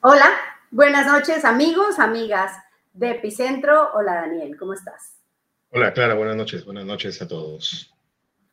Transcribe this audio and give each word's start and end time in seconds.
Hola, 0.00 0.30
buenas 0.70 1.06
noches 1.06 1.44
amigos, 1.44 1.98
amigas 1.98 2.52
de 2.92 3.12
Epicentro. 3.12 3.90
Hola 3.94 4.14
Daniel, 4.16 4.56
¿cómo 4.58 4.74
estás? 4.74 5.16
Hola 5.70 5.92
Clara, 5.92 6.14
buenas 6.14 6.36
noches, 6.36 6.64
buenas 6.64 6.84
noches 6.84 7.20
a 7.22 7.26
todos. 7.26 7.90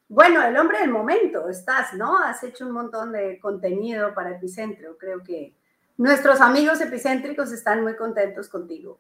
Bueno, 0.08 0.42
el 0.44 0.58
hombre 0.58 0.80
del 0.80 0.90
momento 0.90 1.50
estás, 1.50 1.94
¿no? 1.94 2.18
Has 2.18 2.44
hecho 2.44 2.66
un 2.66 2.72
montón 2.72 3.12
de 3.12 3.40
contenido 3.40 4.14
para 4.14 4.32
Epicentro. 4.32 4.98
Creo 4.98 5.24
que 5.24 5.54
nuestros 5.98 6.42
amigos 6.42 6.82
epicéntricos 6.82 7.52
están 7.52 7.84
muy 7.84 7.96
contentos 7.96 8.50
contigo. 8.50 9.00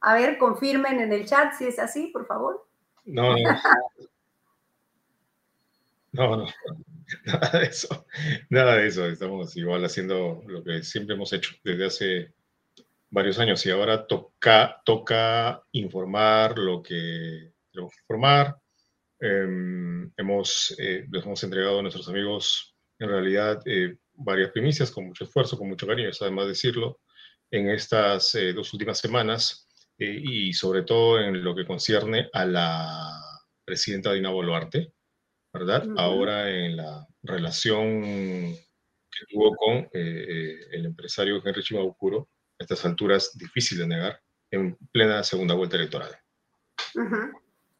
A 0.00 0.14
ver, 0.14 0.36
confirmen 0.36 1.00
en 1.00 1.12
el 1.12 1.26
chat 1.26 1.54
si 1.54 1.66
es 1.66 1.78
así, 1.78 2.08
por 2.08 2.26
favor. 2.26 2.66
No, 3.04 3.36
no. 3.36 3.50
No, 6.14 6.36
no, 6.36 6.46
nada 7.26 7.58
de 7.58 7.66
eso, 7.66 8.06
nada 8.48 8.76
de 8.76 8.86
eso. 8.86 9.04
Estamos 9.06 9.56
igual 9.56 9.84
haciendo 9.84 10.44
lo 10.46 10.62
que 10.62 10.84
siempre 10.84 11.16
hemos 11.16 11.32
hecho 11.32 11.56
desde 11.64 11.86
hace 11.86 12.34
varios 13.10 13.40
años 13.40 13.66
y 13.66 13.70
ahora 13.70 14.06
toca, 14.06 14.80
toca 14.84 15.60
informar 15.72 16.56
lo 16.56 16.80
que 16.84 17.52
tenemos 17.72 17.92
que 17.92 18.00
informar. 18.02 18.56
Em, 19.18 20.12
hemos, 20.16 20.76
eh, 20.78 21.04
les 21.10 21.24
hemos 21.24 21.42
entregado 21.42 21.80
a 21.80 21.82
nuestros 21.82 22.08
amigos 22.08 22.76
en 23.00 23.08
realidad 23.08 23.60
eh, 23.66 23.96
varias 24.12 24.52
primicias 24.52 24.92
con 24.92 25.06
mucho 25.06 25.24
esfuerzo, 25.24 25.58
con 25.58 25.68
mucho 25.68 25.86
cariño, 25.86 26.10
es 26.10 26.22
además 26.22 26.46
decirlo, 26.46 27.00
en 27.50 27.70
estas 27.70 28.36
eh, 28.36 28.52
dos 28.52 28.72
últimas 28.72 28.98
semanas 28.98 29.68
y 29.98 30.52
sobre 30.52 30.82
todo 30.82 31.20
en 31.20 31.42
lo 31.42 31.54
que 31.56 31.66
concierne 31.66 32.28
a 32.32 32.44
la 32.44 33.20
presidenta 33.64 34.12
Dina 34.12 34.30
Boluarte 34.30 34.92
¿verdad? 35.54 35.86
Ahora 35.96 36.50
en 36.50 36.76
la 36.76 37.06
relación 37.22 38.02
que 38.02 39.26
tuvo 39.30 39.54
con 39.54 39.74
eh, 39.74 39.88
eh, 39.92 40.58
el 40.72 40.86
empresario 40.86 41.40
Henry 41.44 41.62
Chimabukuro, 41.62 42.28
a 42.58 42.64
estas 42.64 42.84
alturas 42.84 43.30
difícil 43.38 43.78
de 43.78 43.86
negar, 43.86 44.20
en 44.50 44.76
plena 44.92 45.22
segunda 45.22 45.54
vuelta 45.54 45.76
electoral. 45.76 46.10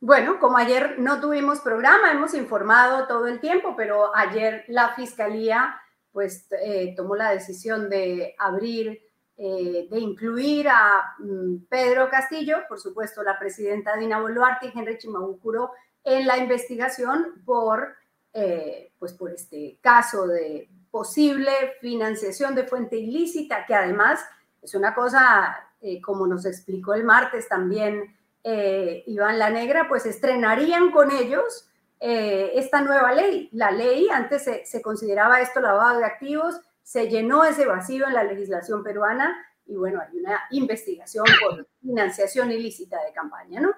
Bueno, 0.00 0.38
como 0.38 0.56
ayer 0.56 0.98
no 0.98 1.20
tuvimos 1.20 1.60
programa, 1.60 2.12
hemos 2.12 2.34
informado 2.34 3.08
todo 3.08 3.26
el 3.26 3.40
tiempo, 3.40 3.74
pero 3.76 4.14
ayer 4.14 4.64
la 4.68 4.94
fiscalía 4.94 5.76
pues 6.12 6.46
eh, 6.62 6.94
tomó 6.96 7.16
la 7.16 7.30
decisión 7.32 7.90
de 7.90 8.36
abrir, 8.38 9.02
de 9.36 9.98
incluir 9.98 10.68
a 10.68 11.16
mm, 11.18 11.66
Pedro 11.68 12.08
Castillo, 12.08 12.58
por 12.68 12.78
supuesto 12.78 13.24
la 13.24 13.36
presidenta 13.36 13.96
Dina 13.96 14.20
Boluarte 14.20 14.66
y 14.66 14.78
Henry 14.78 14.96
Chimabukuro 14.96 15.72
en 16.04 16.26
la 16.26 16.38
investigación 16.38 17.42
por, 17.44 17.96
eh, 18.32 18.92
pues 18.98 19.12
por 19.14 19.32
este 19.32 19.78
caso 19.80 20.26
de 20.26 20.68
posible 20.90 21.50
financiación 21.80 22.54
de 22.54 22.64
fuente 22.64 22.96
ilícita, 22.96 23.66
que 23.66 23.74
además 23.74 24.20
es 24.62 24.74
una 24.74 24.94
cosa, 24.94 25.70
eh, 25.80 26.00
como 26.00 26.26
nos 26.26 26.46
explicó 26.46 26.94
el 26.94 27.04
martes 27.04 27.48
también 27.48 28.16
eh, 28.44 29.02
Iván 29.06 29.38
La 29.38 29.50
Negra, 29.50 29.86
pues 29.88 30.06
estrenarían 30.06 30.90
con 30.90 31.10
ellos 31.10 31.70
esta 32.06 32.82
nueva 32.82 33.12
ley. 33.12 33.48
La 33.52 33.70
ley, 33.70 34.10
antes 34.12 34.44
se, 34.44 34.66
se 34.66 34.82
consideraba 34.82 35.40
esto 35.40 35.62
lavado 35.62 36.00
de 36.00 36.04
activos, 36.04 36.60
se 36.82 37.08
llenó 37.08 37.44
ese 37.44 37.64
vacío 37.64 38.06
en 38.06 38.12
la 38.12 38.24
legislación 38.24 38.84
peruana 38.84 39.34
y 39.64 39.76
bueno, 39.76 40.00
hay 40.00 40.18
una 40.18 40.42
investigación 40.50 41.24
por 41.40 41.66
financiación 41.80 42.52
ilícita 42.52 43.02
de 43.02 43.12
campaña, 43.14 43.60
¿no? 43.60 43.70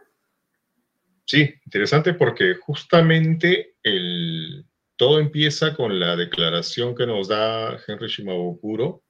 Sí, 1.26 1.52
interesante 1.64 2.14
porque 2.14 2.54
justamente 2.54 3.74
el, 3.82 4.64
todo 4.96 5.18
empieza 5.18 5.74
con 5.74 5.98
la 5.98 6.14
declaración 6.14 6.94
que 6.94 7.06
nos 7.06 7.26
da 7.26 7.78
Henry 7.86 8.06
Shimabukuro, 8.08 9.02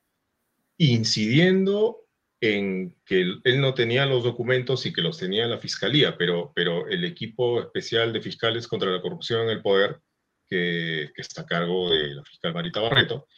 incidiendo 0.79 2.07
en 2.41 2.97
que 3.05 3.21
él 3.45 3.61
no 3.61 3.75
tenía 3.75 4.07
los 4.07 4.25
documentos 4.25 4.87
y 4.87 4.95
que 4.95 5.03
los 5.03 5.19
tenía 5.19 5.47
la 5.47 5.59
fiscalía, 5.59 6.17
pero, 6.17 6.53
pero 6.55 6.89
el 6.89 7.05
equipo 7.05 7.61
especial 7.61 8.13
de 8.15 8.23
fiscales 8.23 8.67
contra 8.67 8.91
la 8.91 9.03
corrupción 9.03 9.43
en 9.43 9.51
el 9.51 9.63
poder, 9.63 10.01
que, 10.49 11.11
está 11.17 11.43
a 11.43 11.47
cargo 11.47 11.91
de 11.91 12.15
la 12.15 12.25
fiscal 12.25 12.55
Marita 12.55 12.81
Barreto, 12.81 13.29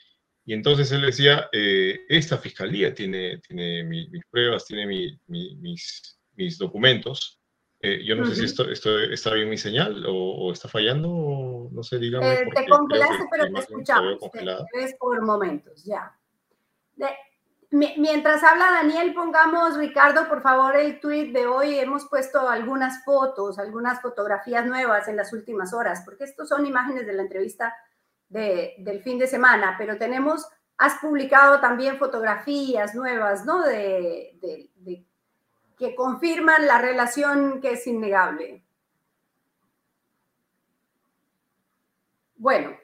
y 0.44 0.54
entonces 0.54 0.92
él 0.92 1.02
decía, 1.02 1.48
eh, 1.52 2.00
esta 2.08 2.38
fiscalía 2.38 2.94
tiene, 2.94 3.38
tiene 3.38 3.82
mis, 3.84 4.08
pruebas, 4.30 4.66
tiene 4.66 4.86
mis, 4.86 6.18
mis 6.36 6.58
documentos, 6.58 7.38
eh, 7.80 8.04
yo 8.04 8.16
no 8.16 8.26
sé 8.26 8.34
si 8.34 8.44
esto, 8.44 8.68
esto, 8.68 8.98
está 8.98 9.32
bien 9.34 9.48
mi 9.48 9.56
señal 9.56 10.04
o, 10.08 10.52
está 10.52 10.68
fallando, 10.68 11.08
o 11.10 11.70
no 11.70 11.82
sé, 11.84 11.98
dígame. 11.98 12.32
Eh, 12.32 12.48
te 12.52 12.66
congelaste, 12.66 13.24
pero 13.30 13.52
te 13.52 13.60
escuchamos. 13.60 14.18
Te, 14.32 14.44
ves 14.74 14.96
por 14.98 15.22
momentos, 15.22 15.84
ya. 15.84 16.12
mientras 17.70 18.42
habla 18.42 18.72
Daniel, 18.72 19.14
pongamos, 19.14 19.76
Ricardo, 19.76 20.28
por 20.28 20.42
favor, 20.42 20.74
el 20.74 20.98
tweet 20.98 21.32
de 21.32 21.46
hoy. 21.46 21.78
Hemos 21.78 22.06
puesto 22.06 22.48
algunas 22.48 23.04
fotos, 23.04 23.60
algunas 23.60 24.02
fotografías 24.02 24.66
nuevas 24.66 25.06
en 25.06 25.16
las 25.16 25.32
últimas 25.32 25.72
horas, 25.72 26.02
porque 26.04 26.24
estos 26.24 26.48
son 26.48 26.66
imágenes 26.66 27.06
de 27.06 27.12
la 27.12 27.22
entrevista 27.22 27.76
de, 28.28 28.74
del 28.78 29.02
fin 29.02 29.20
de 29.20 29.28
semana, 29.28 29.76
pero 29.78 29.96
tenemos, 29.98 30.48
has 30.78 30.94
publicado 31.00 31.60
también 31.60 31.96
fotografías 31.96 32.96
nuevas, 32.96 33.44
¿no? 33.44 33.62
De, 33.62 34.36
de, 34.40 34.68
de 34.74 35.07
que 35.78 35.94
confirman 35.94 36.66
la 36.66 36.78
relación 36.78 37.60
que 37.60 37.72
es 37.72 37.86
innegable. 37.86 38.62
Bueno, 42.36 42.76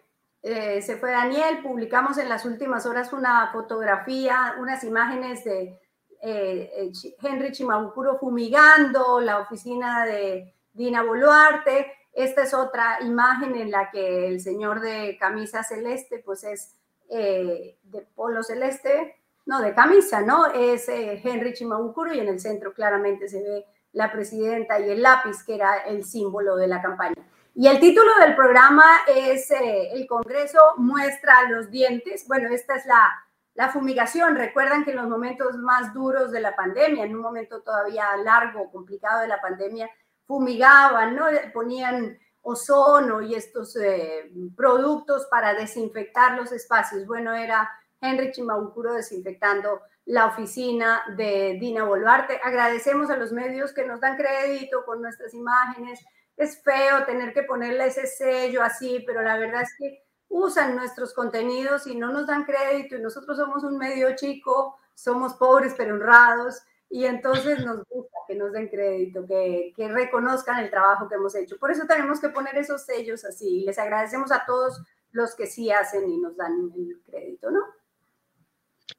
eh, 0.43 0.83
se 0.83 0.97
fue 0.97 1.11
Daniel, 1.11 1.63
publicamos 1.63 2.19
en 2.19 2.29
las 2.29 2.45
últimas 2.45 2.87
horas 2.87 3.13
una 3.13 3.51
fotografía, 3.53 4.57
unas 4.59 4.85
imágenes 4.85 5.45
de 5.45 5.81
eh, 6.23 6.71
eh, 6.77 6.93
Henry 7.23 7.53
Chimabukuro 7.53 8.19
fumigando 8.19 9.21
la 9.21 9.41
oficina 9.41 10.05
de 10.05 10.55
Dina 10.73 11.03
Boluarte. 11.03 11.93
Esta 12.13 12.43
es 12.43 12.55
otra 12.55 12.99
imagen 13.03 13.57
en 13.57 13.71
la 13.71 13.91
que 13.91 14.29
el 14.29 14.41
señor 14.41 14.81
de 14.81 15.17
camisa 15.19 15.63
celeste, 15.63 16.23
pues 16.25 16.45
es 16.45 16.77
de 17.09 18.07
polo 18.15 18.43
celeste, 18.43 19.17
no, 19.47 19.61
de 19.61 19.75
camisa, 19.75 20.23
¿no? 20.23 20.47
Es 20.47 20.89
eh, 20.89 21.21
Henry 21.23 21.53
Chimabukuro 21.53 22.15
y 22.15 22.21
en 22.21 22.29
el 22.29 22.41
centro 22.41 22.73
claramente 22.73 23.29
se 23.29 23.43
ve 23.43 23.67
la 23.93 24.11
presidenta 24.11 24.81
y 24.81 24.91
el 24.91 25.03
lápiz, 25.03 25.45
que 25.45 25.55
era 25.55 25.79
el 25.79 26.05
símbolo 26.05 26.57
de 26.57 26.67
la 26.67 26.81
campaña. 26.81 27.15
Y 27.55 27.69
el 27.69 27.79
título 27.79 28.11
del 28.21 28.35
programa 28.35 28.85
es 29.07 29.51
eh, 29.51 29.91
El 29.93 30.07
Congreso 30.09 30.59
muestra 30.79 31.49
los 31.49 31.71
dientes. 31.71 32.27
Bueno, 32.27 32.49
esta 32.49 32.75
es 32.75 32.87
la, 32.87 33.13
la 33.55 33.69
fumigación. 33.69 34.35
Recuerdan 34.35 34.85
que 34.85 34.91
en 34.91 34.97
los 34.97 35.09
momentos 35.09 35.57
más 35.59 35.95
duros 35.95 36.33
de 36.33 36.41
la 36.41 36.57
pandemia, 36.57 37.05
en 37.05 37.15
un 37.15 37.23
momento 37.23 37.63
todavía 37.63 38.17
largo, 38.17 38.71
complicado 38.73 39.21
de 39.21 39.29
la 39.29 39.41
pandemia, 39.41 39.89
fumigaban, 40.27 41.15
¿no? 41.15 41.27
Ponían 41.53 42.19
ozono 42.41 43.23
y 43.23 43.35
estos 43.35 43.77
eh, 43.77 44.31
productos 44.57 45.27
para 45.31 45.55
desinfectar 45.55 46.37
los 46.37 46.51
espacios. 46.51 47.07
Bueno, 47.07 47.35
era 47.35 47.71
Henry 48.01 48.33
Chimabukuro 48.33 48.95
desinfectando 48.95 49.81
la 50.07 50.27
oficina 50.27 51.03
de 51.17 51.57
Dina 51.61 51.85
Boluarte. 51.85 52.41
Agradecemos 52.43 53.11
a 53.11 53.17
los 53.17 53.33
medios 53.33 53.73
que 53.73 53.87
nos 53.87 54.01
dan 54.01 54.17
crédito 54.17 54.85
con 54.85 55.01
nuestras 55.01 55.33
imágenes. 55.35 56.05
Es 56.37 56.63
feo 56.63 57.05
tener 57.07 57.33
que 57.33 57.45
ponerle 57.45 57.87
ese 57.87 58.07
sello 58.07 58.63
así, 58.63 59.03
pero 59.07 59.23
la 59.23 59.39
verdad 59.39 59.63
es 59.63 59.75
que 59.79 60.05
usan 60.29 60.75
nuestros 60.77 61.15
contenidos 61.15 61.87
y 61.87 61.97
no 61.97 62.13
nos 62.13 62.27
dan 62.27 62.45
crédito 62.45 62.97
y 62.97 63.01
nosotros 63.01 63.37
somos 63.37 63.63
un 63.63 63.79
medio 63.79 64.17
chico, 64.17 64.79
somos 64.95 65.35
pobres 65.35 65.75
pero 65.77 65.95
honrados 65.95 66.61
y 66.91 67.07
entonces 67.07 67.65
nos 67.65 67.85
gusta 67.89 68.19
que 68.27 68.35
nos 68.35 68.53
den 68.53 68.69
crédito, 68.69 69.27
que, 69.27 69.73
que 69.77 69.89
reconozcan 69.89 70.63
el 70.63 70.71
trabajo 70.71 71.09
que 71.09 71.15
hemos 71.15 71.35
hecho. 71.35 71.57
Por 71.59 71.71
eso 71.71 71.87
tenemos 71.87 72.21
que 72.21 72.29
poner 72.29 72.57
esos 72.57 72.85
sellos 72.85 73.25
así. 73.25 73.61
Les 73.61 73.79
agradecemos 73.79 74.33
a 74.33 74.45
todos 74.45 74.83
los 75.13 75.35
que 75.35 75.47
sí 75.47 75.71
hacen 75.71 76.09
y 76.09 76.19
nos 76.19 76.37
dan 76.37 76.73
el 76.75 77.01
crédito, 77.07 77.51
¿no? 77.51 77.61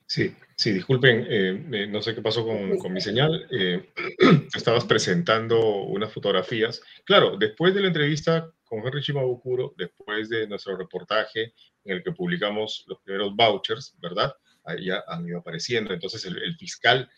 Sí, 0.08 0.36
sí, 0.56 0.72
disculpen, 0.72 1.26
eh, 1.28 1.66
eh, 1.72 1.88
no 1.88 2.02
sé 2.02 2.14
qué 2.14 2.22
pasó 2.22 2.46
con, 2.46 2.94
mi 2.94 3.02
señal. 3.02 3.48
Eh, 3.52 3.92
estabas 4.56 4.86
presentando 4.86 5.60
unas 5.84 6.14
fotografías. 6.14 6.82
Claro, 7.06 7.38
después 7.38 7.74
de 7.74 7.82
la 7.82 7.88
entrevista 7.88 8.52
con 8.64 8.86
Henry 8.86 9.02
Shimabukuro, 9.02 9.74
después 9.78 10.30
de 10.30 10.48
nuestro 10.48 10.78
reportaje 10.78 11.54
en 11.84 11.98
el 11.98 12.04
que 12.04 12.12
publicamos 12.12 12.86
los 12.88 13.00
primeros 13.02 13.36
vouchers, 13.36 13.96
¿verdad? 14.00 14.34
Ahí 14.64 14.86
ya 14.86 15.04
han 15.08 15.28
ido 15.28 15.40
apareciendo. 15.40 15.94
Entonces 15.94 16.24
el, 16.26 16.56
fiscal 16.58 17.10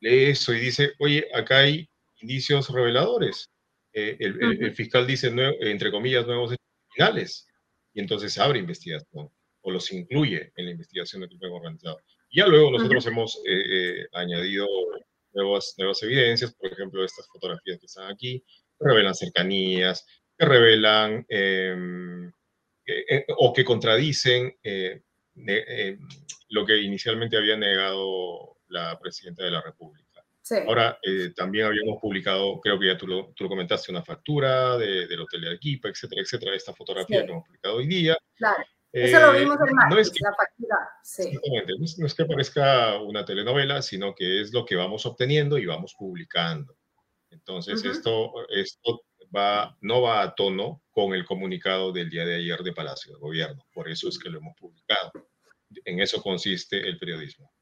lee 0.00 0.30
eso 0.30 0.52
y 0.54 0.60
dice, 0.60 0.92
oye, 1.00 1.26
acá 1.34 1.58
hay 1.58 1.88
indicios 2.20 2.68
reveladores. 2.70 3.50
el, 3.92 4.74
fiscal 4.74 5.06
dice, 5.06 5.32
entre 5.60 5.90
comillas, 5.90 6.26
nuevos 6.26 6.54
criminales. 6.90 7.46
Y 7.94 8.00
entonces 8.00 8.32
se 8.32 8.40
abre 8.40 8.60
investigación 8.60 9.30
o 9.60 9.70
los 9.70 9.92
incluye 9.92 10.52
en 10.56 10.64
la 10.66 10.70
investigación 10.72 11.20
del 11.20 11.30
crimen 11.30 11.52
organizado. 11.52 12.00
Ya 12.30 12.46
luego 12.46 12.70
nosotros 12.70 13.06
hemos 13.06 13.36
eh, 13.46 14.00
eh, 14.02 14.06
añadido 14.12 14.66
nuevas, 15.32 15.74
nuevas 15.78 16.02
evidencias, 16.02 16.54
por 16.54 16.72
ejemplo, 16.72 17.04
estas 17.04 17.26
fotografías 17.28 17.78
que 17.78 17.86
están 17.86 18.10
aquí, 18.10 18.44
revelan 18.78 19.14
cercanías, 19.14 20.06
que 20.36 20.46
revelan 20.46 21.24
em, 21.28 22.32
o 23.36 23.52
que 23.52 23.64
contradicen 23.64 24.54
lo 26.50 26.64
que 26.64 26.78
inicialmente 26.78 27.36
había 27.36 27.56
negado 27.56 28.56
la 28.68 28.98
presidenta 28.98 29.44
de 29.44 29.50
la 29.50 29.60
República. 29.60 30.08
Ahora, 30.66 30.98
eh, 31.02 31.32
también 31.36 31.66
habíamos 31.66 32.00
publicado, 32.00 32.60
creo 32.60 32.78
que 32.78 32.86
ya 32.86 32.96
tú 32.96 33.06
lo, 33.06 33.32
tú 33.34 33.44
lo 33.44 33.50
comentaste, 33.50 33.92
una 33.92 34.02
factura 34.02 34.78
de, 34.78 35.06
del 35.06 35.20
Hotel 35.20 35.42
de 35.42 35.48
Arequipa, 35.48 35.88
etcétera, 35.88 36.22
etcétera, 36.22 36.56
esta 36.56 36.72
fotografía 36.72 37.24
que 37.24 37.32
hemos 37.32 37.46
publicado 37.46 37.76
hoy 37.76 37.86
día. 37.86 38.16
Claro. 38.36 38.64
Eso 38.92 39.20
lo 39.20 39.38
vimos 39.38 39.56
el 39.66 39.74
martes, 39.74 39.94
no 39.94 40.00
es 40.00 40.10
que, 40.10 40.18
la 40.22 40.34
factura. 40.34 40.76
Sí. 41.02 41.22
Exactamente. 41.22 41.72
No 41.98 42.06
es, 42.06 42.14
que 42.14 42.24
parezca 42.24 43.00
una 43.00 43.24
telenovela, 43.24 43.82
sino 43.82 44.14
que 44.14 44.40
es 44.40 44.52
lo 44.52 44.64
que 44.64 44.76
vamos 44.76 45.04
obteniendo 45.04 45.58
y 45.58 45.66
vamos 45.66 45.94
publicando. 45.98 46.76
Entonces, 47.30 47.84
esto, 47.84 48.32
esto 48.48 49.02
va, 49.34 49.76
no 49.82 50.00
va 50.00 50.22
a 50.22 50.34
tono 50.34 50.82
con 50.90 51.12
el 51.12 51.24
comunicado 51.26 51.92
del 51.92 52.08
día 52.08 52.24
de 52.24 52.36
ayer 52.36 52.62
de 52.62 52.72
Palacio 52.72 53.12
de 53.12 53.20
Gobierno. 53.20 53.66
Por 53.72 53.88
eso 53.88 54.08
es 54.08 54.18
que 54.18 54.30
lo 54.30 54.38
hemos 54.38 54.56
publicado. 54.56 55.12
En 55.84 56.00
eso 56.00 56.22
consiste 56.22 56.78
el 56.78 56.98
periodismo. 56.98 57.52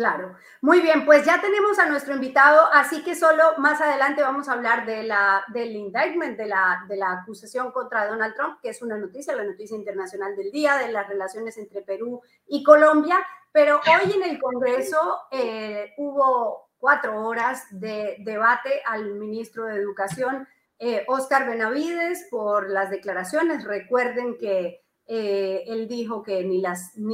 Claro. 0.00 0.34
Muy 0.62 0.80
bien, 0.80 1.04
pues 1.04 1.26
ya 1.26 1.42
tenemos 1.42 1.78
a 1.78 1.84
nuestro 1.84 2.14
invitado, 2.14 2.72
así 2.72 3.04
que 3.04 3.14
solo 3.14 3.42
más 3.58 3.82
adelante 3.82 4.22
vamos 4.22 4.48
a 4.48 4.54
hablar 4.54 4.86
de 4.86 5.02
la, 5.02 5.44
del 5.48 5.76
indictment, 5.76 6.38
de 6.38 6.46
la, 6.46 6.86
de 6.88 6.96
la 6.96 7.12
acusación 7.20 7.70
contra 7.70 8.06
Donald 8.06 8.34
Trump, 8.34 8.60
que 8.62 8.70
es 8.70 8.80
una 8.80 8.96
noticia, 8.96 9.36
la 9.36 9.44
noticia 9.44 9.76
internacional 9.76 10.34
del 10.36 10.50
día, 10.50 10.78
de 10.78 10.90
las 10.90 11.06
relaciones 11.06 11.58
entre 11.58 11.82
Perú 11.82 12.22
y 12.46 12.62
Colombia. 12.62 13.18
Pero 13.52 13.78
hoy 13.78 14.10
en 14.10 14.22
el 14.22 14.40
Congreso 14.40 15.18
eh, 15.30 15.92
hubo 15.98 16.70
cuatro 16.78 17.22
horas 17.22 17.66
de 17.70 18.16
debate 18.20 18.80
al 18.86 19.16
ministro 19.16 19.66
de 19.66 19.76
Educación, 19.76 20.48
eh, 20.78 21.04
Oscar 21.08 21.46
Benavides, 21.46 22.26
por 22.30 22.70
las 22.70 22.88
declaraciones. 22.88 23.64
Recuerden 23.64 24.38
que 24.38 24.79
eh, 25.12 25.64
él 25.66 25.88
dijo 25.88 26.22
que 26.22 26.44
ni, 26.44 26.62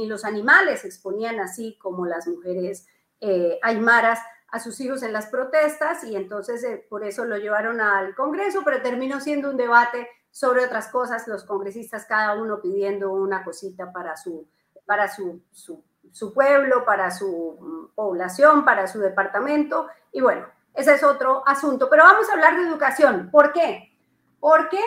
los 0.07 0.23
animales 0.23 0.85
exponían 0.85 1.39
así 1.39 1.79
como 1.81 2.05
las 2.05 2.27
mujeres 2.27 2.85
eh, 3.21 3.57
aymaras 3.63 4.19
a 4.49 4.59
sus 4.59 4.79
hijos 4.81 5.01
en 5.01 5.13
las 5.13 5.25
protestas 5.25 6.03
y 6.03 6.15
entonces 6.15 6.63
eh, 6.63 6.85
por 6.87 7.03
eso 7.03 7.25
lo 7.25 7.37
llevaron 7.37 7.81
al 7.81 8.13
Congreso, 8.13 8.61
pero 8.63 8.83
terminó 8.83 9.19
siendo 9.19 9.49
un 9.49 9.57
debate 9.57 10.07
sobre 10.29 10.63
otras 10.63 10.89
cosas, 10.89 11.27
los 11.27 11.43
congresistas 11.43 12.05
cada 12.05 12.35
uno 12.35 12.61
pidiendo 12.61 13.11
una 13.11 13.43
cosita 13.43 13.91
para 13.91 14.15
su, 14.15 14.47
para 14.85 15.07
su, 15.11 15.41
su, 15.51 15.83
su 16.11 16.35
pueblo, 16.35 16.85
para 16.85 17.09
su 17.09 17.57
mm, 17.59 17.95
población, 17.95 18.63
para 18.63 18.85
su 18.85 18.99
departamento 18.99 19.87
y 20.11 20.21
bueno, 20.21 20.45
ese 20.75 20.93
es 20.93 21.03
otro 21.03 21.41
asunto. 21.47 21.89
Pero 21.89 22.03
vamos 22.03 22.29
a 22.29 22.33
hablar 22.33 22.57
de 22.57 22.67
educación. 22.67 23.31
¿Por 23.31 23.53
qué? 23.53 23.91
Porque 24.39 24.79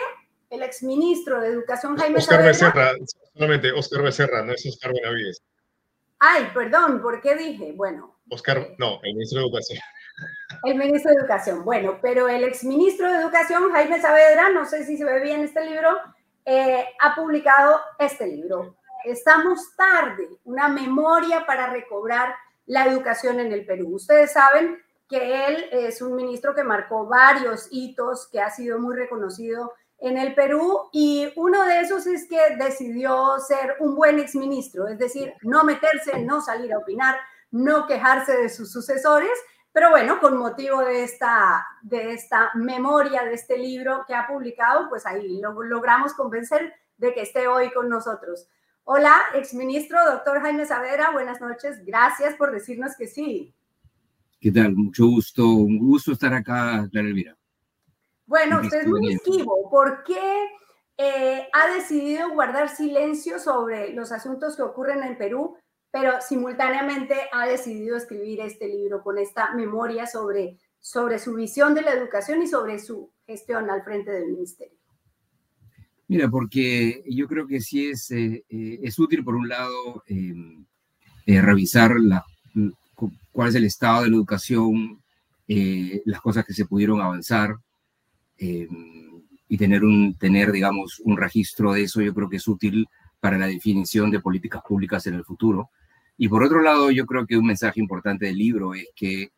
el 0.51 0.63
exministro 0.63 1.39
de 1.39 1.47
Educación 1.47 1.97
Jaime 1.97 2.19
Oscar 2.19 2.43
Becerra, 2.43 2.91
solamente 3.33 3.71
Oscar 3.71 4.03
Becerra, 4.03 4.43
no 4.43 4.53
es 4.53 4.65
Oscar 4.65 4.91
Benavides. 4.93 5.41
Ay, 6.19 6.51
perdón, 6.53 7.01
¿por 7.01 7.21
qué 7.21 7.35
dije? 7.35 7.71
Bueno. 7.73 8.19
Oscar, 8.29 8.75
no, 8.77 8.99
el 9.01 9.13
ministro 9.13 9.39
de 9.39 9.45
Educación. 9.45 9.79
El 10.63 10.75
ministro 10.75 11.11
de 11.11 11.17
Educación, 11.21 11.63
bueno, 11.63 11.99
pero 12.01 12.27
el 12.27 12.43
exministro 12.43 13.11
de 13.11 13.21
Educación, 13.21 13.71
Jaime 13.71 14.01
Saavedra, 14.01 14.49
no 14.49 14.65
sé 14.65 14.85
si 14.85 14.97
se 14.97 15.05
ve 15.05 15.21
bien 15.21 15.41
este 15.41 15.65
libro, 15.65 15.89
eh, 16.45 16.85
ha 16.99 17.15
publicado 17.15 17.79
este 17.97 18.27
libro. 18.27 18.75
Estamos 19.05 19.73
tarde, 19.75 20.27
una 20.43 20.67
memoria 20.67 21.45
para 21.45 21.71
recobrar 21.71 22.35
la 22.65 22.85
educación 22.85 23.39
en 23.39 23.53
el 23.53 23.65
Perú. 23.65 23.95
Ustedes 23.95 24.33
saben 24.33 24.79
que 25.09 25.47
él 25.47 25.65
es 25.71 26.01
un 26.01 26.15
ministro 26.15 26.53
que 26.53 26.63
marcó 26.63 27.07
varios 27.07 27.67
hitos, 27.71 28.27
que 28.31 28.41
ha 28.41 28.49
sido 28.49 28.79
muy 28.79 28.95
reconocido 28.95 29.73
en 30.01 30.17
el 30.17 30.33
Perú 30.33 30.89
y 30.91 31.31
uno 31.35 31.63
de 31.63 31.81
esos 31.81 32.07
es 32.07 32.27
que 32.27 32.39
decidió 32.57 33.37
ser 33.39 33.75
un 33.79 33.95
buen 33.95 34.19
exministro, 34.19 34.87
es 34.87 34.97
decir, 34.97 35.33
no 35.43 35.63
meterse, 35.63 36.19
no 36.23 36.41
salir 36.41 36.73
a 36.73 36.79
opinar, 36.79 37.15
no 37.51 37.85
quejarse 37.85 38.35
de 38.35 38.49
sus 38.49 38.71
sucesores, 38.71 39.31
pero 39.71 39.91
bueno, 39.91 40.19
con 40.19 40.37
motivo 40.37 40.79
de 40.83 41.03
esta, 41.03 41.65
de 41.83 42.13
esta 42.13 42.49
memoria, 42.55 43.23
de 43.23 43.33
este 43.33 43.57
libro 43.57 44.03
que 44.07 44.15
ha 44.15 44.27
publicado, 44.27 44.89
pues 44.89 45.05
ahí 45.05 45.39
lo, 45.39 45.61
logramos 45.61 46.13
convencer 46.13 46.73
de 46.97 47.13
que 47.13 47.21
esté 47.21 47.47
hoy 47.47 47.71
con 47.71 47.87
nosotros. 47.87 48.47
Hola, 48.83 49.15
exministro, 49.35 50.03
doctor 50.03 50.41
Jaime 50.41 50.65
Saavedra, 50.65 51.11
buenas 51.11 51.39
noches, 51.39 51.85
gracias 51.85 52.35
por 52.35 52.51
decirnos 52.51 52.95
que 52.97 53.05
sí. 53.05 53.53
¿Qué 54.39 54.51
tal? 54.51 54.73
Mucho 54.73 55.05
gusto, 55.05 55.47
un 55.47 55.77
gusto 55.77 56.13
estar 56.13 56.33
acá, 56.33 56.87
Clara 56.91 57.07
Elvira. 57.07 57.37
Bueno, 58.31 58.61
usted 58.61 58.83
es 58.83 58.87
muy 58.87 59.11
esquivo. 59.11 59.69
¿Por 59.69 60.05
qué 60.05 60.47
eh, 60.97 61.49
ha 61.51 61.73
decidido 61.73 62.29
guardar 62.29 62.69
silencio 62.69 63.39
sobre 63.39 63.93
los 63.93 64.13
asuntos 64.13 64.55
que 64.55 64.61
ocurren 64.61 65.03
en 65.03 65.17
Perú, 65.17 65.57
pero 65.91 66.13
simultáneamente 66.21 67.15
ha 67.33 67.45
decidido 67.45 67.97
escribir 67.97 68.39
este 68.39 68.69
libro 68.69 69.03
con 69.03 69.17
esta 69.17 69.53
memoria 69.53 70.07
sobre, 70.07 70.57
sobre 70.79 71.19
su 71.19 71.33
visión 71.33 71.75
de 71.75 71.81
la 71.81 71.91
educación 71.91 72.41
y 72.41 72.47
sobre 72.47 72.79
su 72.79 73.11
gestión 73.27 73.69
al 73.69 73.83
frente 73.83 74.11
del 74.11 74.27
ministerio? 74.27 74.79
Mira, 76.07 76.29
porque 76.29 77.03
yo 77.09 77.27
creo 77.27 77.45
que 77.45 77.59
sí 77.59 77.89
es, 77.89 78.11
eh, 78.11 78.45
eh, 78.47 78.79
es 78.81 78.97
útil, 78.97 79.25
por 79.25 79.35
un 79.35 79.49
lado, 79.49 80.03
em, 80.07 80.65
revisar 81.25 81.99
la, 81.99 82.23
cuál 83.33 83.49
es 83.49 83.55
el 83.55 83.65
estado 83.65 84.03
de 84.03 84.09
la 84.09 84.15
educación, 84.15 85.03
las 86.05 86.21
cosas 86.21 86.45
que 86.45 86.53
se 86.53 86.65
pudieron 86.65 87.01
avanzar, 87.01 87.57
eh, 88.43 88.67
y 89.47 89.57
tener, 89.57 89.83
un, 89.83 90.15
tener, 90.17 90.51
digamos, 90.51 90.99
un 91.05 91.15
registro 91.15 91.73
de 91.73 91.83
eso 91.83 92.01
yo 92.01 92.11
creo 92.11 92.27
que 92.27 92.37
es 92.37 92.47
útil 92.47 92.87
para 93.19 93.37
la 93.37 93.45
definición 93.45 94.09
de 94.09 94.19
políticas 94.19 94.63
públicas 94.67 95.05
en 95.05 95.13
el 95.13 95.23
futuro. 95.23 95.69
Y 96.17 96.27
por 96.27 96.41
otro 96.41 96.61
lado, 96.61 96.89
yo 96.89 97.05
creo 97.05 97.27
que 97.27 97.37
un 97.37 97.45
mensaje 97.45 97.79
importante 97.79 98.25
del 98.25 98.37
libro 98.37 98.73
es 98.73 98.87
que 98.95 99.29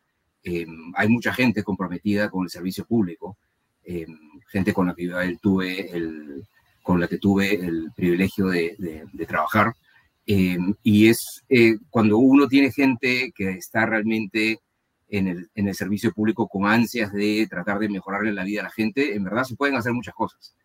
eh, 0.42 0.66
hay 0.94 1.08
mucha 1.08 1.34
gente 1.34 1.62
comprometida 1.62 2.30
con 2.30 2.44
el 2.44 2.50
servicio 2.50 2.86
público, 2.86 3.36
eh, 3.84 4.06
gente 4.48 4.72
con 4.72 4.86
la 4.86 4.94
que 4.94 5.36
tuve 5.42 5.90
el, 5.94 6.46
con 6.82 6.98
la 6.98 7.06
que 7.06 7.18
tuve 7.18 7.54
el 7.56 7.90
privilegio 7.94 8.46
de, 8.46 9.06
de, 9.12 9.26
trabajar. 9.26 9.74
y 10.24 11.08
es 11.08 11.44
cuando 11.90 12.16
uno 12.16 12.48
tiene 12.48 12.72
gente 12.72 13.32
que 13.34 13.50
está 13.50 13.84
realmente 13.84 14.60
en 15.18 15.28
el, 15.28 15.50
en 15.54 15.68
el 15.68 15.74
servicio 15.74 16.12
público 16.12 16.48
con 16.48 16.66
ansias 16.66 17.12
de 17.12 17.46
tratar 17.48 17.78
de 17.78 17.88
mejorarle 17.88 18.32
la 18.32 18.44
vida 18.44 18.60
a 18.60 18.64
la 18.64 18.70
gente, 18.70 19.14
en 19.14 19.24
verdad 19.24 19.44
se 19.44 19.56
pueden 19.56 19.76
hacer 19.76 19.92
muchas 19.92 20.14
cosas. 20.14 20.56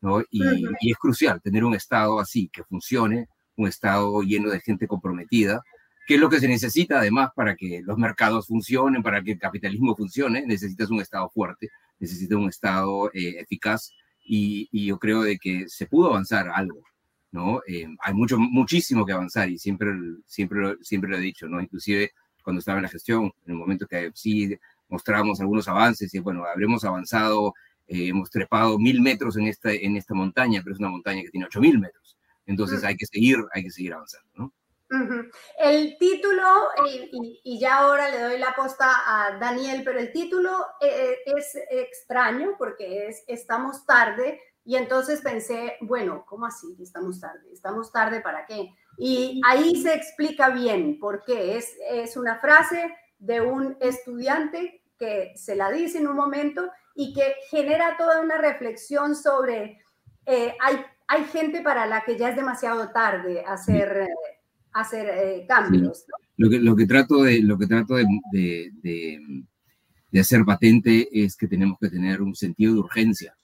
¿no? 0.00 0.22
Y, 0.30 0.42
y, 0.80 0.90
es 0.90 0.96
crucial 0.96 1.40
tener 1.42 1.64
un 1.64 1.74
Estado 1.74 2.18
así, 2.20 2.48
que 2.52 2.64
funcione, 2.64 3.28
un 3.56 3.68
Estado 3.68 4.22
lleno 4.22 4.50
de 4.50 4.60
gente 4.60 4.86
comprometida, 4.86 5.62
que 6.06 6.14
es 6.14 6.20
lo 6.20 6.30
que 6.30 6.40
se 6.40 6.48
necesita 6.48 6.98
además 6.98 7.30
para 7.36 7.54
que 7.54 7.82
los 7.84 7.98
mercados 7.98 8.46
funcionen, 8.46 9.02
para 9.02 9.22
que 9.22 9.32
el 9.32 9.38
capitalismo 9.38 9.94
funcione, 9.94 10.46
necesitas 10.46 10.90
un 10.90 11.00
Estado 11.00 11.28
fuerte, 11.30 11.68
necesitas 11.98 12.38
un 12.38 12.48
Estado 12.48 13.10
eh, 13.12 13.40
eficaz 13.40 13.92
y, 14.24 14.68
y, 14.72 14.86
yo 14.86 14.98
creo 14.98 15.22
de 15.22 15.38
que 15.38 15.68
se 15.68 15.86
pudo 15.86 16.08
avanzar 16.08 16.48
algo. 16.54 16.82
¿no? 17.32 17.60
Eh, 17.66 17.86
hay 18.00 18.14
mucho, 18.14 18.38
muchísimo 18.38 19.04
que 19.04 19.12
avanzar 19.12 19.48
y 19.50 19.58
siempre, 19.58 19.92
siempre, 20.26 20.76
siempre 20.80 21.10
lo 21.10 21.18
he 21.18 21.20
dicho, 21.20 21.48
¿no? 21.48 21.60
Inclusive 21.60 22.10
cuando 22.42 22.60
estaba 22.60 22.78
en 22.78 22.84
la 22.84 22.88
gestión, 22.88 23.24
en 23.46 23.52
el 23.52 23.54
momento 23.54 23.86
que 23.86 24.10
sí 24.14 24.58
mostramos 24.88 25.40
algunos 25.40 25.68
avances 25.68 26.12
y 26.14 26.18
bueno, 26.18 26.44
habremos 26.44 26.84
avanzado, 26.84 27.54
eh, 27.86 28.08
hemos 28.08 28.30
trepado 28.30 28.78
mil 28.78 29.00
metros 29.00 29.36
en 29.36 29.46
esta, 29.46 29.72
en 29.72 29.96
esta 29.96 30.14
montaña, 30.14 30.60
pero 30.62 30.74
es 30.74 30.80
una 30.80 30.90
montaña 30.90 31.22
que 31.22 31.30
tiene 31.30 31.46
ocho 31.46 31.60
mil 31.60 31.78
metros. 31.78 32.18
Entonces 32.46 32.82
hay 32.84 32.96
que 32.96 33.06
seguir, 33.06 33.36
hay 33.52 33.64
que 33.64 33.70
seguir 33.70 33.92
avanzando, 33.92 34.28
¿no? 34.34 34.52
El 35.56 35.96
título, 35.98 36.42
y, 37.44 37.60
ya 37.60 37.78
ahora 37.78 38.10
le 38.10 38.20
doy 38.22 38.38
la 38.40 38.56
posta 38.56 38.88
a 39.06 39.38
Daniel, 39.38 39.82
pero 39.84 40.00
el 40.00 40.10
título 40.10 40.50
eh, 40.80 41.18
es 41.26 41.56
extraño 41.70 42.56
porque 42.58 43.06
es 43.06 43.22
Estamos 43.28 43.86
tarde, 43.86 44.40
y 44.64 44.76
entonces 44.76 45.20
pensé, 45.20 45.76
bueno, 45.80 46.24
¿cómo 46.26 46.46
así? 46.46 46.76
Estamos 46.80 47.18
tarde. 47.18 47.52
¿Estamos 47.52 47.90
tarde 47.90 48.20
para 48.20 48.44
qué? 48.46 48.74
Y 49.02 49.40
ahí 49.46 49.80
se 49.80 49.94
explica 49.94 50.50
bien 50.50 50.98
por 50.98 51.24
qué. 51.24 51.56
Es, 51.56 51.74
es 51.90 52.18
una 52.18 52.38
frase 52.38 52.92
de 53.18 53.40
un 53.40 53.76
estudiante 53.80 54.82
que 54.98 55.32
se 55.36 55.56
la 55.56 55.70
dice 55.70 55.98
en 55.98 56.06
un 56.06 56.16
momento 56.16 56.70
y 56.94 57.14
que 57.14 57.32
genera 57.50 57.96
toda 57.96 58.20
una 58.20 58.36
reflexión 58.36 59.16
sobre, 59.16 59.78
eh, 60.26 60.54
hay, 60.60 60.76
hay 61.08 61.24
gente 61.24 61.62
para 61.62 61.86
la 61.86 62.04
que 62.04 62.18
ya 62.18 62.28
es 62.28 62.36
demasiado 62.36 62.90
tarde 62.90 63.42
hacer, 63.46 64.06
hacer 64.72 65.06
eh, 65.08 65.46
cambios. 65.48 66.04
Lo, 66.36 66.50
que, 66.50 66.58
lo 66.58 66.76
que 66.76 66.86
trato, 66.86 67.22
de, 67.22 67.40
lo 67.40 67.56
que 67.56 67.66
trato 67.66 67.94
de, 67.94 68.06
de, 68.32 68.70
de, 70.12 70.20
hacer 70.20 70.44
patente 70.44 71.08
es 71.10 71.36
que 71.36 71.48
tenemos 71.48 71.78
que 71.80 71.88
tener 71.88 72.20
un 72.20 72.34
sentido 72.34 72.74
de 72.74 72.80
urgencia, 72.80 73.34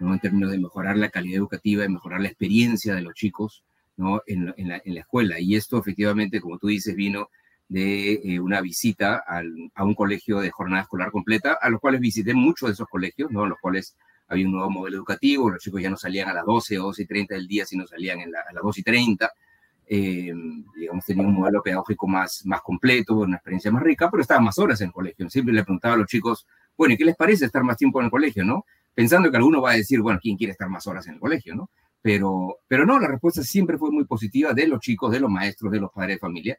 en 0.00 0.18
términos 0.20 0.50
de 0.50 0.58
mejorar 0.58 0.96
la 0.96 1.10
calidad 1.10 1.36
educativa, 1.36 1.82
de 1.82 1.90
mejorar 1.90 2.20
la 2.20 2.28
experiencia 2.28 2.94
de 2.94 3.02
los 3.02 3.14
chicos, 3.14 3.62
¿no? 4.02 4.22
en, 4.26 4.46
la, 4.46 4.82
en, 4.84 4.94
la, 4.94 5.00
escuela. 5.00 5.38
Y 5.38 5.54
esto 5.54 5.78
efectivamente, 5.78 6.40
como 6.40 6.58
tú 6.58 6.66
dices, 6.68 6.94
vino 6.94 7.30
de 7.68 8.14
eh, 8.24 8.40
una 8.40 8.60
visita 8.60 9.22
al, 9.26 9.70
a 9.74 9.84
un 9.84 9.94
colegio 9.94 10.40
de 10.40 10.50
jornada 10.50 10.82
escolar 10.82 11.10
completa, 11.10 11.56
a 11.60 11.70
los 11.70 11.80
cuales 11.80 12.00
visité 12.00 12.34
muchos 12.34 12.68
de 12.68 12.72
esos 12.74 12.88
colegios, 12.88 13.30
¿no? 13.30 13.46
los 13.46 13.58
cuales 13.60 13.96
había 14.28 14.46
un 14.46 14.52
nuevo 14.52 14.70
modelo 14.70 14.96
educativo, 14.96 15.50
los 15.50 15.62
chicos 15.62 15.80
ya 15.82 15.90
no 15.90 15.96
salían 15.96 16.28
a 16.28 16.34
las 16.34 16.44
12 16.44 16.78
o 16.78 16.84
12 16.84 17.02
y 17.02 17.06
30 17.06 17.34
del 17.34 17.46
día, 17.46 17.64
sino 17.64 17.86
salían 17.86 18.20
a 18.20 18.52
las 18.52 18.62
2 18.62 18.78
y 18.78 18.82
30. 18.82 19.30
Eh, 19.86 20.32
digamos, 20.76 21.04
tenía 21.04 21.26
un 21.26 21.34
modelo 21.34 21.62
pedagógico 21.62 22.06
más, 22.06 22.46
más 22.46 22.62
completo, 22.62 23.14
una 23.14 23.36
experiencia 23.36 23.70
más 23.70 23.82
rica, 23.82 24.10
pero 24.10 24.22
estaban 24.22 24.44
más 24.44 24.58
horas 24.58 24.80
en 24.80 24.86
el 24.86 24.92
colegio. 24.92 25.28
Siempre 25.28 25.52
le 25.52 25.64
preguntaba 25.64 25.94
a 25.94 25.98
los 25.98 26.06
chicos, 26.06 26.46
bueno, 26.76 26.94
¿y 26.94 26.96
qué 26.96 27.04
les 27.04 27.16
parece 27.16 27.44
estar 27.44 27.62
más 27.62 27.76
tiempo 27.76 28.00
en 28.00 28.06
el 28.06 28.10
colegio, 28.10 28.44
no? 28.44 28.64
Pensando 28.94 29.30
que 29.30 29.36
alguno 29.36 29.62
va 29.62 29.72
a 29.72 29.76
decir, 29.76 30.00
bueno, 30.00 30.18
¿quién 30.22 30.36
quiere 30.36 30.52
estar 30.52 30.68
más 30.68 30.86
horas 30.86 31.06
en 31.06 31.14
el 31.14 31.20
colegio, 31.20 31.54
no? 31.54 31.70
Pero, 32.00 32.58
pero 32.66 32.84
no, 32.84 32.98
la 32.98 33.08
respuesta 33.08 33.42
siempre 33.42 33.78
fue 33.78 33.90
muy 33.90 34.04
positiva 34.04 34.52
de 34.52 34.66
los 34.66 34.80
chicos, 34.80 35.12
de 35.12 35.20
los 35.20 35.30
maestros, 35.30 35.72
de 35.72 35.80
los 35.80 35.90
padres 35.92 36.16
de 36.16 36.20
familia. 36.20 36.58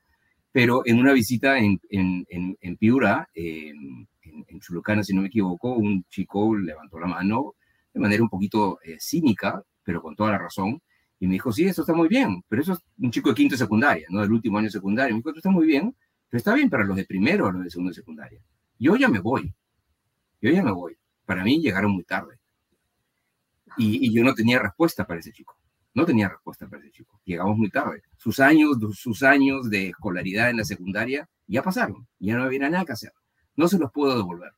Pero 0.51 0.83
en 0.85 0.99
una 0.99 1.13
visita 1.13 1.57
en, 1.57 1.79
en, 1.89 2.25
en, 2.29 2.77
Piura, 2.77 3.27
en, 3.33 4.07
en, 4.21 4.59
Chulucana, 4.59 5.03
si 5.03 5.13
no 5.13 5.21
me 5.21 5.27
equivoco, 5.27 5.73
un 5.73 6.05
chico 6.05 6.55
levantó 6.55 6.99
la 6.99 7.07
mano 7.07 7.55
de 7.93 7.99
manera 7.99 8.23
un 8.23 8.29
poquito 8.29 8.79
eh, 8.83 8.97
cínica, 8.99 9.61
pero 9.83 10.01
con 10.01 10.15
toda 10.15 10.31
la 10.31 10.37
razón, 10.37 10.81
y 11.19 11.27
me 11.27 11.33
dijo, 11.33 11.51
sí, 11.51 11.65
eso 11.65 11.81
está 11.81 11.93
muy 11.93 12.07
bien, 12.07 12.43
pero 12.47 12.61
eso 12.61 12.73
es 12.73 12.79
un 12.97 13.11
chico 13.11 13.29
de 13.29 13.35
quinto 13.35 13.53
de 13.53 13.59
secundaria, 13.59 14.07
¿no? 14.09 14.21
Del 14.21 14.31
último 14.31 14.57
año 14.57 14.65
de 14.65 14.71
secundaria. 14.71 15.13
Me 15.13 15.19
dijo, 15.19 15.29
esto 15.29 15.39
está 15.39 15.49
muy 15.49 15.65
bien, 15.65 15.95
pero 16.29 16.37
está 16.37 16.53
bien 16.53 16.69
para 16.69 16.83
los 16.83 16.97
de 16.97 17.05
primero 17.05 17.47
o 17.47 17.51
los 17.51 17.63
de 17.63 17.69
segundo 17.69 17.89
de 17.91 17.95
secundaria. 17.95 18.41
Yo 18.77 18.95
ya 18.95 19.07
me 19.07 19.19
voy, 19.19 19.53
yo 20.41 20.51
ya 20.51 20.61
me 20.63 20.71
voy. 20.71 20.97
Para 21.25 21.43
mí 21.43 21.61
llegaron 21.61 21.91
muy 21.91 22.03
tarde. 22.03 22.39
Y, 23.77 24.13
yo 24.13 24.23
no 24.23 24.33
tenía 24.33 24.59
respuesta 24.59 25.05
para 25.05 25.19
ese 25.19 25.31
chico. 25.31 25.57
No 25.93 26.05
tenía 26.05 26.29
respuesta 26.29 26.67
para 26.67 26.81
ese 26.81 26.91
chico. 26.91 27.19
Llegamos 27.25 27.57
muy 27.57 27.69
tarde. 27.69 28.03
Sus 28.17 28.39
años, 28.39 28.77
sus 28.93 29.23
años 29.23 29.69
de 29.69 29.89
escolaridad 29.89 30.49
en 30.49 30.57
la 30.57 30.63
secundaria 30.63 31.27
ya 31.47 31.63
pasaron. 31.63 32.07
Ya 32.19 32.37
no 32.37 32.43
había 32.43 32.69
nada 32.69 32.85
que 32.85 32.93
hacer. 32.93 33.11
No 33.55 33.67
se 33.67 33.79
los 33.79 33.91
puedo 33.91 34.15
devolver. 34.15 34.53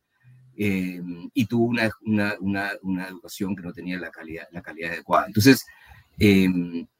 Eh, 0.58 1.02
y 1.34 1.46
tuvo 1.48 1.66
una, 1.66 1.92
una, 2.02 2.72
una, 2.82 3.08
educación 3.08 3.56
que 3.56 3.64
no 3.64 3.74
tenía 3.74 4.00
la 4.00 4.10
calidad, 4.10 4.48
la 4.52 4.62
calidad 4.62 4.94
adecuada. 4.94 5.28
Entonces, 5.28 5.66
eh, 6.18 6.48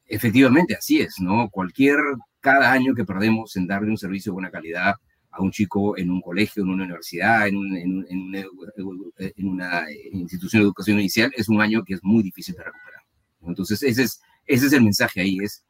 efectivamente, 0.06 0.74
así 0.74 1.00
es, 1.00 1.16
¿no? 1.20 1.48
Cualquier, 1.50 1.96
cada 2.40 2.70
año 2.70 2.94
que 2.94 3.06
perdemos 3.06 3.56
en 3.56 3.66
darle 3.66 3.90
un 3.90 3.96
servicio 3.96 4.30
de 4.30 4.34
buena 4.34 4.50
calidad 4.50 4.96
a 5.36 5.42
un 5.42 5.50
chico 5.50 5.96
en 5.98 6.10
un 6.10 6.20
colegio, 6.20 6.62
en 6.62 6.70
una 6.70 6.84
universidad, 6.84 7.46
en, 7.46 7.56
en, 7.76 8.06
en, 8.08 9.48
una, 9.48 9.84
institución 10.12 10.62
de 10.62 10.66
educación 10.66 10.98
inicial, 10.98 11.30
es 11.36 11.48
un 11.48 11.60
año 11.60 11.84
que 11.84 11.94
es 11.94 12.00
muy 12.02 12.22
difícil 12.22 12.54
de 12.54 12.64
recuperar. 12.64 13.02
Entonces, 13.42 13.82
ese 13.82 14.04
es, 14.04 14.20
ese 14.46 14.66
es 14.66 14.72
el 14.72 14.82
mensaje 14.82 15.20
ahí, 15.20 15.38
es, 15.42 15.64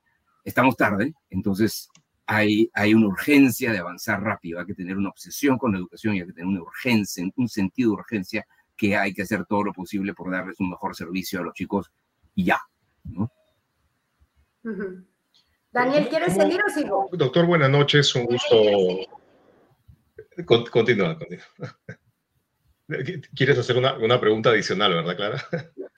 estamos 0.44 0.76
tarde, 0.76 1.14
entonces 1.30 1.88
hay, 2.26 2.70
hay 2.74 2.94
una 2.94 3.08
urgencia 3.08 3.72
de 3.72 3.78
avanzar 3.78 4.22
rápido, 4.22 4.60
hay 4.60 4.66
que 4.66 4.74
tener 4.74 4.96
una 4.96 5.08
obsesión 5.08 5.58
con 5.58 5.72
la 5.72 5.78
educación 5.78 6.14
y 6.14 6.20
hay 6.20 6.26
que 6.26 6.32
tener 6.32 6.48
una 6.48 6.62
urgencia, 6.62 7.24
un 7.36 7.48
sentido 7.48 7.90
de 7.90 7.96
urgencia 7.96 8.46
que 8.76 8.96
hay 8.96 9.12
que 9.12 9.22
hacer 9.22 9.44
todo 9.46 9.64
lo 9.64 9.72
posible 9.72 10.14
por 10.14 10.30
darles 10.30 10.60
un 10.60 10.70
mejor 10.70 10.94
servicio 10.94 11.40
a 11.40 11.42
los 11.42 11.54
chicos 11.54 11.90
y 12.34 12.44
ya. 12.44 12.60
¿no? 13.04 13.30
Daniel, 15.72 16.08
¿quieres 16.08 16.34
seguir 16.34 16.60
o 16.64 16.70
sigo? 16.70 17.08
Doctor, 17.12 17.46
buenas 17.46 17.70
noches, 17.70 18.14
un 18.14 18.26
gusto. 18.26 18.56
Continúa, 20.44 21.18
continúa. 21.18 21.78
¿Quieres 23.34 23.58
hacer 23.58 23.76
una, 23.76 23.96
una, 23.96 24.20
pregunta 24.20 24.50
adicional, 24.50 24.94
verdad, 24.94 25.16
Clara? 25.16 25.44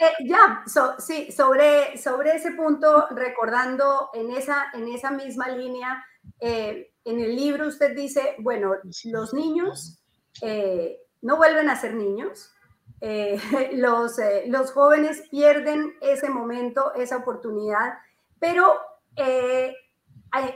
Eh, 0.00 0.26
ya, 0.26 0.62
sí, 0.99 1.33
sobre, 1.33 1.99
sobre 1.99 2.37
ese 2.37 2.52
punto, 2.52 3.09
recordando 3.11 4.11
en 4.14 4.30
esa, 4.30 4.71
en 4.73 4.87
esa 4.88 5.11
misma 5.11 5.49
línea 5.49 6.04
eh, 6.40 6.92
en 7.04 7.21
el 7.21 7.35
libro 7.35 7.66
usted 7.66 7.97
dice, 7.97 8.37
bueno, 8.38 8.75
los 9.04 9.35
niños 9.35 10.00
eh, 10.40 10.99
no 11.21 11.37
vuelven 11.37 11.68
a 11.68 11.76
ser 11.76 11.95
niños, 11.95 12.52
los, 13.73 14.16
los 14.47 14.73
jóvenes 14.73 15.23
pierden 15.30 15.95
ese 16.00 16.30
momento, 16.30 16.95
esa 16.95 17.16
oportunidad, 17.16 17.95
pero 18.40 18.76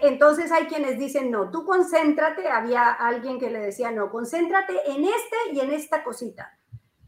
entonces 0.02 0.52
hay 0.52 0.66
quienes 0.66 0.98
dicen, 0.98 1.30
no, 1.30 1.50
tú 1.50 1.64
concéntrate, 1.64 2.48
había 2.48 2.90
alguien 2.90 3.38
que 3.38 3.50
le 3.50 3.60
decía, 3.60 3.90
no, 3.90 4.10
concéntrate 4.10 4.74
en 4.90 5.04
este 5.04 5.36
y 5.52 5.60
en 5.60 5.72
esta 5.72 6.04
cosita, 6.04 6.58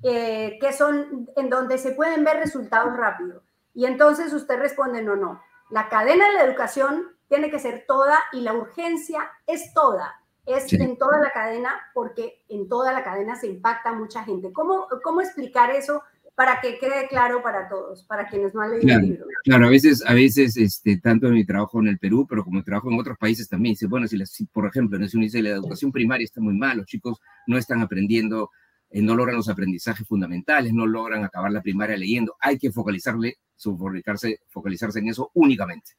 que 0.03 0.75
son 0.77 1.29
en 1.37 1.51
donde 1.51 1.79
se 1.79 1.93
pueden 1.93 2.25
ver 2.25 2.39
resultados 2.39 2.97
rápidos. 2.97 3.43
Y 3.75 3.87
entonces 3.87 4.33
usted 4.33 4.59
responde, 4.59 5.03
no, 5.03 5.17
no, 5.17 5.43
la 5.71 5.89
cadena 5.89 6.29
de 6.29 6.35
la 6.35 6.45
educación 6.45 7.17
tiene 7.29 7.51
que 7.51 7.59
ser 7.59 7.85
toda 7.87 8.19
y 8.33 8.41
la 8.41 8.55
urgencia 8.55 9.31
es 9.47 9.75
toda, 9.75 10.15
es 10.47 10.73
en 10.73 10.99
toda 10.99 11.19
la 11.19 11.31
cadena 11.31 11.81
porque 11.95 12.45
en 12.49 12.69
toda 12.69 12.93
la 12.93 13.03
cadena 13.03 13.37
se 13.37 13.47
impacta 13.47 13.93
mucha 13.93 14.25
gente. 14.25 14.53
¿Cómo, 14.53 14.87
cómo 15.03 15.21
explicar 15.21 15.71
eso 15.71 16.03
para 16.35 16.61
que 16.61 16.79
quede 16.79 17.07
claro 17.09 17.43
para 17.43 17.69
todos, 17.69 18.05
para 18.05 18.27
quienes 18.29 18.55
no 18.55 18.61
han 18.61 18.71
leído 18.71 18.83
claro, 18.83 19.01
el 19.01 19.11
libro? 19.11 19.27
Claro, 19.45 19.67
a 19.67 19.71
veces, 19.71 20.05
a 20.07 20.15
veces 20.15 20.57
este, 20.57 20.99
tanto 20.99 21.29
en 21.29 21.35
mi 21.35 21.45
trabajo 21.45 21.81
en 21.81 21.89
el 21.89 21.99
Perú, 21.99 22.27
pero 22.29 22.45
como 22.45 22.63
trabajo 22.63 22.91
en 22.91 22.99
otros 22.99 23.17
países 23.19 23.49
también, 23.49 23.75
dice, 23.75 23.87
bueno, 23.87 24.07
si, 24.09 24.47
por 24.47 24.67
ejemplo, 24.67 24.99
en 24.99 25.07
dice 25.07 25.43
la 25.43 25.51
educación 25.51 25.93
primaria 25.93 26.25
está 26.25 26.41
muy 26.41 26.55
mal, 26.55 26.79
los 26.79 26.87
chicos 26.87 27.21
no 27.47 27.57
están 27.57 27.81
aprendiendo, 27.83 28.51
eh, 28.91 29.01
no 29.01 29.15
logran 29.15 29.37
los 29.37 29.49
aprendizajes 29.49 30.07
fundamentales, 30.07 30.73
no 30.73 30.87
logran 30.87 31.25
acabar 31.25 31.53
la 31.53 31.63
primaria 31.63 31.97
leyendo, 31.97 32.37
hay 32.41 32.59
que 32.59 32.73
focalizarle, 32.73 33.39
focalizarse, 33.57 34.41
focalizarse 34.49 34.99
en 34.99 35.09
eso 35.09 35.31
únicamente. 35.35 35.93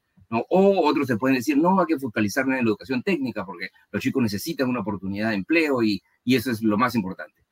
O 0.50 0.89
otros 0.89 1.08
se 1.08 1.18
pueden 1.18 1.38
decir, 1.38 1.58
no, 1.58 1.80
hay 1.80 1.86
que 1.86 2.00
focalizar 2.00 2.46
en 2.46 2.51
la 2.51 2.60
educación 2.60 3.04
técnica 3.04 3.46
porque 3.46 3.70
los 3.92 4.01
chicos 4.01 4.24
necesitan 4.24 4.68
una 4.68 4.82
oportunidad 4.82 5.30
de 5.30 5.36
empleo 5.36 5.84
y, 5.84 6.01
y 6.24 6.36
eso 6.36 6.51
es 6.51 6.62
lo 6.62 6.77
más 6.77 6.96
importante. 6.96 7.44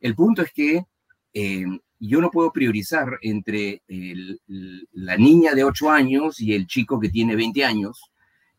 El 0.00 0.14
punto 0.14 0.42
es 0.42 0.52
que 0.52 0.86
eh, 1.34 1.64
yo 2.08 2.20
no 2.20 2.30
puedo 2.30 2.52
priorizar 2.52 3.18
entre 3.22 3.82
la 3.86 5.16
niña 5.16 5.54
de 5.54 5.62
8 5.62 5.90
años 5.90 6.40
y 6.40 6.52
el 6.52 6.66
chico 6.66 6.98
que 6.98 7.08
tiene 7.08 7.36
20 7.36 7.64
años. 7.64 8.10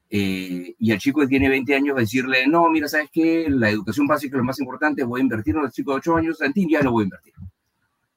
Eh, 0.09 0.75
y 0.77 0.91
el 0.91 0.99
chico 0.99 1.21
que 1.21 1.27
tiene 1.27 1.49
20 1.49 1.75
años 1.75 1.95
va 1.95 1.99
a 1.99 2.01
decirle, 2.01 2.47
no, 2.47 2.69
mira, 2.69 2.87
¿sabes 2.87 3.09
qué? 3.11 3.47
La 3.49 3.69
educación 3.69 4.05
básica 4.05 4.35
es 4.35 4.37
lo 4.37 4.43
más 4.43 4.59
importante, 4.59 5.03
voy 5.03 5.19
a 5.19 5.23
invertir 5.23 5.55
en 5.55 5.63
el 5.63 5.71
chico 5.71 5.91
de 5.91 5.97
8 5.97 6.15
años, 6.15 6.41
en 6.41 6.53
ti 6.53 6.67
ya 6.69 6.81
no 6.83 6.91
voy 6.91 7.03
a 7.03 7.05
invertir. 7.05 7.33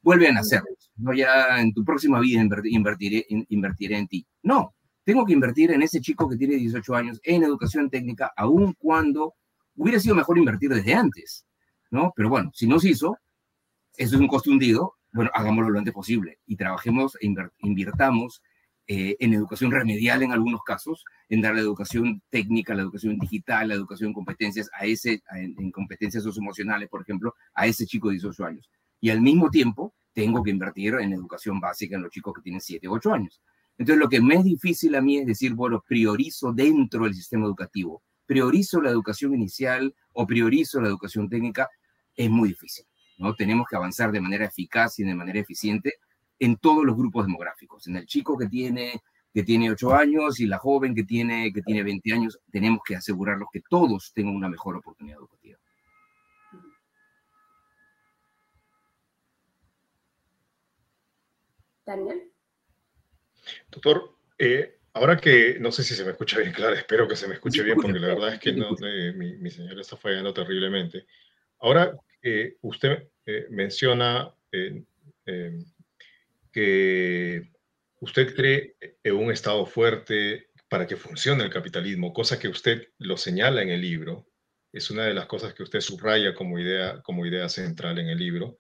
Vuelve 0.02 0.28
a 0.28 0.32
nacer, 0.32 0.62
no 0.98 1.12
ya 1.14 1.58
en 1.60 1.72
tu 1.72 1.84
próxima 1.84 2.20
vida 2.20 2.46
invertiré, 2.64 3.26
invertiré 3.48 3.96
en 3.96 4.06
ti. 4.06 4.26
No, 4.42 4.74
tengo 5.04 5.24
que 5.24 5.32
invertir 5.32 5.72
en 5.72 5.82
ese 5.82 6.00
chico 6.00 6.28
que 6.28 6.36
tiene 6.36 6.56
18 6.56 6.94
años 6.94 7.20
en 7.24 7.42
educación 7.42 7.90
técnica, 7.90 8.32
aun 8.36 8.74
cuando 8.78 9.34
hubiera 9.74 9.98
sido 9.98 10.14
mejor 10.14 10.38
invertir 10.38 10.70
desde 10.70 10.94
antes, 10.94 11.46
¿no? 11.90 12.12
Pero 12.14 12.28
bueno, 12.28 12.50
si 12.54 12.68
no 12.68 12.78
se 12.78 12.90
hizo, 12.90 13.16
eso 13.96 14.14
es 14.16 14.20
un 14.20 14.28
costo 14.28 14.50
hundido, 14.50 14.96
bueno, 15.12 15.30
hagámoslo 15.34 15.70
lo 15.70 15.78
antes 15.78 15.94
posible 15.94 16.38
y 16.46 16.56
trabajemos 16.56 17.16
e 17.20 17.32
invirtamos 17.58 18.42
eh, 18.88 19.16
en 19.18 19.34
educación 19.34 19.70
remedial 19.70 20.22
en 20.22 20.32
algunos 20.32 20.62
casos, 20.62 21.04
en 21.28 21.40
dar 21.40 21.54
la 21.54 21.60
educación 21.60 22.22
técnica, 22.30 22.74
la 22.74 22.82
educación 22.82 23.18
digital, 23.18 23.68
la 23.68 23.74
educación 23.74 24.08
en 24.08 24.14
competencias, 24.14 24.70
a 24.78 24.86
ese, 24.86 25.22
en, 25.32 25.54
en 25.58 25.70
competencias 25.72 26.22
socioemocionales, 26.22 26.88
por 26.88 27.02
ejemplo, 27.02 27.34
a 27.54 27.66
ese 27.66 27.86
chico 27.86 28.08
de 28.08 28.14
18 28.14 28.44
años. 28.44 28.70
Y 29.00 29.10
al 29.10 29.20
mismo 29.20 29.50
tiempo, 29.50 29.94
tengo 30.12 30.42
que 30.42 30.50
invertir 30.50 30.94
en 30.94 31.12
educación 31.12 31.60
básica 31.60 31.96
en 31.96 32.02
los 32.02 32.10
chicos 32.10 32.32
que 32.34 32.40
tienen 32.40 32.60
7 32.60 32.88
o 32.88 32.92
8 32.92 33.12
años. 33.12 33.42
Entonces, 33.76 34.00
lo 34.00 34.08
que 34.08 34.22
me 34.22 34.36
es 34.36 34.44
difícil 34.44 34.94
a 34.94 35.02
mí 35.02 35.18
es 35.18 35.26
decir, 35.26 35.52
bueno, 35.52 35.84
priorizo 35.86 36.52
dentro 36.52 37.04
del 37.04 37.14
sistema 37.14 37.44
educativo, 37.44 38.02
priorizo 38.24 38.80
la 38.80 38.90
educación 38.90 39.34
inicial 39.34 39.94
o 40.12 40.26
priorizo 40.26 40.80
la 40.80 40.88
educación 40.88 41.28
técnica, 41.28 41.68
es 42.14 42.30
muy 42.30 42.50
difícil, 42.50 42.86
¿no? 43.18 43.34
Tenemos 43.34 43.66
que 43.68 43.76
avanzar 43.76 44.12
de 44.12 44.20
manera 44.20 44.46
eficaz 44.46 44.98
y 44.98 45.04
de 45.04 45.14
manera 45.14 45.40
eficiente 45.40 45.94
en 46.38 46.56
todos 46.56 46.84
los 46.84 46.96
grupos 46.96 47.26
demográficos, 47.26 47.86
en 47.86 47.96
el 47.96 48.06
chico 48.06 48.36
que 48.36 48.46
tiene 48.48 49.00
que 49.36 49.42
tiene 49.42 49.70
8 49.70 49.94
años 49.94 50.40
y 50.40 50.46
la 50.46 50.56
joven 50.56 50.94
que 50.94 51.04
tiene, 51.04 51.52
que 51.52 51.60
tiene 51.60 51.82
20 51.82 52.10
años, 52.10 52.40
tenemos 52.50 52.80
que 52.82 52.96
asegurarlos 52.96 53.48
que 53.52 53.60
todos 53.68 54.10
tengan 54.14 54.34
una 54.34 54.48
mejor 54.48 54.76
oportunidad 54.76 55.18
educativa. 55.18 55.58
Daniel. 61.84 62.32
Doctor, 63.70 64.16
eh, 64.38 64.78
ahora 64.94 65.18
que 65.18 65.58
no 65.60 65.70
sé 65.70 65.84
si 65.84 65.94
se 65.94 66.06
me 66.06 66.12
escucha 66.12 66.38
bien, 66.38 66.54
claro, 66.54 66.74
espero 66.74 67.06
que 67.06 67.16
se 67.16 67.28
me 67.28 67.34
escuche 67.34 67.62
bien, 67.62 67.76
porque 67.76 67.98
la 67.98 68.08
verdad 68.08 68.32
es 68.32 68.40
que 68.40 68.54
no, 68.54 68.70
eh, 68.86 69.12
mi, 69.12 69.36
mi, 69.36 69.50
señora 69.50 69.82
está 69.82 69.98
fallando 69.98 70.32
terriblemente. 70.32 71.06
Ahora 71.58 71.94
usted 72.62 73.08
eh, 73.24 73.46
menciona 73.50 74.32
que 76.52 77.50
usted 78.00 78.34
cree 78.34 78.76
en 79.02 79.14
un 79.14 79.30
Estado 79.30 79.66
fuerte 79.66 80.48
para 80.68 80.86
que 80.86 80.96
funcione 80.96 81.44
el 81.44 81.50
capitalismo, 81.50 82.12
cosa 82.12 82.38
que 82.38 82.48
usted 82.48 82.88
lo 82.98 83.16
señala 83.16 83.62
en 83.62 83.70
el 83.70 83.80
libro, 83.80 84.28
es 84.72 84.90
una 84.90 85.04
de 85.04 85.14
las 85.14 85.26
cosas 85.26 85.54
que 85.54 85.62
usted 85.62 85.80
subraya 85.80 86.34
como 86.34 86.58
idea, 86.58 87.00
como 87.02 87.26
idea 87.26 87.48
central 87.48 87.98
en 87.98 88.08
el 88.08 88.18
libro. 88.18 88.58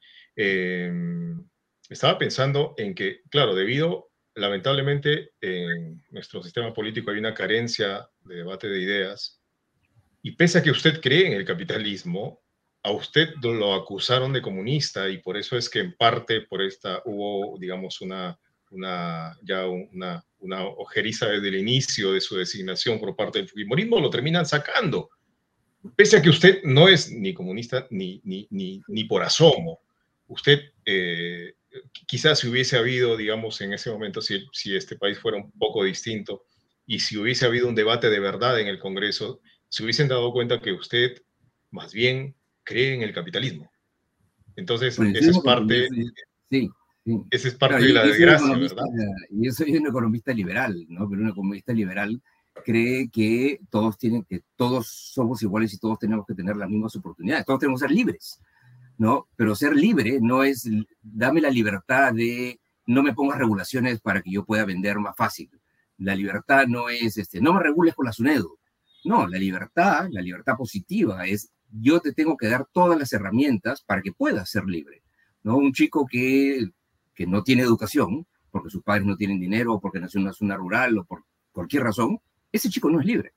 estaba 1.88 2.18
pensando 2.18 2.74
en 2.76 2.94
que, 2.94 3.22
claro, 3.30 3.54
debido 3.54 4.10
lamentablemente 4.36 5.30
en 5.40 6.02
nuestro 6.10 6.42
sistema 6.42 6.72
político 6.72 7.10
hay 7.10 7.18
una 7.18 7.34
carencia 7.34 8.08
de 8.20 8.36
debate 8.36 8.68
de 8.68 8.80
ideas 8.80 9.40
y 10.22 10.32
pese 10.32 10.58
a 10.58 10.62
que 10.62 10.70
usted 10.70 11.00
cree 11.00 11.26
en 11.26 11.32
el 11.32 11.44
capitalismo, 11.44 12.42
a 12.86 12.92
usted 12.92 13.34
lo 13.42 13.74
acusaron 13.74 14.32
de 14.32 14.40
comunista 14.40 15.08
y 15.08 15.18
por 15.18 15.36
eso 15.36 15.56
es 15.56 15.68
que 15.68 15.80
en 15.80 15.96
parte 15.96 16.42
por 16.42 16.62
esta 16.62 17.02
hubo, 17.04 17.58
digamos, 17.58 18.00
una, 18.00 18.38
una 18.70 19.36
ya 19.42 19.66
una, 19.66 20.24
una 20.38 20.62
ojeriza 20.62 21.26
desde 21.26 21.48
el 21.48 21.56
inicio 21.56 22.12
de 22.12 22.20
su 22.20 22.36
designación 22.36 23.00
por 23.00 23.16
parte 23.16 23.40
del 23.40 23.48
Fujimorismo, 23.48 23.98
lo 23.98 24.08
terminan 24.08 24.46
sacando. 24.46 25.10
Pese 25.96 26.18
a 26.18 26.22
que 26.22 26.28
usted 26.28 26.62
no 26.62 26.88
es 26.88 27.10
ni 27.10 27.34
comunista 27.34 27.88
ni, 27.90 28.20
ni, 28.22 28.46
ni, 28.50 28.80
ni 28.86 29.02
por 29.02 29.24
asomo, 29.24 29.80
usted 30.28 30.60
eh, 30.84 31.54
quizás 32.06 32.38
si 32.38 32.46
hubiese 32.46 32.76
habido, 32.76 33.16
digamos, 33.16 33.60
en 33.62 33.72
ese 33.72 33.90
momento, 33.90 34.20
si, 34.20 34.46
si 34.52 34.76
este 34.76 34.94
país 34.94 35.18
fuera 35.18 35.38
un 35.38 35.50
poco 35.58 35.82
distinto 35.82 36.44
y 36.86 37.00
si 37.00 37.16
hubiese 37.16 37.46
habido 37.46 37.66
un 37.66 37.74
debate 37.74 38.10
de 38.10 38.20
verdad 38.20 38.60
en 38.60 38.68
el 38.68 38.78
Congreso, 38.78 39.40
se 39.68 39.82
hubiesen 39.82 40.06
dado 40.06 40.32
cuenta 40.32 40.60
que 40.60 40.70
usted 40.70 41.20
más 41.72 41.92
bien 41.92 42.36
cree 42.66 42.94
en 42.94 43.02
el 43.02 43.14
capitalismo. 43.14 43.70
Entonces, 44.56 44.98
esa 44.98 45.30
es 45.30 45.38
parte, 45.38 45.86
sí, 46.50 46.70
Esa 47.30 47.48
es 47.48 47.54
parte 47.54 47.82
de 47.82 47.92
la 47.92 48.04
desgracia, 48.04 48.56
¿verdad? 48.56 48.84
Yo 49.30 49.52
soy 49.52 49.76
un 49.76 49.86
economista 49.86 50.32
liberal, 50.32 50.84
¿no? 50.88 51.08
Pero 51.08 51.22
un 51.22 51.28
economista 51.28 51.72
liberal 51.72 52.20
cree 52.64 53.08
que 53.10 53.60
todos 53.70 53.96
tienen 53.98 54.24
que 54.24 54.42
todos 54.56 54.88
somos 54.88 55.42
iguales 55.42 55.72
y 55.74 55.78
todos 55.78 55.98
tenemos 55.98 56.26
que 56.26 56.34
tener 56.34 56.56
las 56.56 56.68
mismas 56.68 56.96
oportunidades, 56.96 57.44
todos 57.44 57.60
tenemos 57.60 57.80
que 57.80 57.88
ser 57.88 57.96
libres. 57.96 58.40
¿no? 58.98 59.28
Pero 59.36 59.54
ser 59.54 59.74
libre 59.74 60.18
no 60.20 60.42
es, 60.42 60.68
dame 61.02 61.40
la 61.40 61.50
libertad 61.50 62.12
de, 62.12 62.60
no 62.86 63.02
me 63.02 63.14
pongas 63.14 63.38
regulaciones 63.38 64.00
para 64.00 64.22
que 64.22 64.30
yo 64.30 64.44
pueda 64.44 64.64
vender 64.64 64.98
más 64.98 65.16
fácil. 65.16 65.50
La 65.98 66.14
libertad 66.14 66.66
no 66.66 66.88
es, 66.88 67.16
este, 67.16 67.40
no 67.40 67.52
me 67.52 67.62
regules 67.62 67.94
con 67.94 68.06
la 68.06 68.12
SUNEDO. 68.12 68.58
No, 69.04 69.26
la 69.26 69.38
libertad, 69.38 70.08
la 70.10 70.20
libertad 70.20 70.56
positiva 70.56 71.26
es, 71.26 71.50
yo 71.70 72.00
te 72.00 72.12
tengo 72.12 72.36
que 72.36 72.48
dar 72.48 72.66
todas 72.72 72.98
las 72.98 73.12
herramientas 73.12 73.82
para 73.82 74.02
que 74.02 74.12
puedas 74.12 74.50
ser 74.50 74.64
libre, 74.64 75.02
¿no? 75.42 75.56
Un 75.56 75.72
chico 75.72 76.06
que, 76.06 76.70
que 77.14 77.26
no 77.26 77.42
tiene 77.42 77.62
educación, 77.62 78.26
porque 78.50 78.70
sus 78.70 78.82
padres 78.82 79.06
no 79.06 79.16
tienen 79.16 79.40
dinero, 79.40 79.74
o 79.74 79.80
porque 79.80 80.00
nació 80.00 80.18
en 80.18 80.26
una 80.26 80.32
zona 80.32 80.56
rural, 80.56 80.98
o 80.98 81.04
por 81.04 81.24
cualquier 81.52 81.82
razón, 81.82 82.18
ese 82.52 82.70
chico 82.70 82.90
no 82.90 83.00
es 83.00 83.06
libre. 83.06 83.32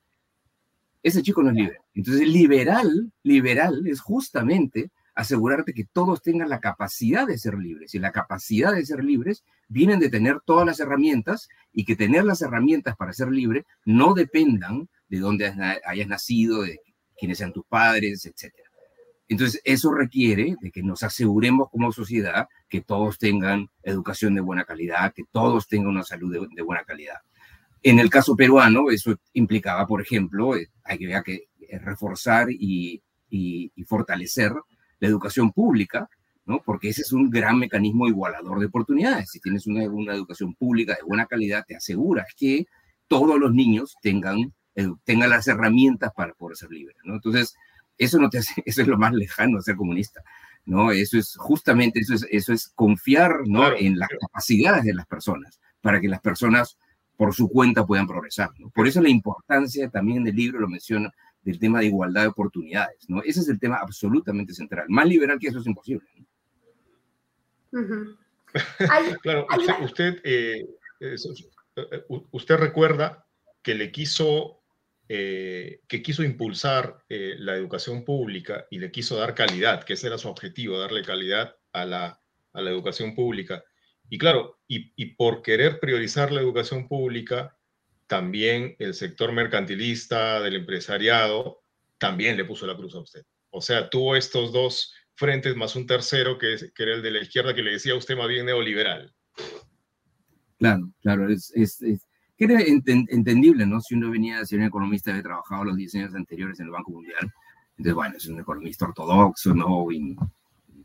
Ese 1.02 1.22
chico 1.22 1.42
no 1.42 1.50
es 1.50 1.56
libre. 1.56 1.78
Entonces, 1.94 2.28
liberal, 2.28 3.12
liberal 3.24 3.88
es 3.88 4.02
justamente 4.02 4.92
asegurarte 5.16 5.74
que 5.74 5.86
todos 5.86 6.22
tengan 6.22 6.50
la 6.50 6.60
capacidad 6.60 7.28
de 7.28 7.38
ser 7.38 7.56
libres. 7.56 7.94
Y 7.94 8.00
la 8.00 8.12
capacidad 8.12 8.74
de 8.74 8.86
ser 8.86 9.04
libres 9.04 9.44
vienen 9.68 10.00
de 10.00 10.10
tener 10.10 10.40
todas 10.46 10.66
las 10.66 10.80
herramientas 10.80 11.50
y 11.74 11.86
que 11.86 11.96
tener 11.96 12.24
las 12.24 12.42
herramientas 12.42 12.96
para 12.96 13.14
ser 13.14 13.30
libre 13.30 13.66
no 13.86 14.14
dependan 14.14 14.88
de 15.10 15.20
dónde 15.20 15.54
hayas 15.86 16.08
nacido, 16.08 16.62
de 16.62 16.80
quiénes 17.20 17.38
sean 17.38 17.54
tus 17.54 17.66
padres, 17.66 18.26
etc. 18.26 18.54
Entonces, 19.28 19.62
eso 19.64 19.92
requiere 19.92 20.56
de 20.62 20.72
que 20.72 20.82
nos 20.82 21.04
aseguremos 21.04 21.70
como 21.70 21.92
sociedad 21.92 22.48
que 22.68 22.82
todos 22.82 23.20
tengan 23.20 23.70
educación 23.84 24.34
de 24.36 24.42
buena 24.42 24.66
calidad, 24.66 25.14
que 25.14 25.24
todos 25.32 25.68
tengan 25.68 25.90
una 25.90 26.04
salud 26.04 26.48
de, 26.56 26.62
buena 26.64 26.84
calidad. 26.84 27.18
En 27.84 28.00
el 28.00 28.10
caso 28.10 28.36
peruano, 28.36 28.90
eso 28.90 29.16
implicaba, 29.34 29.86
por 29.86 30.02
ejemplo, 30.02 30.56
eh, 30.56 30.70
hay 30.84 30.98
que, 30.98 31.22
que 31.24 31.48
eh, 31.62 31.80
reforzar 31.80 32.48
y, 32.52 33.02
y 33.30 33.84
fortalecer 33.86 34.52
la 35.00 35.08
educación 35.08 35.52
pública, 35.52 36.10
¿no? 36.46 36.62
Porque 36.66 36.90
ese 36.90 37.02
es 37.02 37.12
un 37.14 37.30
gran 37.30 37.58
mecanismo 37.58 38.08
igualador 38.08 38.60
de 38.60 38.66
oportunidades. 38.66 39.30
Si 39.32 39.40
tienes 39.40 39.68
una, 39.68 39.84
una 39.84 40.14
educación 40.14 40.56
pública 40.56 40.96
de 40.96 41.04
buena 41.06 41.26
calidad, 41.26 41.64
te 41.68 41.76
aseguras 41.76 42.28
que 42.36 42.66
todos 43.08 43.40
los 43.40 43.54
niños 43.54 43.96
tengan, 44.02 44.54
eh, 44.76 44.88
tengan 45.04 45.30
las 45.30 45.48
herramientas 45.48 46.12
para 46.16 46.34
poder 46.34 46.58
ser 46.58 46.72
libres, 46.72 46.98
¿no? 47.04 47.16
Entonces, 47.16 47.56
eso, 47.98 48.20
no 48.20 48.30
te 48.30 48.40
hace, 48.40 48.54
eso 48.66 48.82
es 48.82 48.88
lo 48.88 48.98
más 48.98 49.14
lejano 49.14 49.58
de 49.58 49.64
ser 49.64 49.76
comunista, 49.76 50.24
¿no? 50.66 50.92
Eso 50.92 51.18
es 51.18 51.36
justamente, 51.38 52.00
eso 52.00 52.14
es, 52.14 52.26
eso 52.30 52.54
es 52.54 52.72
confiar, 52.76 53.48
¿no? 53.48 53.72
en 53.74 53.98
las 53.98 54.10
capacidades 54.10 54.84
de 54.84 54.94
las 54.94 55.06
personas, 55.08 55.60
para 55.82 56.00
que 56.00 56.08
las 56.08 56.22
personas 56.22 56.78
por 57.18 57.34
su 57.34 57.50
cuenta 57.50 57.86
puedan 57.86 58.08
progresar, 58.08 58.50
¿no? 58.60 58.70
Por 58.70 58.88
eso 58.88 59.02
la 59.02 59.10
importancia 59.10 59.90
también 59.90 60.24
del 60.24 60.36
libro, 60.36 60.60
lo 60.60 60.70
menciona, 60.70 61.14
del 61.42 61.60
tema 61.60 61.80
de 61.80 61.88
igualdad 61.88 62.22
de 62.22 62.28
oportunidades, 62.28 63.10
¿no? 63.10 63.22
Ese 63.24 63.42
es 63.42 63.50
el 63.50 63.60
tema 63.60 63.78
absolutamente 63.78 64.54
central. 64.54 64.86
Más 64.90 65.06
liberal 65.06 65.40
que 65.40 65.48
eso 65.48 65.60
es 65.60 65.68
imposible. 65.68 66.08
claro, 69.22 69.48
usted, 69.84 70.22
eh, 70.24 70.66
eh, 71.00 71.16
usted, 72.08 72.56
recuerda 72.56 73.26
que 73.62 73.76
le 73.76 73.92
quiso, 73.92 74.59
eh, 75.10 75.82
que 75.88 76.02
quiso 76.02 76.24
impulsar 76.24 77.04
la 77.10 77.56
educación 77.56 78.06
pública 78.06 78.66
y 78.70 78.80
le 78.80 78.92
quiso 78.92 79.18
dar 79.18 79.36
calidad, 79.36 79.84
que 79.84 79.94
ese 79.94 80.08
era 80.08 80.18
su 80.18 80.30
objetivo, 80.30 80.80
darle 80.80 81.04
calidad 81.04 81.58
a 81.74 81.86
la, 81.86 82.22
a 82.54 82.62
la 82.62 82.70
educación 82.70 83.16
pública. 83.16 83.64
Y 84.10 84.18
claro, 84.18 84.60
y, 84.68 84.94
y 84.96 85.16
por 85.16 85.42
querer 85.42 85.80
priorizar 85.80 86.32
la 86.32 86.42
educación 86.42 86.88
pública, 86.88 87.58
también 88.08 88.76
el 88.80 88.94
sector 88.94 89.32
mercantilista 89.32 90.42
del 90.42 90.56
empresariado 90.56 91.64
también 92.00 92.38
le 92.38 92.46
puso 92.46 92.66
la 92.66 92.76
cruz 92.76 92.96
a 92.96 93.00
usted. 93.00 93.24
O 93.52 93.62
sea, 93.62 93.90
tuvo 93.90 94.16
estos 94.16 94.52
dos 94.52 94.94
frentes 95.14 95.56
más 95.56 95.76
un 95.76 95.86
tercero 95.86 96.38
que, 96.38 96.56
era 96.78 96.96
el 96.96 97.02
de 97.02 97.12
la 97.12 97.22
izquierda 97.22 97.54
que 97.54 97.62
le 97.62 97.74
decía 97.74 97.94
a 97.94 97.98
usted 97.98 98.16
más 98.16 98.28
bien 98.28 98.46
neoliberal. 98.46 99.14
Claro, 100.58 100.92
claro, 101.02 101.30
es, 101.30 101.52
era 102.40 102.62
entendible, 102.62 103.66
¿no? 103.66 103.82
Si 103.82 103.96
uno 103.96 104.10
venía 104.10 104.40
a 104.40 104.46
ser 104.46 104.60
un 104.60 104.66
economista, 104.66 105.12
había 105.12 105.24
trabajado 105.24 105.66
los 105.66 105.78
10 105.78 105.96
años 105.96 106.16
anteriores 106.16 106.60
en 106.60 106.68
el 106.68 106.72
Banco 106.72 106.92
Mundial, 106.92 107.32
entonces, 107.72 107.94
bueno, 107.94 108.18
es 108.18 108.28
un 108.28 108.40
economista 108.40 108.86
ortodoxo, 108.86 109.54
¿no? 109.54 109.92
Y, 109.92 110.18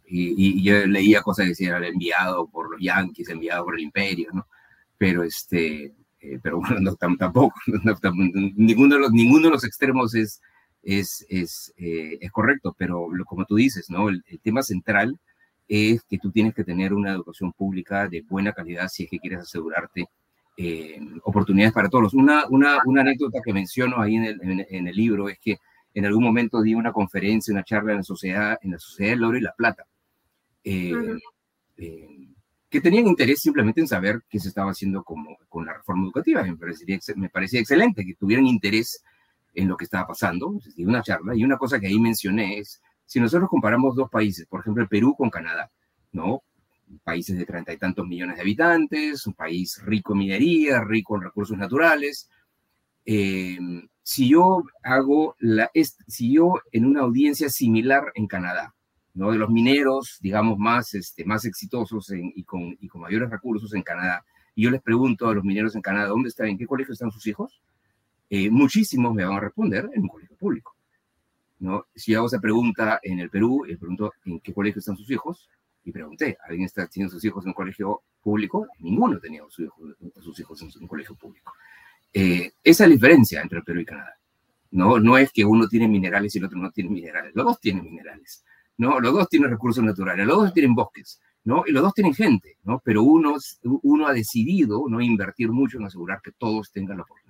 y, 0.07 0.63
yo 0.63 0.87
leía 0.87 1.23
cosas 1.23 1.45
que 1.45 1.49
decían, 1.51 1.83
enviado 1.83 2.47
por 2.47 2.71
los 2.71 2.81
yanquis, 2.81 3.29
enviado 3.29 3.65
por 3.65 3.75
el 3.75 3.83
imperio, 3.83 4.29
¿no? 4.33 4.47
Pero 4.97 5.25
este, 5.25 5.93
eh, 6.21 6.39
pero 6.43 6.61
bueno, 6.61 6.95
tampoco, 6.97 7.55
ninguno, 8.57 8.95
de 8.95 9.01
los, 9.01 9.13
ninguno 9.13 9.47
de 9.47 9.51
los 9.51 9.65
extremos 9.65 10.15
es, 10.15 10.41
es, 10.83 11.27
es, 11.29 11.75
eh, 11.77 12.19
es 12.21 12.31
correcto, 12.31 12.75
pero 12.79 13.09
como 13.27 13.45
tú 13.45 13.57
dices, 13.57 13.91
¿no? 13.91 14.09
El, 14.09 14.23
tema 14.43 14.63
central 14.63 15.19
es 15.69 16.03
que 16.05 16.19
tú 16.19 16.31
tienes 16.31 16.55
que 16.55 16.65
tener 16.65 16.95
una 16.95 17.13
educación 17.13 17.53
pública 17.53 18.09
de 18.09 18.23
buena 18.23 18.53
calidad 18.53 18.89
si 18.89 19.05
es 19.05 19.11
que 19.11 19.19
quieres 19.19 19.41
asegurarte 19.41 20.07
eh, 20.57 21.01
oportunidades 21.25 21.73
para 21.73 21.89
todos. 21.89 22.15
Una, 22.15 22.45
una, 22.49 22.79
una, 22.87 23.01
anécdota 23.01 23.41
que 23.45 23.53
menciono 23.53 24.01
ahí 24.01 24.17
en 24.17 24.25
el, 24.25 24.67
en, 24.69 24.89
el, 24.89 24.95
libro 24.97 25.29
es 25.29 25.39
que 25.39 25.59
en 25.93 26.07
algún 26.07 26.25
momento 26.25 26.63
di 26.63 26.75
una 26.75 26.93
conferencia, 26.93 27.53
una 27.53 27.65
charla 27.65 27.93
en 27.93 27.99
la 27.99 28.05
sociedad, 28.05 28.59
en 28.63 28.73
la 28.73 28.79
sociedad 28.79 29.13
del 29.13 29.25
oro 29.25 29.39
y 29.39 29.43
la 29.43 29.55
plata 29.57 29.87
que 32.75 32.81
tenían 32.81 33.07
interés 33.07 33.41
simplemente 33.41 33.81
en 33.81 33.87
saber 33.87 34.25
qué 34.29 34.41
se 34.41 34.49
estaba 34.49 34.73
haciendo 34.73 35.05
como, 35.05 35.39
con 35.49 35.65
la 35.65 35.75
reforma 35.75 36.07
educativa. 36.07 36.43
Me, 36.43 36.57
parecería, 36.57 36.99
me 37.15 37.29
parecía 37.29 37.61
excelente 37.61 38.05
que 38.05 38.17
tuvieran 38.17 38.47
interés 38.47 39.01
en 39.55 39.69
lo 39.69 39.77
que 39.77 39.85
estaba 39.85 40.09
pasando, 40.09 40.55
decir, 40.55 40.89
una 40.89 41.01
charla. 41.01 41.37
Y 41.37 41.45
una 41.45 41.57
cosa 41.57 41.79
que 41.79 41.87
ahí 41.87 42.01
mencioné 42.01 42.59
es, 42.59 42.83
si 43.07 43.21
nosotros 43.21 43.49
comparamos 43.49 43.95
dos 43.95 44.11
países, 44.11 44.47
por 44.47 44.59
ejemplo, 44.59 44.83
el 44.83 44.89
Perú 44.89 45.15
con 45.17 45.31
Canadá, 45.31 45.71
¿no? 46.11 46.43
Países 47.03 47.37
de 47.37 47.47
treinta 47.47 47.73
y 47.73 47.77
tantos 47.77 48.07
millones 48.07 48.37
de 48.37 48.43
habitantes, 48.43 49.27
un 49.27 49.35
país 49.35 49.81
rico 49.85 50.13
en 50.13 50.19
minería, 50.21 50.83
rico 50.85 51.17
en 51.17 51.23
recursos 51.23 51.57
naturales. 51.57 52.31
Eh, 53.05 53.59
si 54.03 54.29
yo 54.29 54.63
hago 54.83 55.35
la, 55.39 55.71
si 56.07 56.35
yo 56.35 56.61
en 56.73 56.85
una 56.85 57.01
audiencia 57.01 57.49
similar 57.49 58.13
en 58.15 58.27
Canadá 58.27 58.75
¿no? 59.15 59.31
de 59.31 59.39
los 59.39 59.49
mineros, 59.51 60.19
digamos, 60.21 60.59
más, 60.59 60.93
este, 60.95 61.25
más 61.25 61.45
exitosos 61.45 62.13
y, 62.13 62.45
con, 62.45 62.77
y 62.81 62.89
con 62.89 63.01
mayores 63.01 63.31
recursos 63.31 63.73
en 63.75 63.83
Canadá. 63.83 64.25
Y 64.55 64.65
yo 64.65 64.71
les 64.71 64.83
pregunto 64.83 65.29
a 65.29 65.35
los 65.35 65.45
mineros 65.45 65.75
en 65.75 65.83
Canadá, 65.83 66.09
¿dónde 66.09 66.29
están? 66.29 66.49
¿En 66.49 66.59
qué 66.59 66.67
colegio 66.67 66.93
están 66.93 67.11
sus 67.11 67.27
hijos? 67.27 67.63
Eh, 68.29 68.51
muchísimos 68.51 69.15
me 69.15 69.25
van 69.25 69.37
a 69.37 69.41
responder 69.41 69.89
en 69.95 70.03
un 70.03 70.09
colegio 70.09 70.37
público. 70.37 70.77
¿no? 71.61 71.87
Si 71.95 72.15
hago 72.15 72.27
esa 72.27 72.41
pregunta 72.41 73.01
en 73.03 73.21
el 73.21 73.31
Perú, 73.31 73.65
y 73.67 73.77
pregunto 73.77 74.13
en 74.25 74.41
qué 74.41 74.53
colegio 74.53 74.81
están 74.81 74.97
sus 74.97 75.11
hijos, 75.11 75.49
y 75.85 75.93
pregunté, 75.93 76.39
¿alguien 76.47 76.67
está 76.67 76.87
teniendo 76.87 77.13
sus 77.13 77.25
hijos 77.25 77.45
en 77.45 77.49
un 77.49 77.55
colegio 77.55 78.03
público? 78.23 78.67
Ninguno 78.79 79.19
tenía 79.19 79.43
sus 79.49 79.67
hijos, 79.67 79.97
sus 80.21 80.41
hijos 80.41 80.63
en 80.63 80.71
un 80.81 80.89
colegio 80.89 81.15
público. 81.15 81.53
Eh, 82.13 82.53
esa 82.63 82.85
es 82.85 82.89
la 82.89 82.95
diferencia 82.95 83.43
entre 83.43 83.63
Perú 83.63 83.81
y 83.81 83.85
Canadá. 83.85 84.17
No, 84.71 84.99
no 84.99 85.19
es 85.19 85.31
que 85.31 85.45
uno 85.45 85.69
tiene 85.69 85.87
minerales 85.87 86.35
y 86.35 86.39
el 86.39 86.45
otro 86.47 86.59
no 86.59 86.71
tiene 86.71 86.91
minerales. 86.91 87.33
Los 87.35 87.45
dos 87.45 87.61
tienen 87.61 87.85
minerales. 87.85 88.45
¿no? 88.77 89.01
Los 89.01 89.13
dos 89.13 89.29
tienen 89.29 89.51
recursos 89.51 89.85
naturales, 89.85 90.27
los 90.27 90.37
dos 90.37 90.53
tienen 90.53 90.75
bosques, 90.75 91.21
¿no? 91.45 91.65
Y 91.67 91.73
los 91.73 91.83
dos 91.83 91.95
tienen 91.95 92.15
gente, 92.15 92.59
¿no? 92.65 92.81
Pero 92.85 93.03
uno, 93.03 93.37
uno 93.83 94.07
ha 94.07 94.13
decidido 94.13 94.85
no 94.89 95.01
invertir 95.01 95.51
mucho 95.51 95.79
en 95.79 95.85
asegurar 95.85 96.21
que 96.23 96.33
todos 96.33 96.71
tengan 96.73 96.99
la 96.99 97.03
oportunidad. 97.05 97.24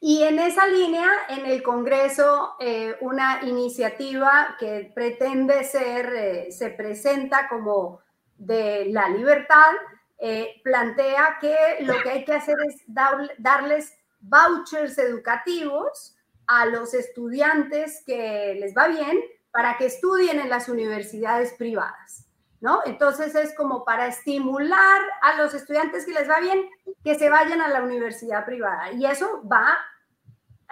Y 0.00 0.22
en 0.22 0.38
esa 0.38 0.66
línea, 0.66 1.08
en 1.28 1.46
el 1.46 1.62
Congreso, 1.62 2.54
eh, 2.60 2.96
una 3.00 3.40
iniciativa 3.42 4.56
que 4.58 4.90
pretende 4.94 5.64
ser, 5.64 6.14
eh, 6.14 6.52
se 6.52 6.70
presenta 6.70 7.48
como 7.48 8.00
de 8.36 8.86
la 8.86 9.08
libertad, 9.08 9.72
eh, 10.18 10.60
plantea 10.64 11.38
que 11.40 11.56
lo 11.80 12.00
que 12.02 12.10
hay 12.10 12.24
que 12.24 12.34
hacer 12.34 12.56
es 12.66 12.82
darles 13.36 13.94
vouchers 14.20 14.96
educativos 14.98 16.16
a 16.46 16.66
los 16.66 16.94
estudiantes 16.94 18.02
que 18.06 18.56
les 18.58 18.74
va 18.74 18.88
bien 18.88 19.20
para 19.50 19.76
que 19.76 19.86
estudien 19.86 20.40
en 20.40 20.48
las 20.48 20.68
universidades 20.68 21.52
privadas, 21.54 22.25
¿no? 22.60 22.80
Entonces 22.86 23.34
es 23.34 23.54
como 23.54 23.84
para 23.84 24.06
estimular 24.06 25.00
a 25.22 25.36
los 25.40 25.54
estudiantes 25.54 26.04
que 26.06 26.12
les 26.12 26.28
va 26.28 26.40
bien 26.40 26.68
que 27.04 27.14
se 27.14 27.28
vayan 27.28 27.60
a 27.60 27.68
la 27.68 27.82
universidad 27.82 28.44
privada. 28.44 28.92
Y 28.92 29.06
eso 29.06 29.42
va 29.46 29.76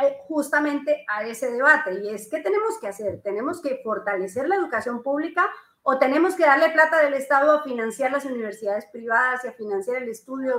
eh, 0.00 0.16
justamente 0.26 1.04
a 1.08 1.24
ese 1.24 1.50
debate. 1.52 2.00
Y 2.02 2.08
es, 2.08 2.28
¿qué 2.28 2.40
tenemos 2.40 2.78
que 2.80 2.88
hacer? 2.88 3.20
¿Tenemos 3.22 3.60
que 3.60 3.80
fortalecer 3.82 4.48
la 4.48 4.56
educación 4.56 5.02
pública 5.02 5.48
o 5.82 5.98
tenemos 5.98 6.34
que 6.34 6.44
darle 6.44 6.70
plata 6.70 7.02
del 7.02 7.14
Estado 7.14 7.52
a 7.52 7.62
financiar 7.62 8.10
las 8.10 8.24
universidades 8.24 8.86
privadas 8.86 9.44
y 9.44 9.48
a 9.48 9.52
financiar 9.52 10.02
el 10.02 10.08
estudio 10.08 10.58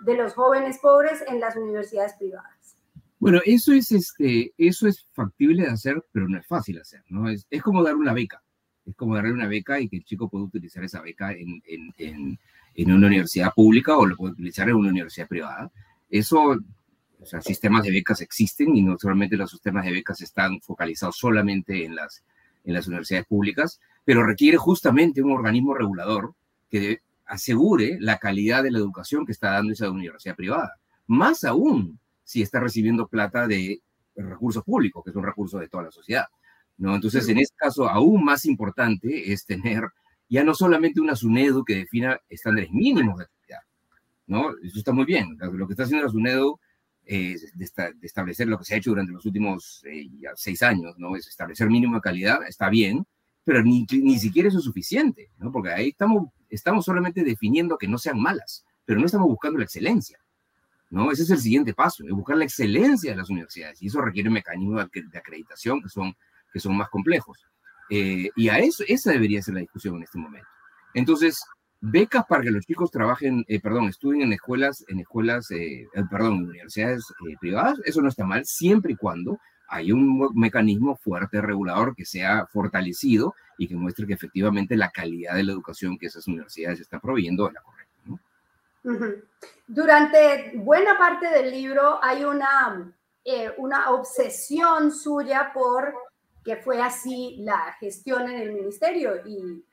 de 0.00 0.14
los 0.14 0.34
jóvenes 0.34 0.78
pobres 0.78 1.24
en 1.28 1.40
las 1.40 1.56
universidades 1.56 2.14
privadas? 2.14 2.76
Bueno, 3.18 3.40
eso 3.44 3.72
es, 3.72 3.90
este, 3.92 4.52
eso 4.58 4.86
es 4.86 5.06
factible 5.12 5.62
de 5.62 5.70
hacer, 5.70 6.04
pero 6.12 6.28
no 6.28 6.38
es 6.38 6.46
fácil 6.46 6.80
hacer, 6.80 7.02
¿no? 7.08 7.30
Es, 7.30 7.46
es 7.48 7.62
como 7.62 7.82
dar 7.82 7.94
una 7.94 8.12
beca. 8.12 8.42
Es 8.86 8.94
como 8.96 9.14
darle 9.14 9.32
una 9.32 9.46
beca 9.46 9.80
y 9.80 9.88
que 9.88 9.96
el 9.96 10.04
chico 10.04 10.28
pueda 10.28 10.44
utilizar 10.44 10.84
esa 10.84 11.00
beca 11.00 11.32
en, 11.32 11.62
en, 11.66 11.94
en, 11.98 12.38
en 12.74 12.92
una 12.92 13.06
universidad 13.06 13.52
pública 13.54 13.96
o 13.96 14.06
lo 14.06 14.16
puede 14.16 14.32
utilizar 14.32 14.68
en 14.68 14.76
una 14.76 14.90
universidad 14.90 15.28
privada. 15.28 15.70
Eso 16.10 16.58
o 17.24 17.26
sea, 17.26 17.40
sistemas 17.40 17.84
de 17.84 17.90
becas 17.90 18.20
existen 18.20 18.76
y 18.76 18.82
no 18.82 18.98
solamente 18.98 19.36
los 19.36 19.50
sistemas 19.50 19.86
de 19.86 19.92
becas 19.92 20.20
están 20.20 20.60
focalizados 20.60 21.16
solamente 21.16 21.84
en 21.84 21.94
las, 21.94 22.22
en 22.64 22.74
las 22.74 22.86
universidades 22.86 23.26
públicas, 23.26 23.80
pero 24.04 24.26
requiere 24.26 24.58
justamente 24.58 25.22
un 25.22 25.32
organismo 25.32 25.72
regulador 25.74 26.34
que 26.68 27.00
asegure 27.24 27.96
la 27.98 28.18
calidad 28.18 28.62
de 28.62 28.70
la 28.70 28.78
educación 28.78 29.24
que 29.24 29.32
está 29.32 29.52
dando 29.52 29.72
esa 29.72 29.90
universidad 29.90 30.36
privada. 30.36 30.74
Más 31.06 31.44
aún 31.44 31.98
si 32.24 32.42
está 32.42 32.60
recibiendo 32.60 33.08
plata 33.08 33.46
de 33.46 33.80
recursos 34.16 34.62
públicos, 34.62 35.02
que 35.02 35.10
es 35.10 35.16
un 35.16 35.24
recurso 35.24 35.58
de 35.58 35.68
toda 35.68 35.84
la 35.84 35.90
sociedad. 35.90 36.26
¿No? 36.78 36.94
Entonces, 36.94 37.28
en 37.28 37.38
este 37.38 37.56
caso, 37.56 37.88
aún 37.88 38.24
más 38.24 38.44
importante 38.46 39.32
es 39.32 39.44
tener 39.44 39.84
ya 40.28 40.42
no 40.42 40.54
solamente 40.54 41.00
una 41.00 41.14
SUNEDU 41.16 41.64
que 41.64 41.76
defina 41.76 42.18
estándares 42.28 42.70
mínimos 42.72 43.18
de 43.18 43.24
actividad, 43.24 43.60
¿no? 44.26 44.50
Eso 44.62 44.78
está 44.78 44.92
muy 44.92 45.04
bien. 45.04 45.36
Lo 45.38 45.66
que 45.66 45.74
está 45.74 45.84
haciendo 45.84 46.06
la 46.06 46.12
SUNEDU 46.12 46.58
eh, 47.06 47.36
de, 47.54 47.66
establecer 48.02 48.48
lo 48.48 48.58
que 48.58 48.64
se 48.64 48.74
ha 48.74 48.78
hecho 48.78 48.90
durante 48.90 49.12
los 49.12 49.26
últimos 49.26 49.82
eh, 49.84 50.08
seis 50.36 50.62
años, 50.62 50.94
¿no? 50.98 51.16
Es 51.16 51.26
establecer 51.26 51.68
mínimo 51.68 51.96
de 51.96 52.00
calidad, 52.00 52.38
está 52.48 52.70
bien, 52.70 53.06
pero 53.44 53.62
ni, 53.62 53.86
ni 53.90 54.18
siquiera 54.18 54.48
eso 54.48 54.58
es 54.58 54.64
suficiente, 54.64 55.30
¿no? 55.38 55.52
Porque 55.52 55.70
ahí 55.70 55.90
estamos, 55.90 56.30
estamos 56.48 56.84
solamente 56.86 57.22
definiendo 57.22 57.76
que 57.76 57.88
no 57.88 57.98
sean 57.98 58.18
malas, 58.18 58.64
pero 58.86 58.98
no 58.98 59.06
estamos 59.06 59.28
buscando 59.28 59.58
la 59.58 59.64
excelencia, 59.64 60.18
¿no? 60.88 61.12
Ese 61.12 61.24
es 61.24 61.30
el 61.30 61.40
siguiente 61.40 61.74
paso, 61.74 62.04
es 62.04 62.10
buscar 62.10 62.38
la 62.38 62.44
excelencia 62.44 63.10
de 63.10 63.18
las 63.18 63.28
universidades, 63.28 63.82
y 63.82 63.88
eso 63.88 64.00
requiere 64.00 64.30
mecanismos 64.30 64.88
de 64.90 65.18
acreditación 65.18 65.82
que 65.82 65.90
son, 65.90 66.16
que 66.54 66.60
son 66.60 66.74
más 66.74 66.88
complejos. 66.88 67.44
Eh, 67.90 68.30
y 68.34 68.48
a 68.48 68.58
eso, 68.58 68.82
esa 68.88 69.12
debería 69.12 69.42
ser 69.42 69.54
la 69.54 69.60
discusión 69.60 69.96
en 69.96 70.04
este 70.04 70.18
momento. 70.18 70.48
Entonces, 70.94 71.44
becas 71.86 72.24
para 72.26 72.42
que 72.42 72.50
los 72.50 72.64
chicos 72.64 72.90
trabajen, 72.90 73.44
eh, 73.46 73.60
perdón, 73.60 73.88
estudien 73.88 74.22
en 74.22 74.32
escuelas, 74.32 74.84
en 74.88 75.00
escuelas, 75.00 75.50
eh, 75.50 75.82
eh, 75.82 76.02
perdón, 76.10 76.34
en 76.34 76.44
universidades 76.44 77.04
privadas, 77.40 77.78
eso 77.84 78.00
no 78.00 78.08
está 78.08 78.24
mal, 78.24 78.46
siempre 78.46 78.92
y 78.92 78.96
cuando 78.96 79.38
hay 79.68 79.92
un 79.92 80.30
mecanismo 80.34 80.96
fuerte 80.96 81.42
regulador 81.42 81.94
que 81.94 82.06
sea 82.06 82.46
fortalecido 82.46 83.34
y 83.58 83.68
que 83.68 83.76
muestre 83.76 84.06
que 84.06 84.14
efectivamente 84.14 84.76
la 84.76 84.90
calidad 84.90 85.34
de 85.34 85.44
la 85.44 85.52
educación 85.52 85.98
que 85.98 86.06
esas 86.06 86.26
universidades 86.26 86.80
están 86.80 87.00
proveyendo 87.00 87.48
es 87.48 87.54
la 87.54 87.62
correcta. 87.62 87.90
Durante 89.66 90.52
buena 90.56 90.98
parte 90.98 91.28
del 91.28 91.50
libro 91.50 91.98
hay 92.02 92.24
una, 92.24 92.92
una 93.56 93.90
obsesión 93.90 94.92
suya 94.92 95.50
por 95.54 95.94
que 96.44 96.56
fue 96.56 96.82
así 96.82 97.36
la 97.40 97.72
gestión 97.80 98.28
en 98.28 98.40
el 98.40 98.52
ministerio 98.52 99.26
y 99.26 99.64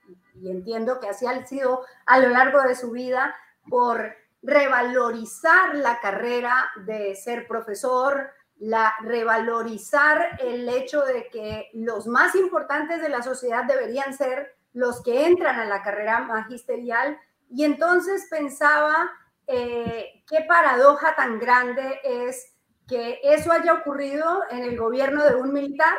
entiendo 0.44 1.00
que 1.00 1.10
así 1.10 1.26
ha 1.26 1.46
sido 1.46 1.82
a 2.06 2.20
lo 2.20 2.30
largo 2.30 2.62
de 2.62 2.76
su 2.76 2.92
vida, 2.92 3.36
por 3.70 4.16
revalorizar 4.42 5.76
la 5.76 6.00
carrera 6.00 6.72
de 6.86 7.16
ser 7.16 7.48
profesor, 7.48 8.32
la 8.58 8.94
revalorizar 9.02 10.40
el 10.40 10.68
hecho 10.70 11.02
de 11.02 11.28
que 11.30 11.70
los 11.74 12.08
más 12.08 12.36
importantes 12.36 13.02
de 13.02 13.10
la 13.10 13.22
sociedad 13.22 13.66
deberían 13.66 14.14
ser 14.14 14.56
los 14.74 15.02
que 15.04 15.26
entran 15.26 15.60
a 15.60 15.66
la 15.66 15.84
carrera 15.84 16.20
magisterial. 16.22 17.18
Y 17.50 17.66
entonces 17.66 18.28
pensaba 18.30 19.12
eh, 19.48 20.24
qué 20.28 20.46
paradoja 20.48 21.16
tan 21.16 21.40
grande 21.40 22.00
es 22.04 22.54
que 22.88 23.20
eso 23.24 23.52
haya 23.52 23.74
ocurrido 23.74 24.44
en 24.50 24.64
el 24.64 24.78
gobierno 24.78 25.24
de 25.26 25.36
un 25.36 25.54
militar, 25.54 25.94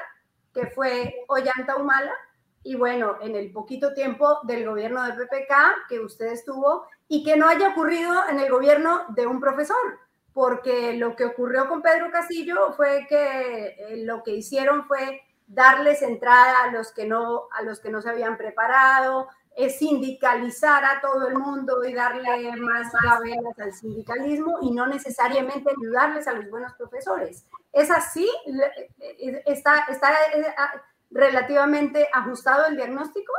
que 0.53 0.67
fue 0.67 1.25
Ollanta 1.29 1.77
Humala, 1.77 2.13
y 2.65 2.77
bueno, 2.77 3.17
en 3.21 3.35
el 3.35 3.51
poquito 3.53 3.93
tiempo 3.93 4.39
del 4.45 4.67
gobierno 4.67 5.05
de 5.05 5.15
PPK 5.15 5.89
que 5.89 6.01
usted 6.01 6.27
estuvo 6.27 6.87
y 7.09 7.25
que 7.25 7.37
no 7.37 7.49
haya 7.49 7.71
ocurrido 7.71 8.29
en 8.29 8.39
el 8.39 8.51
gobierno 8.51 9.03
de 9.09 9.27
un 9.27 9.41
profesor, 9.41 9.99
porque 10.33 10.95
lo 10.95 11.17
que 11.17 11.25
ocurrió 11.25 11.69
con 11.69 11.83
Pedro 11.83 12.11
Castillo 12.11 12.73
fue 12.77 13.07
que 13.09 13.77
eh, 13.79 13.97
lo 14.05 14.23
que 14.23 14.33
hicieron 14.33 14.87
fue 14.87 15.23
darles 15.47 16.03
entrada 16.03 16.63
a 16.63 16.71
los 16.71 16.93
que 16.93 17.05
no, 17.05 17.49
a 17.53 17.63
los 17.63 17.81
que 17.81 17.91
no 17.91 18.01
se 18.01 18.11
habían 18.11 18.37
preparado, 18.37 19.29
sindicalizar 19.79 20.85
a 20.85 21.01
todo 21.01 21.29
el 21.29 21.39
mundo 21.39 21.85
y 21.85 21.93
darle 21.93 22.57
más 22.57 22.93
gabelas 23.03 23.59
al 23.59 23.73
sindicalismo 23.73 24.59
y 24.63 24.71
no 24.71 24.87
necesariamente 24.87 25.71
ayudarles 25.71 26.27
a 26.27 26.33
los 26.33 26.51
buenos 26.51 26.73
profesores. 26.75 27.47
¿Es 27.73 27.91
así? 27.91 28.29
Eh, 28.99 29.43
¿Está, 29.47 29.87
está 29.91 30.13
eh, 30.35 30.45
relativamente 31.11 32.07
ajustado 32.13 32.67
el 32.67 32.77
diagnóstico? 32.77 33.33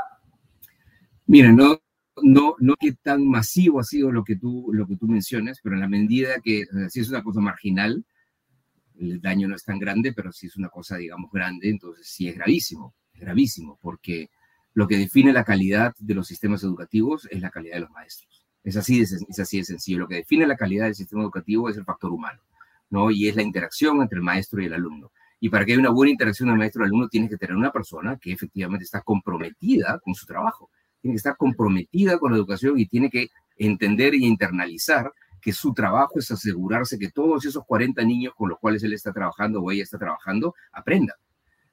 Mira, 1.25 1.51
no, 1.51 1.79
no, 2.21 2.55
no 2.59 2.75
que 2.75 2.93
tan 2.93 3.27
masivo 3.27 3.79
ha 3.79 3.83
sido 3.83 4.11
lo 4.11 4.23
que 4.23 4.35
tú, 4.35 4.69
lo 4.73 4.87
que 4.87 4.97
tú 4.97 5.07
mencionas, 5.07 5.59
pero 5.63 5.75
en 5.75 5.81
la 5.81 5.87
medida 5.87 6.39
que 6.43 6.65
si 6.89 6.99
es 6.99 7.09
una 7.09 7.23
cosa 7.23 7.39
marginal, 7.39 8.05
el 8.99 9.21
daño 9.21 9.47
no 9.47 9.55
es 9.55 9.63
tan 9.63 9.79
grande, 9.79 10.13
pero 10.13 10.31
si 10.31 10.47
es 10.47 10.55
una 10.55 10.69
cosa, 10.69 10.97
digamos, 10.97 11.31
grande, 11.31 11.69
entonces 11.69 12.07
sí 12.07 12.27
es 12.27 12.35
gravísimo, 12.35 12.93
es 13.13 13.21
gravísimo, 13.21 13.79
porque 13.81 14.29
lo 14.73 14.87
que 14.87 14.97
define 14.97 15.33
la 15.33 15.43
calidad 15.43 15.93
de 15.99 16.15
los 16.15 16.27
sistemas 16.27 16.63
educativos 16.63 17.27
es 17.29 17.41
la 17.41 17.49
calidad 17.49 17.75
de 17.75 17.81
los 17.81 17.91
maestros. 17.91 18.45
Es 18.63 18.77
así 18.77 18.97
de, 18.97 19.03
es 19.03 19.39
así 19.39 19.57
de 19.57 19.65
sencillo. 19.65 19.99
Lo 19.99 20.07
que 20.07 20.15
define 20.15 20.47
la 20.47 20.55
calidad 20.55 20.85
del 20.85 20.95
sistema 20.95 21.21
educativo 21.21 21.69
es 21.69 21.77
el 21.77 21.85
factor 21.85 22.11
humano, 22.11 22.41
¿no? 22.89 23.11
Y 23.11 23.27
es 23.27 23.35
la 23.35 23.43
interacción 23.43 24.01
entre 24.01 24.17
el 24.17 24.23
maestro 24.23 24.61
y 24.61 24.65
el 24.65 24.73
alumno. 24.73 25.11
Y 25.43 25.49
para 25.49 25.65
que 25.65 25.73
haya 25.73 25.81
una 25.81 25.89
buena 25.89 26.09
interacción 26.09 26.47
del 26.47 26.57
maestro-alumno, 26.57 27.09
tiene 27.09 27.27
que 27.27 27.35
tener 27.35 27.57
una 27.57 27.69
persona 27.69 28.17
que 28.17 28.31
efectivamente 28.31 28.85
está 28.85 29.01
comprometida 29.01 29.99
con 29.99 30.15
su 30.15 30.25
trabajo, 30.25 30.69
tiene 31.01 31.15
que 31.15 31.17
estar 31.17 31.35
comprometida 31.35 32.17
con 32.17 32.31
la 32.31 32.37
educación 32.37 32.79
y 32.79 32.85
tiene 32.85 33.09
que 33.09 33.27
entender 33.57 34.15
y 34.15 34.25
internalizar 34.25 35.11
que 35.41 35.51
su 35.51 35.73
trabajo 35.73 36.17
es 36.17 36.31
asegurarse 36.31 36.97
que 36.97 37.11
todos 37.11 37.45
esos 37.45 37.65
40 37.65 38.01
niños 38.05 38.33
con 38.37 38.47
los 38.47 38.57
cuales 38.57 38.81
él 38.83 38.93
está 38.93 39.11
trabajando 39.11 39.61
o 39.61 39.69
ella 39.69 39.83
está 39.83 39.97
trabajando 39.97 40.55
aprendan. 40.71 41.17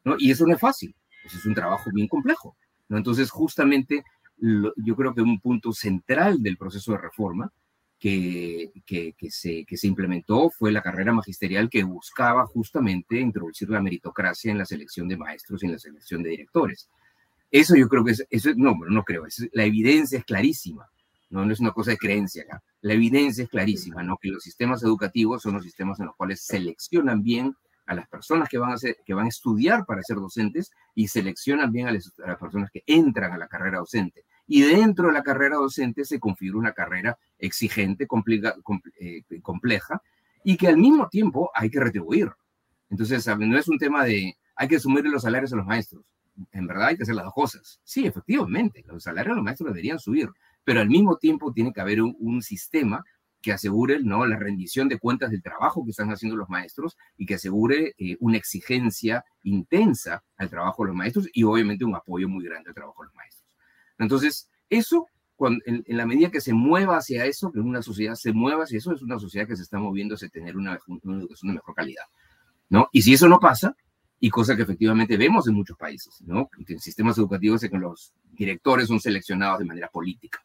¿no? 0.03 0.17
Y 0.19 0.33
eso 0.33 0.45
no 0.45 0.55
es 0.55 0.61
fácil, 0.61 0.93
eso 1.25 1.39
es 1.39 1.47
un 1.47 1.55
trabajo 1.55 1.91
bien 1.93 2.09
complejo. 2.09 2.57
¿No? 2.91 2.99
Entonces, 2.99 3.31
justamente, 3.31 4.05
yo 4.37 4.97
creo 4.97 5.15
que 5.15 5.23
un 5.23 5.41
punto 5.41 5.73
central 5.73 6.43
del 6.43 6.59
proceso 6.59 6.93
de 6.93 6.99
reforma 6.99 7.51
que, 7.99 8.73
que, 8.85 9.15
se, 9.31 9.65
que 9.65 9.77
se 9.77 9.87
implementó 9.87 10.51
fue 10.51 10.73
la 10.73 10.83
carrera 10.83 11.13
magisterial 11.13 11.71
que 11.71 11.85
buscaba 11.85 12.47
justamente 12.47 13.21
introducir 13.21 13.71
la 13.71 13.81
meritocracia 13.81 14.51
en 14.51 14.59
la 14.59 14.65
selección 14.65 15.07
de 15.07 15.17
maestros 15.17 15.63
y 15.63 15.67
en 15.67 15.73
la 15.73 15.79
selección 15.79 16.23
de 16.23 16.31
directores. 16.31 16.89
Eso 17.51 17.77
yo 17.77 17.89
creo 17.89 18.05
que 18.05 18.13
es, 18.13 18.27
eso, 18.29 18.51
no, 18.57 18.75
no 18.89 19.05
creo, 19.05 19.25
la 19.53 19.65
evidencia 19.65 20.19
es 20.19 20.25
clarísima, 20.25 20.89
¿no? 21.29 21.45
no 21.45 21.53
es 21.53 21.61
una 21.61 21.73
cosa 21.73 21.93
de 21.93 21.99
creencia 21.99 22.43
acá. 22.43 22.63
La 22.81 22.95
evidencia 22.95 23.45
es 23.45 23.51
clarísima, 23.51 24.03
¿no? 24.03 24.17
Que 24.17 24.31
los 24.31 24.43
sistemas 24.43 24.83
educativos 24.83 25.43
son 25.43 25.55
los 25.55 25.65
sistemas 25.65 26.01
en 26.01 26.07
los 26.07 26.17
cuales 26.17 26.41
seleccionan 26.41 27.23
bien 27.23 27.55
a 27.91 27.95
las 27.95 28.09
personas 28.09 28.49
que 28.49 28.57
van 28.57 28.71
a, 28.71 28.77
ser, 28.77 28.99
que 29.05 29.15
van 29.15 29.27
a 29.27 29.29
estudiar 29.29 29.85
para 29.85 30.01
ser 30.05 30.17
docentes 30.17 30.71
y 30.95 31.09
seleccionan 31.09 31.73
bien 31.73 31.89
a 31.89 31.93
las, 31.93 32.13
personas 32.39 32.71
que 32.71 32.85
entran 32.87 33.33
a 33.33 33.37
la 33.37 33.49
carrera 33.49 33.79
docente 33.79 34.25
y 34.47 34.63
dentro 34.63 35.09
de 35.09 35.13
la 35.13 35.25
carrera 35.25 35.57
docente 35.57 36.05
se 36.05 36.21
configura 36.21 36.61
una 36.61 36.73
carrera 36.73 37.19
exigente, 37.37 38.07
eh, 39.01 39.23
compleja 39.43 40.01
y 40.45 40.57
que 40.57 40.69
al 40.69 40.77
mismo 40.77 41.09
tiempo 41.09 41.51
hay 41.53 41.69
que 41.69 41.81
retribuir. 41.81 42.31
Entonces, 42.91 43.27
no 43.27 43.59
es 43.59 43.67
un 43.67 43.79
tema 43.79 44.05
de 44.05 44.37
hay 44.55 44.69
que 44.69 44.79
subir 44.79 45.05
los 45.07 45.23
salarios 45.23 45.53
a 45.53 45.57
los 45.57 45.67
maestros. 45.67 46.05
En 46.53 46.69
verdad 46.69 46.89
hay 46.89 46.97
que 46.97 47.03
hacer 47.03 47.17
las 47.17 47.25
dos 47.25 47.35
cosas. 47.35 47.81
Sí, 47.83 48.07
efectivamente, 48.07 48.85
los 48.87 49.03
salarios 49.03 49.33
de 49.33 49.37
los 49.37 49.45
maestros 49.45 49.71
deberían 49.71 49.99
subir, 49.99 50.31
pero 50.63 50.81
al 50.81 50.89
mismo 50.89 51.17
tiempo 51.17 51.53
tiene 51.53 51.73
que 51.73 51.81
haber 51.81 52.03
un, 52.03 52.41
sistema 52.41 53.05
que 53.41 53.53
asegure 53.53 54.01
¿no? 54.03 54.27
la 54.27 54.37
rendición 54.37 54.89
de 54.89 54.99
cuentas 54.99 55.31
del 55.31 55.43
trabajo 55.43 55.85
que 55.85 55.91
están 55.91 56.11
haciendo 56.11 56.37
los 56.37 56.49
maestros 56.49 56.97
y 57.17 57.27
que 57.27 57.35
asegure 57.35 57.95
eh, 57.99 58.17
una 58.21 58.37
exigencia 58.37 59.25
intensa 59.43 60.23
al 60.37 60.51
trabajo 60.51 60.83
de 60.83 60.89
los 60.89 60.97
maestros 60.97 61.29
y 61.33 61.43
obviamente 61.45 61.85
un 61.85 61.95
apoyo 61.95 62.29
muy 62.29 62.45
grande 62.45 62.69
al 62.69 62.75
trabajo 62.75 63.03
de 63.03 63.07
los 63.07 63.15
maestros. 63.15 63.57
Entonces, 63.99 64.51
eso, 64.69 65.07
en, 65.65 65.85
la 65.87 66.07
medida 66.07 66.31
que 66.31 66.41
se 66.41 66.53
mueva 66.53 66.99
hacia 66.99 67.25
eso, 67.25 67.51
que 67.51 67.61
una 67.61 67.83
sociedad 67.83 68.15
se 68.15 68.33
mueva 68.33 68.65
hacia 68.65 68.79
eso, 68.79 68.93
es 68.93 69.03
una 69.03 69.19
sociedad 69.19 69.47
que 69.47 69.57
se 69.57 69.63
está 69.63 69.79
moviendo 69.79 70.15
hacia 70.15 70.29
tener 70.29 70.57
una, 70.57 70.79
educación 71.05 71.49
de 71.49 71.55
mejor 71.55 71.75
calidad. 71.75 72.05
¿no? 72.69 72.89
Y 72.93 73.03
si 73.03 73.15
eso 73.15 73.29
no 73.29 73.41
pasa, 73.41 73.75
y 74.21 74.29
cosa 74.29 74.55
que 74.55 74.63
efectivamente 74.63 75.17
vemos 75.17 75.49
en 75.49 75.55
muchos 75.55 75.79
países, 75.79 76.21
¿no? 76.21 76.51
En 76.69 76.79
sistemas 76.79 77.17
educativos 77.17 77.63
en 77.63 77.71
que 77.71 77.79
los 77.79 78.13
directores 78.33 78.89
son 78.89 79.01
seleccionados 79.01 79.61
de 79.61 79.65
manera 79.65 79.89
política, 79.89 80.45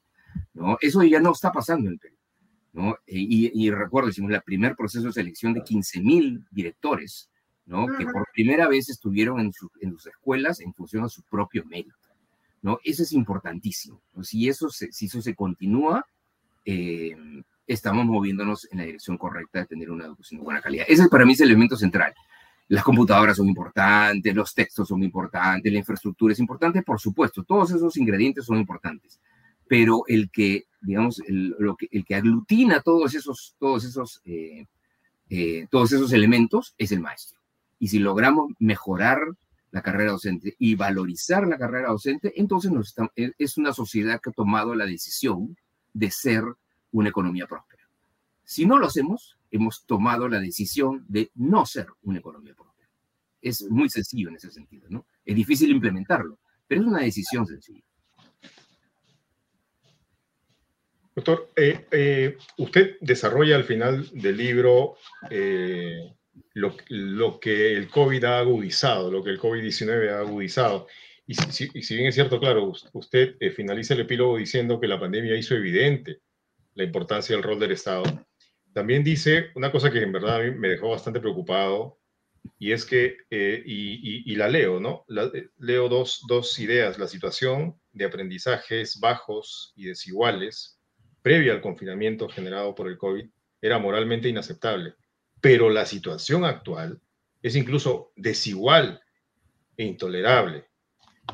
¿no? 0.54 0.78
Eso 0.80 1.04
ya 1.04 1.20
no 1.20 1.34
está 1.34 1.52
pasando 1.52 1.90
en 1.90 2.00
Perú, 2.00 2.15
¿no? 2.76 2.98
E, 3.08 3.18
y, 3.18 3.72
recuerdo, 3.72 4.10
hicimos 4.10 4.32
el 4.32 4.42
primer 4.42 4.76
proceso 4.76 5.06
de 5.06 5.14
selección 5.14 5.54
de 5.54 5.62
15.000 5.62 6.46
directores, 6.52 7.30
¿no? 7.66 7.88
Que 7.98 8.06
por 8.06 8.28
primera 8.34 8.68
vez 8.68 8.90
estuvieron 8.90 9.40
en, 9.40 9.52
en 9.82 9.92
sus 9.92 10.08
escuelas 10.08 10.60
en 10.60 10.74
función 10.74 11.06
a 11.06 11.10
su 11.10 11.24
propio 11.24 11.64
mérito, 11.66 11.96
¿no? 12.62 12.80
Eso 12.84 13.04
es 13.04 13.14
importantísimo. 13.14 14.02
Si, 14.22 14.50
eso 14.50 14.70
se, 14.70 14.92
si 14.92 15.06
eso 15.06 15.22
se 15.22 15.34
continúa, 15.34 16.06
eh, 16.66 17.16
estamos 17.66 18.06
moviéndonos 18.06 18.68
en 18.70 18.80
la 18.80 18.84
dirección 18.84 19.18
correcta 19.18 19.60
de 19.60 19.68
tener 19.68 19.90
una 19.90 20.06
educación 20.06 20.40
de 20.40 20.44
buena 20.44 20.62
calidad. 20.62 20.86
Ese 20.88 21.08
para 21.08 21.26
mí 21.26 21.32
es 21.32 21.40
el 21.40 21.48
elemento 21.48 21.78
central. 21.78 22.14
Las 22.68 22.84
computadoras 22.84 23.38
son 23.38 23.48
importantes, 23.48 24.36
los 24.36 24.54
textos 24.54 24.90
son 24.90 25.02
importantes, 25.02 25.72
la 25.72 25.80
infraestructura 25.80 26.34
es 26.34 26.40
importante, 26.40 26.82
por 26.82 27.00
supuesto, 27.00 27.44
todos 27.44 27.72
esos 27.72 27.96
ingredientes 27.96 28.46
son 28.46 28.58
importantes, 28.58 29.20
pero 29.68 30.04
el 30.08 30.30
que, 30.32 30.66
digamos, 30.86 31.20
el, 31.28 31.56
lo 31.60 31.76
que, 31.76 31.88
el 31.92 32.06
que 32.06 32.16
aglutina 32.16 32.82
todos 32.82 33.16
esos, 33.16 33.56
todos 33.60 33.84
esos, 33.84 34.22
eh, 34.26 34.66
eh, 35.30 35.68
todos 35.70 35.92
esos 35.92 36.14
elementos 36.14 36.74
es 36.78 36.92
el 36.92 37.00
maestro. 37.00 37.40
Y 37.80 37.88
si 37.90 38.00
logramos 38.00 38.54
mejorar 38.60 39.20
la 39.72 39.82
carrera 39.82 40.12
docente 40.12 40.56
y 40.58 40.76
valorizar 40.76 41.46
la 41.48 41.58
carrera 41.58 41.90
docente, 41.90 42.34
entonces 42.38 42.72
nos 42.72 42.96
es 43.16 43.58
una 43.58 43.74
sociedad 43.74 44.22
que 44.22 44.30
ha 44.30 44.34
tomado 44.34 44.74
la 44.74 44.86
decisión 44.86 45.58
de 45.94 46.12
ser 46.12 46.44
una 46.92 47.10
economía 47.10 47.46
próspera. 47.46 47.84
Si 48.44 48.66
no 48.66 48.78
lo 48.78 48.88
hacemos, 48.88 49.38
hemos 49.52 49.86
tomado 49.86 50.30
la 50.30 50.40
decisión 50.40 51.04
de 51.10 51.32
no 51.36 51.66
ser 51.66 51.88
una 52.04 52.20
economía 52.20 52.54
próspera. 52.54 52.90
Es 53.42 53.64
muy 53.70 53.90
sencillo 53.90 54.30
en 54.30 54.36
ese 54.36 54.52
sentido, 54.52 54.88
¿no? 54.90 55.06
Es 55.26 55.36
difícil 55.36 55.72
implementarlo, 55.72 56.38
pero 56.68 56.82
es 56.82 56.88
una 56.88 57.02
decisión 57.02 57.46
sencilla. 57.46 57.84
Doctor, 61.16 61.52
eh, 61.56 61.86
eh, 61.92 62.38
usted 62.58 62.98
desarrolla 63.00 63.56
al 63.56 63.64
final 63.64 64.10
del 64.12 64.36
libro 64.36 64.98
eh, 65.30 66.14
lo, 66.54 67.40
que 67.40 67.74
el 67.74 67.88
COVID 67.90 68.24
ha 68.26 68.40
agudizado, 68.40 69.10
lo 69.10 69.24
que 69.24 69.30
el 69.30 69.40
COVID-19 69.40 70.10
ha 70.12 70.20
agudizado. 70.20 70.88
Y 71.26 71.36
si, 71.36 71.70
y 71.74 71.82
si, 71.82 71.96
bien 71.96 72.08
es 72.08 72.16
cierto, 72.16 72.40
claro, 72.40 72.74
usted 72.94 73.36
finaliza 73.56 73.94
el 73.94 74.02
epílogo 74.02 74.38
diciendo 74.38 74.80
que 74.80 74.88
la 74.88 75.00
pandemia 75.00 75.36
hizo 75.38 75.56
evidente 75.56 76.20
la 76.76 76.84
importancia 76.84 77.36
del 77.36 77.44
rol 77.44 77.60
del 77.60 77.72
Estado. 77.72 78.04
También 78.74 79.04
dice 79.04 79.52
una 79.56 79.72
cosa 79.72 79.90
que 79.90 80.02
en 80.02 80.12
verdad 80.12 80.36
a 80.36 80.44
mí 80.44 80.52
me 80.52 80.68
dejó 80.68 80.90
bastante 80.90 81.22
preocupado, 81.22 81.98
y 82.60 82.72
es 82.72 82.86
que, 82.86 83.18
eh, 83.30 83.64
y, 83.66 84.36
la 84.36 84.48
leo, 84.48 84.80
¿no? 84.80 85.06
Eh, 85.34 85.50
leo 85.58 85.90
dos, 85.90 86.22
dos 86.28 86.58
ideas. 86.60 87.00
La 87.00 87.08
situación 87.08 87.80
de 87.92 88.06
aprendizajes 88.06 89.00
bajos 89.00 89.74
y 89.76 89.86
desiguales 89.86 90.75
previa 91.26 91.54
al 91.54 91.62
confinamiento 91.62 92.30
generado 92.30 92.76
por 92.76 92.88
el 92.88 93.00
COVID 93.00 93.28
era 93.60 93.80
moralmente 93.80 94.30
inaceptable, 94.30 94.94
pero 95.42 95.72
la 95.72 95.88
situación 95.88 96.46
actual 96.46 97.02
es 97.42 97.56
incluso 97.56 98.12
desigual 98.16 99.02
e 99.76 99.86
intolerable. 99.86 100.68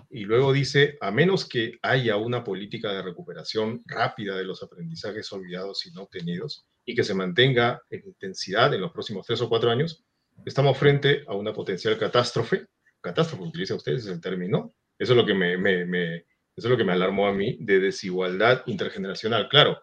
Y 0.09 0.21
luego 0.21 0.53
dice, 0.53 0.97
a 1.01 1.11
menos 1.11 1.43
que 1.45 1.77
haya 1.81 2.15
una 2.15 2.41
política 2.41 2.93
de 2.93 3.01
recuperación 3.01 3.81
rápida 3.85 4.37
de 4.37 4.45
los 4.45 4.63
aprendizajes 4.63 5.29
olvidados 5.33 5.85
y 5.85 5.91
no 5.91 6.03
obtenidos 6.03 6.65
y 6.85 6.95
que 6.95 7.03
se 7.03 7.13
mantenga 7.13 7.81
en 7.89 8.01
intensidad 8.05 8.73
en 8.73 8.79
los 8.79 8.93
próximos 8.93 9.27
tres 9.27 9.41
o 9.41 9.49
cuatro 9.49 9.69
años, 9.69 10.05
estamos 10.45 10.77
frente 10.77 11.25
a 11.27 11.35
una 11.35 11.51
potencial 11.51 11.97
catástrofe. 11.97 12.65
Catástrofe, 13.01 13.43
utiliza 13.43 13.75
ustedes 13.75 14.07
el 14.07 14.21
término. 14.21 14.73
Eso 14.97 15.11
es 15.11 15.17
lo 15.17 15.25
que 15.25 15.33
me, 15.33 15.57
me, 15.57 15.83
me, 15.83 16.27
eso 16.55 16.67
es 16.67 16.71
lo 16.71 16.77
que 16.77 16.83
me 16.83 16.91
alarmó 16.91 17.27
a 17.27 17.33
mí 17.33 17.57
de 17.59 17.79
desigualdad 17.79 18.63
intergeneracional. 18.65 19.47
Claro, 19.49 19.79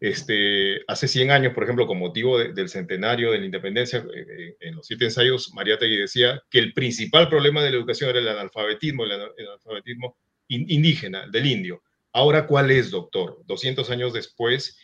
este, 0.00 0.82
hace 0.88 1.06
100 1.06 1.30
años, 1.30 1.54
por 1.54 1.64
ejemplo, 1.64 1.86
con 1.86 1.98
motivo 1.98 2.38
del 2.38 2.68
centenario 2.68 3.32
de 3.32 3.38
la 3.38 3.44
independencia, 3.44 3.98
eh, 3.98 4.26
eh, 4.28 4.56
en 4.60 4.76
los 4.76 4.86
siete 4.86 5.04
ensayos, 5.04 5.52
Mariátegui 5.54 5.96
decía 5.96 6.42
que 6.50 6.58
el 6.58 6.72
principal 6.72 7.28
problema 7.28 7.62
de 7.62 7.70
la 7.70 7.76
educación 7.76 8.10
era 8.10 8.18
el 8.18 8.28
analfabetismo, 8.28 9.04
el, 9.04 9.12
analfabetismo 9.12 10.16
indígena, 10.48 11.28
del 11.28 11.46
indio. 11.46 11.82
Ahora, 12.12 12.46
¿cuál 12.46 12.70
es, 12.72 12.90
doctor? 12.90 13.42
200 13.46 13.88
años 13.90 14.12
después, 14.12 14.78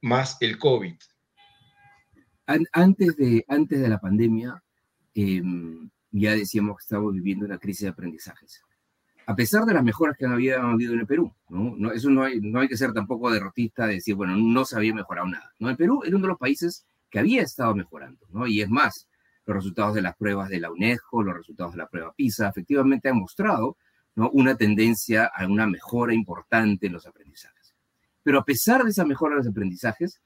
más 0.00 0.38
el 0.40 0.58
COVID. 0.58 0.96
Antes 2.72 3.16
de, 3.16 3.44
antes 3.48 3.80
de 3.80 3.88
la 3.88 4.00
pandemia, 4.00 4.62
em, 5.14 5.88
ya 6.10 6.34
decíamos 6.34 6.78
que 6.78 6.82
estábamos 6.82 7.14
viviendo 7.14 7.46
una 7.46 7.58
crisis 7.58 7.82
de 7.82 7.90
aprendizajes 7.90 8.60
a 9.26 9.34
pesar 9.34 9.64
de 9.64 9.74
las 9.74 9.82
mejoras 9.82 10.16
que 10.16 10.26
había 10.26 10.62
habido 10.62 10.92
en 10.92 11.00
el 11.00 11.06
Perú. 11.06 11.32
¿no? 11.48 11.92
eso 11.92 12.10
no 12.10 12.22
hay, 12.24 12.68
que 12.68 12.76
ser 12.76 12.92
tampoco 12.92 13.30
derrotista 13.30 13.86
de 13.86 13.94
decir, 13.94 14.14
bueno, 14.14 14.36
no 14.36 14.64
se 14.64 14.76
había 14.76 14.94
mejorado 14.94 15.26
nada. 15.28 15.52
¿no? 15.58 15.70
El 15.70 15.76
Perú 15.76 16.02
era 16.04 16.16
uno 16.16 16.26
de 16.26 16.32
los 16.32 16.38
países 16.38 16.86
que 17.10 17.18
había 17.18 17.42
estado 17.42 17.74
mejorando, 17.74 18.26
¿no? 18.30 18.46
y 18.46 18.60
es 18.60 18.68
más, 18.68 19.08
los 19.46 19.56
resultados 19.56 19.94
de 19.94 20.02
las 20.02 20.16
pruebas 20.16 20.48
de 20.48 20.60
la 20.60 20.70
UNESCO, 20.70 21.22
los 21.22 21.36
resultados 21.36 21.72
de 21.72 21.78
la 21.78 21.88
prueba 21.88 22.12
PISA, 22.12 22.48
efectivamente 22.48 23.08
han 23.08 23.18
mostrado 23.18 23.76
una 24.16 24.56
tendencia 24.56 25.30
a 25.34 25.46
una 25.46 25.66
mejora 25.66 26.14
importante 26.14 26.86
en 26.86 26.92
los 26.92 27.06
aprendizajes. 27.06 27.74
Pero 28.22 28.38
a 28.38 28.44
pesar 28.44 28.84
de 28.84 28.90
esa 28.90 29.04
mejora 29.04 29.32
en 29.32 29.38
los 29.38 29.48
aprendizajes, 29.48 30.20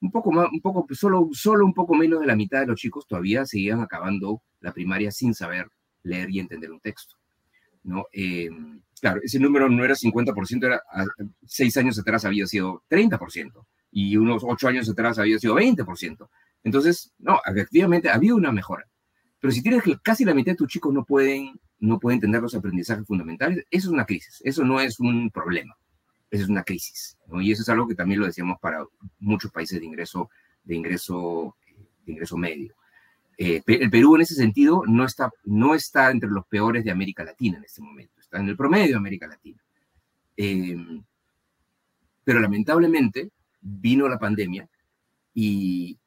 un 0.00 0.10
poco 0.10 0.32
más, 0.32 0.48
un 0.50 0.60
poco, 0.60 0.86
solo, 0.94 1.28
solo 1.32 1.64
un 1.64 1.74
poco 1.74 1.94
menos 1.94 2.20
de 2.20 2.26
la 2.26 2.36
mitad 2.36 2.60
de 2.60 2.66
los 2.66 2.80
chicos 2.80 3.06
todavía 3.06 3.44
seguían 3.46 3.80
acabando 3.80 4.42
la 4.60 4.72
primaria 4.72 5.10
sin 5.10 5.34
saber 5.34 5.68
leer 6.02 6.30
y 6.30 6.40
entender 6.40 6.70
un 6.70 6.80
texto. 6.80 7.16
¿No? 7.86 8.06
Eh, 8.12 8.50
claro, 9.00 9.20
ese 9.22 9.38
número 9.38 9.68
no 9.68 9.84
era 9.84 9.94
50%, 9.94 10.66
era 10.66 10.82
seis 11.46 11.76
años 11.76 11.98
atrás 11.98 12.24
había 12.24 12.46
sido 12.46 12.82
30% 12.90 13.66
y 13.90 14.16
unos 14.16 14.42
ocho 14.44 14.68
años 14.68 14.88
atrás 14.88 15.18
había 15.18 15.38
sido 15.38 15.54
20%. 15.54 16.28
Entonces, 16.64 17.12
no, 17.18 17.40
efectivamente 17.46 18.10
había 18.10 18.34
una 18.34 18.52
mejora. 18.52 18.84
Pero 19.40 19.52
si 19.52 19.62
tienes 19.62 19.82
que 19.82 19.96
casi 20.02 20.24
la 20.24 20.34
mitad 20.34 20.52
de 20.52 20.56
tus 20.56 20.68
chicos 20.68 20.92
no 20.92 21.04
pueden, 21.04 21.58
no 21.78 21.98
pueden 21.98 22.20
tener 22.20 22.42
los 22.42 22.54
aprendizajes 22.54 23.06
fundamentales, 23.06 23.64
eso 23.70 23.88
es 23.88 23.92
una 23.92 24.04
crisis, 24.04 24.40
eso 24.44 24.64
no 24.64 24.80
es 24.80 24.98
un 24.98 25.30
problema, 25.30 25.76
eso 26.30 26.44
es 26.44 26.48
una 26.48 26.64
crisis. 26.64 27.16
Y 27.40 27.52
eso 27.52 27.62
es 27.62 27.68
algo 27.68 27.86
que 27.86 27.94
también 27.94 28.20
lo 28.20 28.26
decíamos 28.26 28.58
para 28.60 28.84
muchos 29.20 29.52
países 29.52 29.78
de 29.78 29.86
ingreso, 29.86 30.28
de 30.64 30.74
ingreso, 30.74 31.56
de 32.04 32.12
ingreso 32.12 32.36
medio. 32.36 32.74
Eh, 33.38 33.62
el 33.66 33.90
Perú 33.90 34.16
en 34.16 34.22
ese 34.22 34.34
sentido 34.34 34.82
no 34.86 35.04
está, 35.04 35.30
no 35.44 35.74
está 35.74 36.10
entre 36.10 36.30
los 36.30 36.46
peores 36.46 36.84
de 36.84 36.90
América 36.90 37.22
Latina 37.22 37.58
en 37.58 37.64
este 37.64 37.82
momento, 37.82 38.20
está 38.20 38.38
en 38.38 38.48
el 38.48 38.56
promedio 38.56 38.92
de 38.92 38.96
América 38.96 39.26
Latina. 39.26 39.62
Em, 40.36 41.02
pero 42.24 42.40
lamentablemente 42.40 43.30
vino 43.60 44.08
la 44.08 44.18
pandemia 44.18 44.68
y 45.34 45.98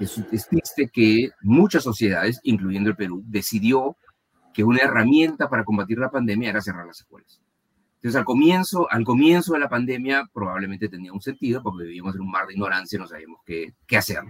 es, 0.00 0.18
es 0.32 0.48
triste 0.48 0.90
que 0.92 1.30
muchas 1.42 1.82
sociedades, 1.82 2.40
incluyendo 2.44 2.90
el 2.90 2.96
Perú, 2.96 3.22
decidió 3.26 3.96
que 4.52 4.64
una 4.64 4.80
herramienta 4.80 5.48
para 5.48 5.64
combatir 5.64 5.98
la 5.98 6.10
pandemia 6.10 6.50
era 6.50 6.60
cerrar 6.60 6.86
las 6.86 7.00
escuelas. 7.00 7.40
Entonces, 8.02 8.18
al 8.18 8.24
comienzo, 8.24 8.90
al 8.90 9.04
comienzo 9.04 9.52
de 9.52 9.60
la 9.60 9.68
pandemia 9.68 10.28
probablemente 10.32 10.88
tenía 10.88 11.12
un 11.12 11.22
sentido 11.22 11.62
porque 11.62 11.84
vivíamos 11.84 12.16
en 12.16 12.22
un 12.22 12.32
mar 12.32 12.48
de 12.48 12.54
ignorancia 12.54 12.96
y 12.96 12.98
no 12.98 13.06
sabíamos 13.06 13.40
qué, 13.46 13.74
qué 13.86 13.96
hacer. 13.96 14.24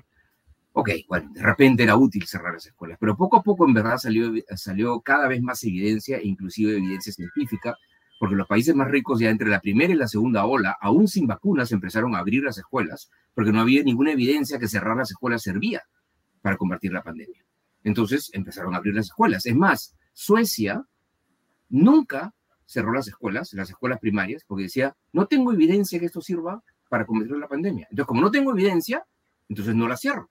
Ok, 0.74 0.90
bueno, 1.08 1.30
de 1.32 1.42
repente 1.42 1.82
era 1.82 1.96
útil 1.96 2.26
cerrar 2.26 2.52
las 2.52 2.66
escuelas, 2.66 2.98
pero 3.00 3.16
poco 3.16 3.38
a 3.38 3.42
poco 3.42 3.66
en 3.66 3.72
verdad 3.72 3.96
salió, 3.96 4.30
salió 4.56 5.00
cada 5.00 5.26
vez 5.26 5.40
más 5.40 5.64
evidencia, 5.64 6.22
inclusive 6.22 6.76
evidencia 6.76 7.14
científica, 7.14 7.74
porque 8.20 8.36
los 8.36 8.46
países 8.46 8.74
más 8.74 8.90
ricos 8.90 9.20
ya 9.20 9.30
entre 9.30 9.48
la 9.48 9.60
primera 9.60 9.90
y 9.90 9.96
la 9.96 10.06
segunda 10.06 10.44
ola, 10.44 10.76
aún 10.78 11.08
sin 11.08 11.26
vacunas, 11.26 11.72
empezaron 11.72 12.14
a 12.14 12.18
abrir 12.18 12.42
las 12.42 12.58
escuelas, 12.58 13.10
porque 13.32 13.52
no 13.52 13.60
había 13.62 13.82
ninguna 13.82 14.12
evidencia 14.12 14.58
que 14.58 14.68
cerrar 14.68 14.98
las 14.98 15.10
escuelas 15.10 15.40
servía 15.40 15.82
para 16.42 16.58
combatir 16.58 16.92
la 16.92 17.02
pandemia. 17.02 17.42
Entonces 17.84 18.28
empezaron 18.34 18.74
a 18.74 18.76
abrir 18.76 18.94
las 18.94 19.06
escuelas. 19.06 19.46
Es 19.46 19.56
más, 19.56 19.96
Suecia 20.12 20.84
nunca 21.70 22.34
cerró 22.72 22.92
las 22.92 23.06
escuelas, 23.06 23.52
las 23.52 23.68
escuelas 23.70 24.00
primarias, 24.00 24.44
porque 24.46 24.64
decía, 24.64 24.96
no 25.12 25.26
tengo 25.26 25.52
evidencia 25.52 26.00
que 26.00 26.06
esto 26.06 26.20
sirva 26.20 26.62
para 26.88 27.04
combatir 27.04 27.36
la 27.36 27.48
pandemia. 27.48 27.86
Entonces, 27.90 28.06
como 28.06 28.22
no 28.22 28.30
tengo 28.30 28.50
evidencia, 28.52 29.04
entonces 29.48 29.74
no 29.74 29.86
la 29.86 29.96
cierro. 29.96 30.30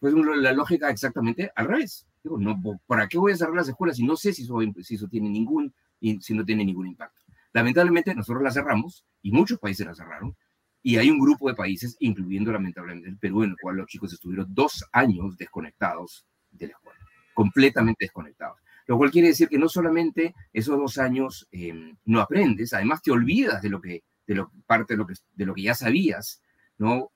Pues 0.00 0.12
la 0.14 0.52
lógica 0.52 0.90
exactamente 0.90 1.50
al 1.54 1.68
revés. 1.68 2.06
Digo, 2.22 2.38
no, 2.38 2.60
¿para 2.86 3.08
qué 3.08 3.18
voy 3.18 3.32
a 3.32 3.36
cerrar 3.36 3.54
las 3.54 3.68
escuelas 3.68 3.96
si 3.96 4.04
no 4.04 4.16
sé 4.16 4.32
si 4.32 4.42
eso, 4.42 4.58
si 4.82 4.96
eso 4.96 5.08
tiene 5.08 5.28
ningún, 5.28 5.72
si 6.00 6.34
no 6.34 6.44
tiene 6.44 6.64
ningún 6.64 6.88
impacto? 6.88 7.22
Lamentablemente, 7.52 8.14
nosotros 8.14 8.42
las 8.42 8.54
cerramos 8.54 9.04
y 9.22 9.32
muchos 9.32 9.58
países 9.58 9.86
las 9.86 9.96
cerraron. 9.96 10.36
Y 10.82 10.98
hay 10.98 11.10
un 11.10 11.18
grupo 11.18 11.48
de 11.48 11.54
países, 11.54 11.96
incluyendo 12.00 12.52
lamentablemente 12.52 13.08
el 13.08 13.18
Perú, 13.18 13.42
en 13.44 13.50
el 13.50 13.56
cual 13.60 13.76
los 13.76 13.86
chicos 13.86 14.12
estuvieron 14.12 14.46
dos 14.50 14.84
años 14.92 15.36
desconectados 15.36 16.26
de 16.50 16.66
la 16.66 16.72
escuela, 16.74 17.00
completamente 17.34 18.04
desconectados. 18.04 18.58
Lo 18.86 18.96
cual 18.96 19.10
quiere 19.10 19.28
decir 19.28 19.48
que 19.48 19.58
no 19.58 19.68
solamente 19.68 20.34
esos 20.52 20.78
dos 20.78 20.98
años 20.98 21.48
em, 21.50 21.96
no 22.04 22.20
aprendes, 22.20 22.72
además 22.72 23.02
te 23.02 23.10
olvidas 23.10 23.60
de 23.62 23.68
lo 23.68 23.80
que, 23.80 24.04
de 24.26 24.34
lo, 24.34 24.50
parte 24.66 24.94
de 24.94 24.98
lo 24.98 25.06
que, 25.06 25.14
de 25.34 25.46
lo 25.46 25.54
que 25.54 25.62
ya 25.62 25.74
sabías, 25.74 26.40
¿no? 26.78 27.10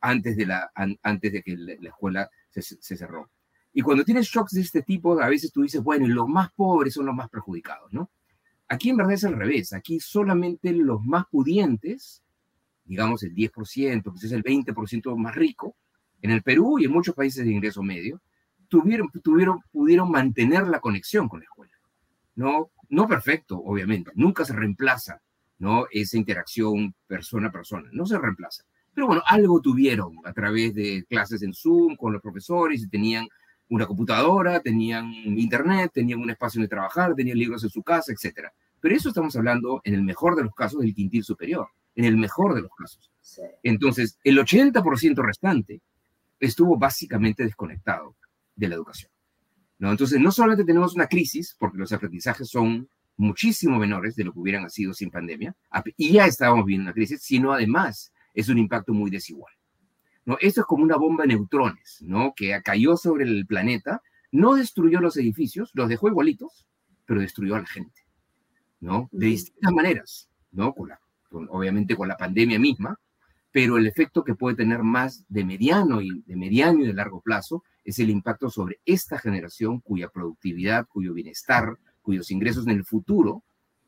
antes 0.00 0.36
de, 0.36 0.46
la, 0.46 0.70
antes 1.02 1.32
de 1.32 1.42
que 1.42 1.56
la, 1.56 1.88
escuela 1.88 2.30
se, 2.50 2.62
se, 2.62 2.96
cerró. 2.96 3.30
Y 3.72 3.82
cuando 3.82 4.04
tienes 4.04 4.26
shocks 4.26 4.52
de 4.52 4.60
este 4.60 4.82
tipo, 4.82 5.20
a 5.20 5.28
veces 5.28 5.52
tú 5.52 5.62
dices, 5.62 5.82
bueno, 5.82 6.06
los 6.06 6.28
más 6.28 6.52
pobres 6.52 6.94
son 6.94 7.06
los 7.06 7.14
más 7.14 7.28
perjudicados, 7.28 7.92
¿no? 7.92 8.10
Aquí 8.68 8.90
en 8.90 8.98
verdad 8.98 9.14
es 9.14 9.24
al 9.24 9.36
revés. 9.36 9.72
Aquí 9.72 9.98
solamente 9.98 10.72
los 10.72 11.02
más 11.02 11.26
pudientes, 11.30 12.22
digamos 12.84 13.22
el 13.22 13.34
10%, 13.34 14.20
que 14.20 14.26
es 14.26 14.32
el 14.32 14.42
20% 14.42 15.16
más 15.16 15.34
rico, 15.34 15.76
en 16.20 16.30
el 16.30 16.42
Perú 16.42 16.78
y 16.78 16.84
en 16.84 16.92
muchos 16.92 17.14
países 17.14 17.44
de 17.44 17.52
ingreso 17.52 17.82
medio, 17.82 18.20
tuvieron, 18.68 19.10
tuvieron, 19.22 19.60
pudieron 19.72 20.10
mantener 20.10 20.66
la 20.68 20.80
conexión 20.80 21.28
con 21.28 21.40
la 21.40 21.44
escuela. 21.44 21.72
No, 22.36 22.70
no 22.90 23.08
perfecto, 23.08 23.58
obviamente. 23.58 24.10
Nunca 24.14 24.44
se 24.44 24.52
reemplaza 24.52 25.20
¿no? 25.58 25.86
esa 25.90 26.16
interacción 26.16 26.94
persona 27.06 27.48
a 27.48 27.52
persona. 27.52 27.88
No 27.92 28.06
se 28.06 28.18
reemplaza. 28.18 28.64
Pero 28.94 29.06
bueno, 29.06 29.22
algo 29.26 29.60
tuvieron 29.60 30.16
a 30.24 30.32
través 30.32 30.74
de 30.74 31.04
clases 31.08 31.42
en 31.42 31.54
Zoom 31.54 31.96
con 31.96 32.12
los 32.12 32.22
profesores 32.22 32.82
y 32.82 32.88
tenían 32.88 33.28
una 33.68 33.86
computadora, 33.86 34.60
tenían 34.60 35.12
internet, 35.12 35.90
tenían 35.94 36.20
un 36.20 36.30
espacio 36.30 36.58
donde 36.58 36.68
trabajar, 36.68 37.14
tenían 37.14 37.38
libros 37.38 37.62
en 37.64 37.70
su 37.70 37.82
casa, 37.82 38.12
etc. 38.12 38.48
Pero 38.80 38.94
eso 38.94 39.10
estamos 39.10 39.36
hablando, 39.36 39.80
en 39.84 39.94
el 39.94 40.02
mejor 40.02 40.36
de 40.36 40.44
los 40.44 40.54
casos, 40.54 40.80
del 40.80 40.94
quintil 40.94 41.22
superior, 41.22 41.68
en 41.94 42.04
el 42.04 42.16
mejor 42.16 42.54
de 42.54 42.62
los 42.62 42.70
casos. 42.74 43.10
Entonces, 43.62 44.18
el 44.24 44.38
80% 44.38 45.22
restante 45.22 45.80
estuvo 46.40 46.78
básicamente 46.78 47.44
desconectado 47.44 48.14
de 48.58 48.68
la 48.68 48.74
educación. 48.74 49.10
¿no? 49.78 49.90
Entonces, 49.90 50.20
no 50.20 50.32
solamente 50.32 50.64
tenemos 50.64 50.94
una 50.94 51.06
crisis, 51.06 51.56
porque 51.58 51.78
los 51.78 51.92
aprendizajes 51.92 52.48
son 52.48 52.88
muchísimo 53.16 53.78
menores 53.78 54.16
de 54.16 54.24
lo 54.24 54.32
que 54.32 54.40
hubieran 54.40 54.68
sido 54.70 54.92
sin 54.92 55.10
pandemia, 55.10 55.56
y 55.96 56.12
ya 56.12 56.26
estábamos 56.26 56.66
viendo 56.66 56.84
una 56.84 56.92
crisis, 56.92 57.22
sino 57.22 57.52
además 57.52 58.12
es 58.34 58.48
un 58.48 58.58
impacto 58.58 58.92
muy 58.92 59.10
desigual. 59.10 59.52
¿no? 60.24 60.36
Esto 60.40 60.60
es 60.60 60.66
como 60.66 60.84
una 60.84 60.96
bomba 60.96 61.22
de 61.22 61.28
neutrones, 61.28 61.98
¿no? 62.02 62.34
Que 62.36 62.60
cayó 62.62 62.96
sobre 62.96 63.24
el 63.24 63.46
planeta, 63.46 64.02
no 64.30 64.54
destruyó 64.54 65.00
los 65.00 65.16
edificios, 65.16 65.70
los 65.74 65.88
dejó 65.88 66.08
igualitos, 66.08 66.66
pero 67.06 67.20
destruyó 67.20 67.54
a 67.54 67.60
la 67.60 67.66
gente, 67.66 68.02
¿no? 68.80 69.08
De 69.10 69.26
distintas 69.26 69.72
maneras, 69.72 70.28
¿no? 70.52 70.74
Con 70.74 70.90
obviamente 71.30 71.96
con 71.96 72.08
la 72.08 72.16
pandemia 72.16 72.58
misma, 72.58 72.98
pero 73.52 73.78
el 73.78 73.86
efecto 73.86 74.24
que 74.24 74.34
puede 74.34 74.56
tener 74.56 74.82
más 74.82 75.24
de 75.28 75.44
mediano 75.44 76.02
y 76.02 76.22
de 76.26 76.36
mediano 76.36 76.80
y 76.80 76.86
de 76.86 76.92
largo 76.92 77.20
plazo 77.20 77.64
es 77.90 77.98
el 77.98 78.10
impacto 78.10 78.50
sobre 78.50 78.80
esta 78.84 79.18
generación 79.18 79.80
cuya 79.80 80.08
productividad, 80.08 80.86
cuyo 80.88 81.14
bienestar, 81.14 81.78
cuyos 82.02 82.30
ingresos 82.30 82.66
en 82.66 82.72
el 82.72 82.84
futuro 82.84 83.42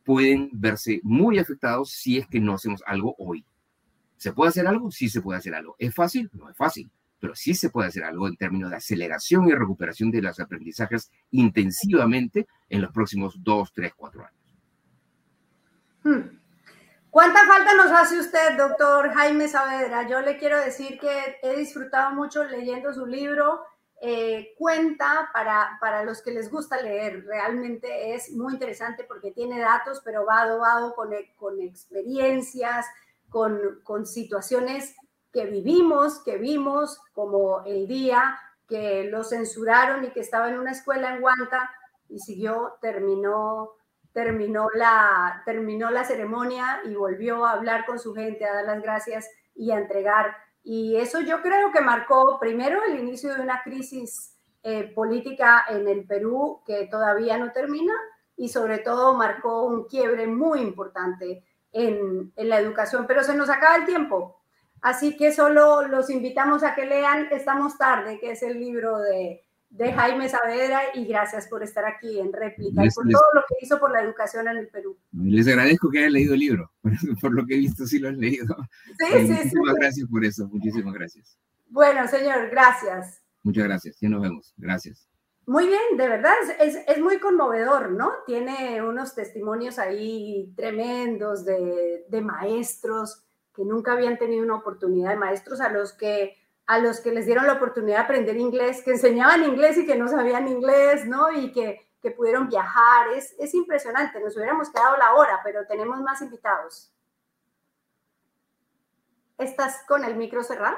pueden 0.04 0.48
verse 0.52 1.00
muy 1.02 1.38
afectados 1.38 1.90
si 1.90 2.16
es 2.16 2.26
que 2.26 2.40
no 2.40 2.54
hacemos 2.54 2.82
algo 2.86 3.14
hoy. 3.18 3.44
¿Se 4.16 4.32
puede 4.32 4.48
hacer 4.48 4.66
algo? 4.66 4.90
Sí 4.90 5.10
se 5.10 5.20
puede 5.20 5.38
hacer 5.38 5.54
algo. 5.54 5.76
¿Es 5.78 5.94
fácil? 5.94 6.30
No 6.32 6.48
es 6.48 6.56
fácil, 6.56 6.90
pero 7.18 7.34
sí 7.34 7.54
se 7.54 7.68
puede 7.68 7.88
hacer 7.88 8.04
algo 8.04 8.26
en 8.26 8.36
términos 8.36 8.70
de 8.70 8.76
aceleración 8.76 9.48
y 9.48 9.52
recuperación 9.52 10.10
de 10.10 10.22
los 10.22 10.40
aprendizajes 10.40 11.10
intensivamente 11.30 12.46
en 12.70 12.80
los 12.80 12.92
próximos 12.92 13.36
dos, 13.42 13.70
tres, 13.74 13.92
cuatro 13.94 14.24
años. 14.24 14.34
Hmm. 16.02 16.40
¿Cuánta 17.10 17.44
falta 17.44 17.74
nos 17.74 17.90
hace 17.90 18.18
usted, 18.18 18.56
doctor 18.56 19.12
Jaime 19.12 19.48
Saavedra? 19.48 20.08
Yo 20.08 20.20
le 20.20 20.38
quiero 20.38 20.58
decir 20.58 20.98
que 20.98 21.36
he 21.42 21.56
disfrutado 21.56 22.14
mucho 22.14 22.44
leyendo 22.44 22.94
su 22.94 23.04
libro. 23.04 23.60
Eh, 24.02 24.54
cuenta 24.56 25.28
para, 25.32 25.76
para 25.78 26.04
los 26.04 26.22
que 26.22 26.30
les 26.30 26.50
gusta 26.50 26.80
leer. 26.80 27.24
Realmente 27.26 28.14
es 28.14 28.32
muy 28.32 28.54
interesante 28.54 29.04
porque 29.04 29.30
tiene 29.30 29.60
datos, 29.60 30.00
pero 30.04 30.24
va 30.24 30.40
adobado 30.40 30.94
con, 30.94 31.10
con 31.36 31.60
experiencias, 31.60 32.86
con, 33.28 33.80
con 33.84 34.06
situaciones 34.06 34.96
que 35.32 35.44
vivimos, 35.44 36.20
que 36.24 36.38
vimos, 36.38 36.98
como 37.12 37.62
el 37.64 37.86
día 37.86 38.38
que 38.66 39.04
lo 39.04 39.22
censuraron 39.22 40.04
y 40.04 40.10
que 40.10 40.20
estaba 40.20 40.48
en 40.48 40.58
una 40.58 40.72
escuela 40.72 41.14
en 41.14 41.20
Guanta 41.20 41.70
y 42.08 42.20
siguió, 42.20 42.78
terminó 42.80 43.74
terminó 44.12 44.68
la, 44.74 45.42
terminó 45.44 45.90
la 45.90 46.04
ceremonia 46.04 46.80
y 46.84 46.94
volvió 46.94 47.44
a 47.44 47.52
hablar 47.52 47.86
con 47.86 47.98
su 47.98 48.14
gente, 48.14 48.44
a 48.44 48.54
dar 48.54 48.64
las 48.64 48.82
gracias 48.82 49.30
y 49.54 49.70
a 49.70 49.78
entregar. 49.78 50.36
Y 50.62 50.96
eso 50.96 51.20
yo 51.20 51.40
creo 51.42 51.72
que 51.72 51.80
marcó 51.80 52.38
primero 52.38 52.80
el 52.84 52.98
inicio 52.98 53.34
de 53.34 53.40
una 53.40 53.62
crisis 53.62 54.36
eh, 54.62 54.92
política 54.94 55.64
en 55.68 55.88
el 55.88 56.06
Perú 56.06 56.62
que 56.66 56.86
todavía 56.86 57.38
no 57.38 57.50
termina 57.50 57.94
y 58.36 58.48
sobre 58.48 58.78
todo 58.78 59.14
marcó 59.14 59.64
un 59.64 59.84
quiebre 59.84 60.26
muy 60.26 60.60
importante 60.60 61.44
en, 61.72 62.32
en 62.36 62.48
la 62.48 62.58
educación. 62.58 63.06
Pero 63.06 63.22
se 63.22 63.34
nos 63.34 63.48
acaba 63.48 63.76
el 63.76 63.86
tiempo. 63.86 64.40
Así 64.82 65.16
que 65.16 65.32
solo 65.32 65.82
los 65.82 66.10
invitamos 66.10 66.62
a 66.62 66.74
que 66.74 66.86
lean 66.86 67.28
Estamos 67.30 67.76
tarde, 67.76 68.18
que 68.18 68.32
es 68.32 68.42
el 68.42 68.58
libro 68.58 68.98
de 68.98 69.44
de 69.70 69.92
Jaime 69.92 70.28
Saavedra 70.28 70.80
y 70.94 71.06
gracias 71.06 71.46
por 71.46 71.62
estar 71.62 71.84
aquí 71.84 72.18
en 72.18 72.32
réplica 72.32 72.84
y 72.84 72.90
por 72.90 73.08
todo 73.08 73.24
lo 73.34 73.40
que 73.48 73.64
hizo 73.64 73.78
por 73.78 73.92
la 73.92 74.02
educación 74.02 74.48
en 74.48 74.56
el 74.56 74.68
Perú. 74.68 74.98
Les 75.12 75.46
agradezco 75.46 75.90
que 75.90 76.00
hayan 76.00 76.12
leído 76.12 76.34
el 76.34 76.40
libro, 76.40 76.72
por, 77.20 77.32
lo 77.32 77.46
que 77.46 77.54
he 77.54 77.58
visto 77.58 77.86
sí 77.86 77.98
lo 77.98 78.08
han 78.08 78.18
leído. 78.18 78.56
Sí, 78.98 79.26
sí, 79.26 79.32
muchísimas 79.32 79.74
gracias 79.76 80.08
por 80.08 80.24
eso, 80.24 80.48
muchísimas 80.48 80.94
gracias. 80.94 81.38
Bueno, 81.68 82.06
señor, 82.08 82.50
gracias. 82.50 83.22
Muchas 83.42 83.64
gracias, 83.64 83.96
ya 84.00 84.08
nos 84.08 84.22
vemos, 84.22 84.52
gracias. 84.56 85.08
Muy 85.46 85.66
bien, 85.66 85.96
de 85.96 86.08
verdad, 86.08 86.34
es, 86.60 86.78
es 86.86 87.00
muy 87.00 87.18
conmovedor, 87.18 87.92
¿no? 87.92 88.10
Tiene 88.26 88.82
unos 88.82 89.14
testimonios 89.14 89.78
ahí 89.78 90.52
tremendos 90.56 91.44
de, 91.44 92.04
de 92.08 92.20
maestros 92.20 93.24
que 93.54 93.64
nunca 93.64 93.92
habían 93.92 94.18
tenido 94.18 94.44
una 94.44 94.56
oportunidad, 94.56 95.10
de 95.10 95.16
maestros 95.16 95.60
a 95.60 95.70
los 95.70 95.92
que 95.92 96.36
a 96.70 96.78
los 96.78 97.00
que 97.00 97.10
les 97.10 97.26
dieron 97.26 97.48
la 97.48 97.54
oportunidad 97.54 97.96
de 97.96 98.04
aprender 98.04 98.36
inglés, 98.36 98.82
que 98.84 98.92
enseñaban 98.92 99.42
inglés 99.42 99.76
y 99.76 99.84
que 99.84 99.96
no 99.96 100.06
sabían 100.06 100.46
inglés, 100.46 101.04
¿no? 101.04 101.32
Y 101.32 101.50
que, 101.50 101.80
que 102.00 102.12
pudieron 102.12 102.48
viajar. 102.48 103.08
Es, 103.16 103.34
es 103.40 103.52
impresionante, 103.54 104.20
nos 104.20 104.36
hubiéramos 104.36 104.70
quedado 104.70 104.96
la 104.96 105.14
hora, 105.16 105.40
pero 105.42 105.66
tenemos 105.66 106.00
más 106.00 106.22
invitados. 106.22 106.92
¿Estás 109.36 109.82
con 109.88 110.04
el 110.04 110.14
micro 110.14 110.44
cerrado? 110.44 110.76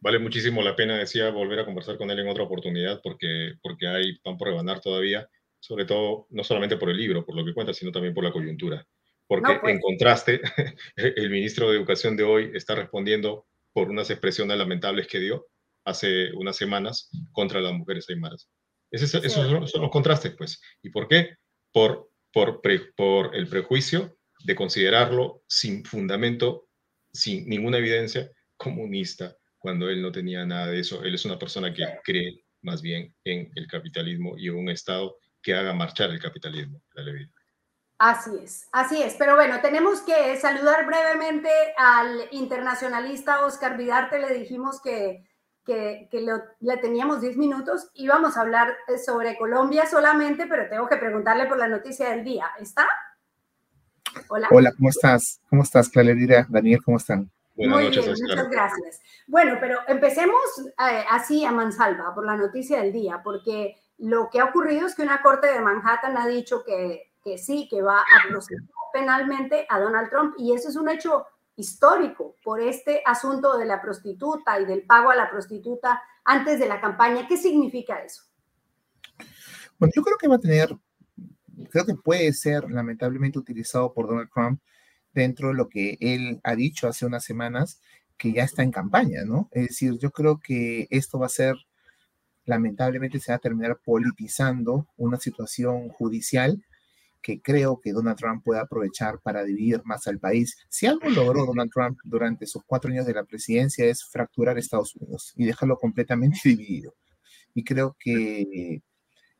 Vale 0.00 0.18
muchísimo 0.18 0.62
la 0.62 0.74
pena, 0.74 0.96
decía, 0.96 1.30
volver 1.30 1.58
a 1.58 1.66
conversar 1.66 1.98
con 1.98 2.10
él 2.10 2.18
en 2.20 2.28
otra 2.28 2.44
oportunidad 2.44 3.02
porque, 3.02 3.52
porque 3.60 3.86
hay 3.86 4.18
pan 4.20 4.38
por 4.38 4.48
rebanar 4.48 4.80
todavía, 4.80 5.28
sobre 5.60 5.84
todo 5.84 6.26
no 6.30 6.42
solamente 6.42 6.78
por 6.78 6.88
el 6.88 6.96
libro, 6.96 7.26
por 7.26 7.36
lo 7.36 7.44
que 7.44 7.52
cuenta, 7.52 7.74
sino 7.74 7.92
también 7.92 8.14
por 8.14 8.24
la 8.24 8.32
coyuntura. 8.32 8.86
Porque 9.26 9.58
pues. 9.60 9.74
en 9.74 9.80
contraste, 9.82 10.40
el 10.96 11.28
ministro 11.28 11.68
de 11.68 11.76
Educación 11.76 12.16
de 12.16 12.24
hoy 12.24 12.50
está 12.54 12.74
respondiendo 12.74 13.46
por 13.72 13.90
unas 13.90 14.10
expresiones 14.10 14.58
lamentables 14.58 15.06
que 15.06 15.18
dio 15.18 15.46
hace 15.84 16.32
unas 16.34 16.56
semanas 16.56 17.10
contra 17.32 17.60
las 17.60 17.72
mujeres 17.72 18.08
aymaras. 18.10 18.48
esos 18.90 19.10
son, 19.32 19.60
los 19.60 19.90
contrastes, 19.90 20.34
pues. 20.36 20.60
¿Y 20.82 20.90
por 20.90 21.08
qué? 21.08 21.36
Por, 21.72 22.10
por, 22.32 22.60
por 22.96 23.34
el 23.34 23.48
prejuicio 23.48 24.16
de 24.44 24.54
considerarlo 24.54 25.42
sin 25.48 25.84
fundamento, 25.84 26.68
sin 27.12 27.48
ninguna 27.48 27.78
evidencia, 27.78 28.30
comunista, 28.56 29.36
cuando 29.58 29.88
él 29.88 30.02
no 30.02 30.12
tenía 30.12 30.44
nada 30.44 30.68
de 30.68 30.80
eso. 30.80 31.02
Él 31.02 31.14
es 31.14 31.24
una 31.24 31.38
persona 31.38 31.72
que 31.72 31.84
cree 32.04 32.44
más 32.62 32.82
bien 32.82 33.14
en 33.24 33.50
el 33.54 33.66
capitalismo 33.66 34.36
y 34.38 34.48
en 34.48 34.56
un 34.56 34.68
Estado 34.68 35.16
que 35.42 35.54
haga 35.54 35.72
marchar 35.72 36.10
el 36.10 36.20
capitalismo, 36.20 36.82
la 36.94 37.04
ley. 37.04 37.26
Así 37.98 38.30
es, 38.42 38.68
así 38.70 39.02
es. 39.02 39.14
Pero 39.14 39.34
bueno, 39.34 39.60
tenemos 39.60 40.02
que 40.02 40.36
saludar 40.36 40.86
brevemente 40.86 41.50
al 41.76 42.28
internacionalista 42.30 43.44
Oscar 43.44 43.76
Vidarte. 43.76 44.20
Le 44.20 44.34
dijimos 44.34 44.80
que, 44.80 45.26
que, 45.66 46.08
le 46.60 46.76
teníamos 46.76 47.20
10 47.20 47.36
minutos. 47.36 47.90
Íbamos 47.94 48.36
a 48.36 48.42
hablar 48.42 48.76
eh, 48.86 48.98
sobre 48.98 49.36
Colombia 49.36 49.84
solamente, 49.86 50.46
pero 50.46 50.68
tengo 50.68 50.88
que 50.88 50.96
preguntarle 50.96 51.46
por 51.46 51.58
la 51.58 51.66
noticia 51.66 52.10
del 52.10 52.22
día. 52.22 52.46
¿Está? 52.60 52.86
Hola. 54.28 54.46
Hola, 54.52 54.72
¿cómo 54.76 54.90
estás? 54.90 55.40
¿Cómo 55.50 55.64
estás, 55.64 55.88
Clalerida? 55.88 56.46
Daniel, 56.48 56.80
¿cómo 56.84 56.98
están? 56.98 57.28
Buenas 57.56 57.80
Muy 57.80 57.90
bien, 57.90 58.08
muchas 58.08 58.48
gracias. 58.48 59.00
Bueno, 59.26 59.56
pero 59.58 59.80
empecemos 59.88 60.40
eh, 60.88 61.04
así 61.10 61.44
a 61.44 61.50
mansalva 61.50 62.14
por 62.14 62.24
la 62.24 62.36
noticia 62.36 62.80
del 62.80 62.92
día, 62.92 63.20
porque 63.24 63.74
lo 63.98 64.30
que 64.30 64.38
ha 64.38 64.44
ocurrido 64.44 64.86
es 64.86 64.94
que 64.94 65.02
una 65.02 65.20
corte 65.20 65.48
de 65.48 65.60
Manhattan 65.60 66.16
ha 66.16 66.28
dicho 66.28 66.62
que 66.64 67.07
que 67.22 67.38
sí, 67.38 67.68
que 67.70 67.82
va 67.82 68.00
a 68.00 68.28
procesar 68.28 68.64
penalmente 68.92 69.66
a 69.68 69.80
Donald 69.80 70.10
Trump. 70.10 70.34
Y 70.38 70.52
eso 70.52 70.68
es 70.68 70.76
un 70.76 70.88
hecho 70.88 71.26
histórico 71.56 72.36
por 72.42 72.60
este 72.60 73.02
asunto 73.04 73.58
de 73.58 73.66
la 73.66 73.82
prostituta 73.82 74.60
y 74.60 74.64
del 74.64 74.82
pago 74.82 75.10
a 75.10 75.16
la 75.16 75.30
prostituta 75.30 76.00
antes 76.24 76.58
de 76.58 76.68
la 76.68 76.80
campaña. 76.80 77.26
¿Qué 77.26 77.36
significa 77.36 78.02
eso? 78.02 78.22
Bueno, 79.78 79.92
yo 79.94 80.02
creo 80.02 80.16
que 80.16 80.28
va 80.28 80.36
a 80.36 80.40
tener, 80.40 80.76
creo 81.70 81.84
que 81.84 81.94
puede 81.94 82.32
ser 82.32 82.70
lamentablemente 82.70 83.38
utilizado 83.38 83.92
por 83.92 84.08
Donald 84.08 84.30
Trump 84.32 84.60
dentro 85.12 85.48
de 85.48 85.54
lo 85.54 85.68
que 85.68 85.96
él 86.00 86.40
ha 86.44 86.54
dicho 86.54 86.86
hace 86.86 87.06
unas 87.06 87.24
semanas, 87.24 87.80
que 88.16 88.32
ya 88.32 88.44
está 88.44 88.62
en 88.62 88.72
campaña, 88.72 89.24
¿no? 89.24 89.48
Es 89.52 89.68
decir, 89.68 89.98
yo 89.98 90.10
creo 90.10 90.38
que 90.38 90.86
esto 90.90 91.18
va 91.18 91.26
a 91.26 91.30
ser, 91.30 91.56
lamentablemente 92.44 93.20
se 93.20 93.32
va 93.32 93.36
a 93.36 93.40
terminar 93.40 93.80
politizando 93.84 94.86
una 94.96 95.18
situación 95.18 95.88
judicial 95.88 96.64
que 97.28 97.42
creo 97.42 97.78
que 97.78 97.92
Donald 97.92 98.16
Trump 98.16 98.42
puede 98.42 98.58
aprovechar 98.58 99.20
para 99.20 99.44
dividir 99.44 99.82
más 99.84 100.06
al 100.06 100.18
país. 100.18 100.56
Si 100.70 100.86
algo 100.86 101.10
logró 101.10 101.44
Donald 101.44 101.70
Trump 101.70 101.98
durante 102.02 102.46
sus 102.46 102.62
cuatro 102.64 102.90
años 102.90 103.04
de 103.04 103.12
la 103.12 103.24
presidencia 103.24 103.84
es 103.84 104.02
fracturar 104.02 104.56
Estados 104.56 104.96
Unidos 104.96 105.34
y 105.36 105.44
dejarlo 105.44 105.76
completamente 105.76 106.38
dividido. 106.44 106.94
Y 107.52 107.64
creo 107.64 107.94
que 108.00 108.80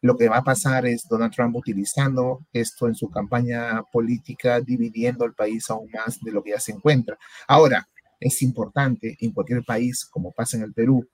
lo 0.03 0.18
que 0.18 0.28
va 0.28 0.36
a 0.36 0.45
pasar 0.45 0.84
es 0.84 1.09
Donald 1.09 1.32
Trump 1.32 1.57
utilizando 1.57 2.45
esto 2.53 2.89
en 2.89 2.95
su 2.95 3.09
campaña 3.09 3.82
política, 3.91 4.61
dividiendo 4.61 5.24
el 5.24 5.32
país 5.32 5.70
aún 5.70 5.89
más 5.91 6.20
de 6.20 6.30
lo 6.30 6.43
que 6.43 6.51
ya 6.51 6.61
se 6.61 6.72
encuentra. 6.72 7.16
Ahora, 7.47 7.89
es 8.20 8.43
importante 8.43 9.16
en 9.18 9.32
cualquier 9.32 9.64
país, 9.64 10.05
como 10.05 10.32
pasa 10.32 10.59
en 10.59 10.64
el 10.64 10.74
Perú, 10.74 11.09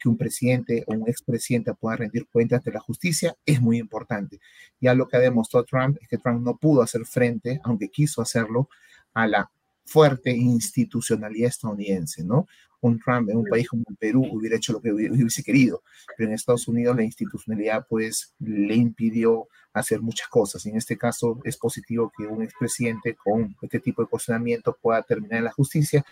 que 0.00 0.08
un 0.08 0.16
presidente 0.16 0.82
o 0.86 0.94
un 0.94 1.08
expresidente 1.08 1.74
pueda 1.74 1.96
rendir 1.96 2.26
cuentas 2.26 2.58
ante 2.58 2.72
la 2.72 2.80
justicia 2.80 3.36
es 3.44 3.60
muy 3.60 3.78
importante. 3.78 4.40
Ya 4.80 4.94
lo 4.94 5.06
que 5.06 5.18
ha 5.18 5.20
demostrado 5.20 5.64
Trump 5.64 5.98
es 6.00 6.08
que 6.08 6.18
Trump 6.18 6.42
no 6.42 6.56
pudo 6.56 6.82
hacer 6.82 7.04
frente, 7.04 7.60
aunque 7.62 7.88
quiso 7.88 8.22
hacerlo, 8.22 8.68
a 9.12 9.28
la 9.28 9.50
fuerte 9.84 10.30
institucionalidad 10.30 11.48
estadounidense, 11.48 12.24
¿no? 12.24 12.46
Un 12.80 12.98
Trump 12.98 13.28
en 13.28 13.36
un 13.36 13.44
país 13.44 13.68
como 13.68 13.84
el 13.88 13.96
Perú 13.96 14.26
hubiera 14.32 14.56
hecho 14.56 14.72
lo 14.72 14.80
que 14.80 14.90
hubiese 14.90 15.42
querido, 15.42 15.82
pero 16.16 16.28
en 16.28 16.34
Estados 16.34 16.66
Unidos 16.66 16.96
la 16.96 17.02
institucionalidad 17.02 17.86
pues 17.88 18.32
le 18.38 18.74
impidió 18.74 19.48
hacer 19.72 20.00
muchas 20.00 20.28
cosas. 20.28 20.64
Y 20.64 20.70
en 20.70 20.76
este 20.76 20.96
caso 20.96 21.40
es 21.44 21.56
positivo 21.56 22.10
que 22.16 22.26
un 22.26 22.42
expresidente 22.42 23.16
con 23.16 23.54
este 23.60 23.80
tipo 23.80 24.02
de 24.02 24.08
cuestionamiento 24.08 24.76
pueda 24.80 25.02
terminar 25.02 25.38
en 25.38 25.44
la 25.44 25.52
justicia, 25.52 26.04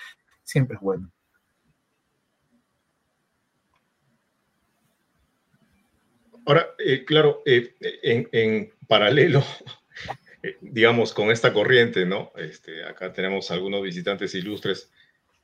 siempre 0.45 0.77
es 0.77 0.83
bueno. 0.83 1.11
Ahora, 6.49 6.75
eh, 6.79 7.05
claro, 7.05 7.43
eh, 7.45 7.75
en, 8.33 8.73
paralelo, 8.87 9.45
eh, 10.43 10.57
digamos, 10.63 11.13
con 11.13 11.31
esta 11.31 11.53
corriente, 11.53 12.07
¿no? 12.07 12.33
Este, 12.37 12.87
acá 12.87 13.13
tenemos 13.13 13.51
algunos 13.51 13.83
visitantes 13.83 14.35
ilustres. 14.35 14.91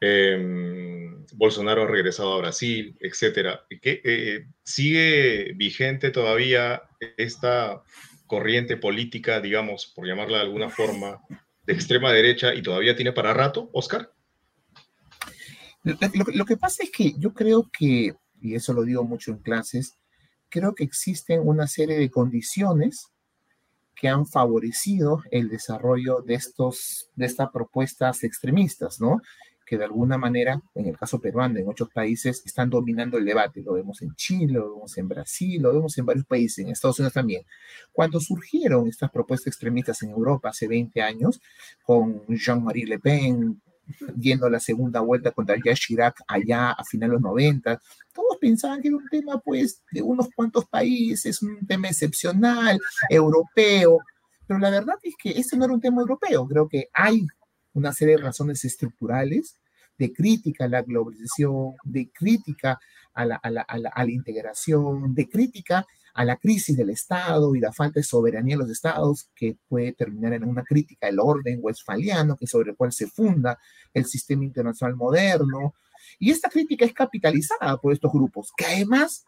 Em, 0.00 1.26
Bolsonaro 1.34 1.82
ha 1.82 1.86
regresado 1.88 2.32
a 2.32 2.38
Brasil, 2.38 2.96
etcétera. 3.00 3.66
¿Qué, 3.82 4.46
¿Sigue 4.62 5.52
vigente 5.56 6.10
todavía 6.10 6.84
esta 7.18 7.82
corriente 8.26 8.78
política, 8.78 9.42
digamos, 9.42 9.92
por 9.94 10.06
llamarla 10.06 10.38
de 10.38 10.44
alguna 10.44 10.70
forma, 10.70 11.20
de 11.66 11.74
extrema 11.74 12.14
derecha 12.14 12.54
y 12.54 12.62
todavía 12.62 12.96
tiene 12.96 13.12
para 13.12 13.34
rato, 13.34 13.68
Oscar? 13.74 14.10
lo 15.82 16.46
que 16.46 16.56
pasa 16.56 16.82
es 16.82 16.90
que 16.90 17.12
yo 17.18 17.34
creo 17.34 17.70
que, 17.78 18.14
y 18.40 18.54
eso 18.54 18.72
lo 18.72 18.84
digo 18.84 19.04
mucho 19.04 19.32
en 19.32 19.38
clases, 19.40 19.98
creo 20.54 20.76
que 20.76 20.84
existen 20.84 21.40
una 21.44 21.66
serie 21.66 21.98
de 21.98 22.10
condiciones 22.10 23.08
que 23.96 24.06
han 24.06 24.24
favorecido 24.24 25.20
el 25.32 25.48
desarrollo 25.48 26.20
de, 26.20 26.34
estos, 26.34 27.10
de 27.16 27.26
estas 27.26 27.50
propuestas 27.50 28.22
extremistas, 28.22 29.00
¿no? 29.00 29.20
Que 29.66 29.78
de 29.78 29.84
alguna 29.84 30.16
manera, 30.16 30.62
en 30.76 30.86
el 30.86 30.96
caso 30.96 31.20
peruano, 31.20 31.58
en 31.58 31.64
muchos 31.64 31.88
países, 31.90 32.40
están 32.46 32.70
dominando 32.70 33.18
el 33.18 33.24
debate. 33.24 33.62
Lo 33.62 33.72
vemos 33.72 34.00
en 34.02 34.14
Chile, 34.14 34.52
lo 34.52 34.74
vemos 34.74 34.96
en 34.96 35.08
Brasil, 35.08 35.60
lo 35.60 35.72
vemos 35.72 35.98
en 35.98 36.06
varios 36.06 36.26
países, 36.26 36.64
en 36.64 36.70
Estados 36.70 37.00
Unidos 37.00 37.14
también. 37.14 37.42
Cuando 37.90 38.20
surgieron 38.20 38.86
estas 38.86 39.10
propuestas 39.10 39.48
extremistas 39.48 40.04
en 40.04 40.10
Europa 40.10 40.50
hace 40.50 40.68
20 40.68 41.02
años, 41.02 41.40
con 41.82 42.24
Jean-Marie 42.28 42.86
Le 42.86 43.00
Pen, 43.00 43.60
yendo 44.18 44.46
a 44.46 44.50
la 44.50 44.60
segunda 44.60 45.00
vuelta 45.00 45.30
contra 45.30 45.56
Jacques 45.56 45.80
Chirac 45.80 46.20
allá 46.26 46.72
a 46.72 46.84
finales 46.84 47.10
de 47.10 47.14
los 47.14 47.22
90. 47.22 47.80
Todos 48.12 48.38
pensaban 48.40 48.80
que 48.80 48.88
era 48.88 48.96
un 48.96 49.08
tema, 49.08 49.38
pues, 49.38 49.82
de 49.90 50.02
unos 50.02 50.28
cuantos 50.34 50.66
países, 50.66 51.42
un 51.42 51.66
tema 51.66 51.88
excepcional, 51.88 52.78
europeo, 53.08 53.98
pero 54.46 54.58
la 54.60 54.70
verdad 54.70 54.96
es 55.02 55.14
que 55.20 55.30
este 55.30 55.56
no 55.56 55.64
era 55.64 55.74
un 55.74 55.80
tema 55.80 56.02
europeo. 56.02 56.46
Creo 56.46 56.68
que 56.68 56.88
hay 56.92 57.26
una 57.72 57.92
serie 57.92 58.16
de 58.16 58.22
razones 58.22 58.64
estructurales 58.64 59.56
de 59.98 60.12
crítica 60.12 60.64
a 60.64 60.68
la 60.68 60.82
globalización, 60.82 61.74
de 61.84 62.10
crítica 62.10 62.78
a 63.14 63.24
la, 63.24 63.36
a 63.36 63.50
la, 63.50 63.62
a 63.62 63.78
la, 63.78 63.88
a 63.90 64.04
la 64.04 64.10
integración, 64.10 65.14
de 65.14 65.28
crítica 65.28 65.86
a 66.14 66.24
la 66.24 66.36
crisis 66.36 66.76
del 66.76 66.90
Estado 66.90 67.54
y 67.54 67.60
la 67.60 67.72
falta 67.72 68.00
de 68.00 68.04
soberanía 68.04 68.54
de 68.54 68.62
los 68.62 68.70
Estados, 68.70 69.28
que 69.34 69.56
puede 69.68 69.92
terminar 69.92 70.32
en 70.32 70.44
una 70.44 70.62
crítica 70.62 71.08
al 71.08 71.18
orden 71.18 71.58
westfaliano, 71.60 72.36
que 72.36 72.46
sobre 72.46 72.70
el 72.70 72.76
cual 72.76 72.92
se 72.92 73.08
funda 73.08 73.58
el 73.92 74.04
sistema 74.06 74.44
internacional 74.44 74.96
moderno. 74.96 75.74
Y 76.18 76.30
esta 76.30 76.48
crítica 76.48 76.84
es 76.84 76.94
capitalizada 76.94 77.76
por 77.78 77.92
estos 77.92 78.12
grupos, 78.12 78.52
que 78.56 78.64
además 78.64 79.24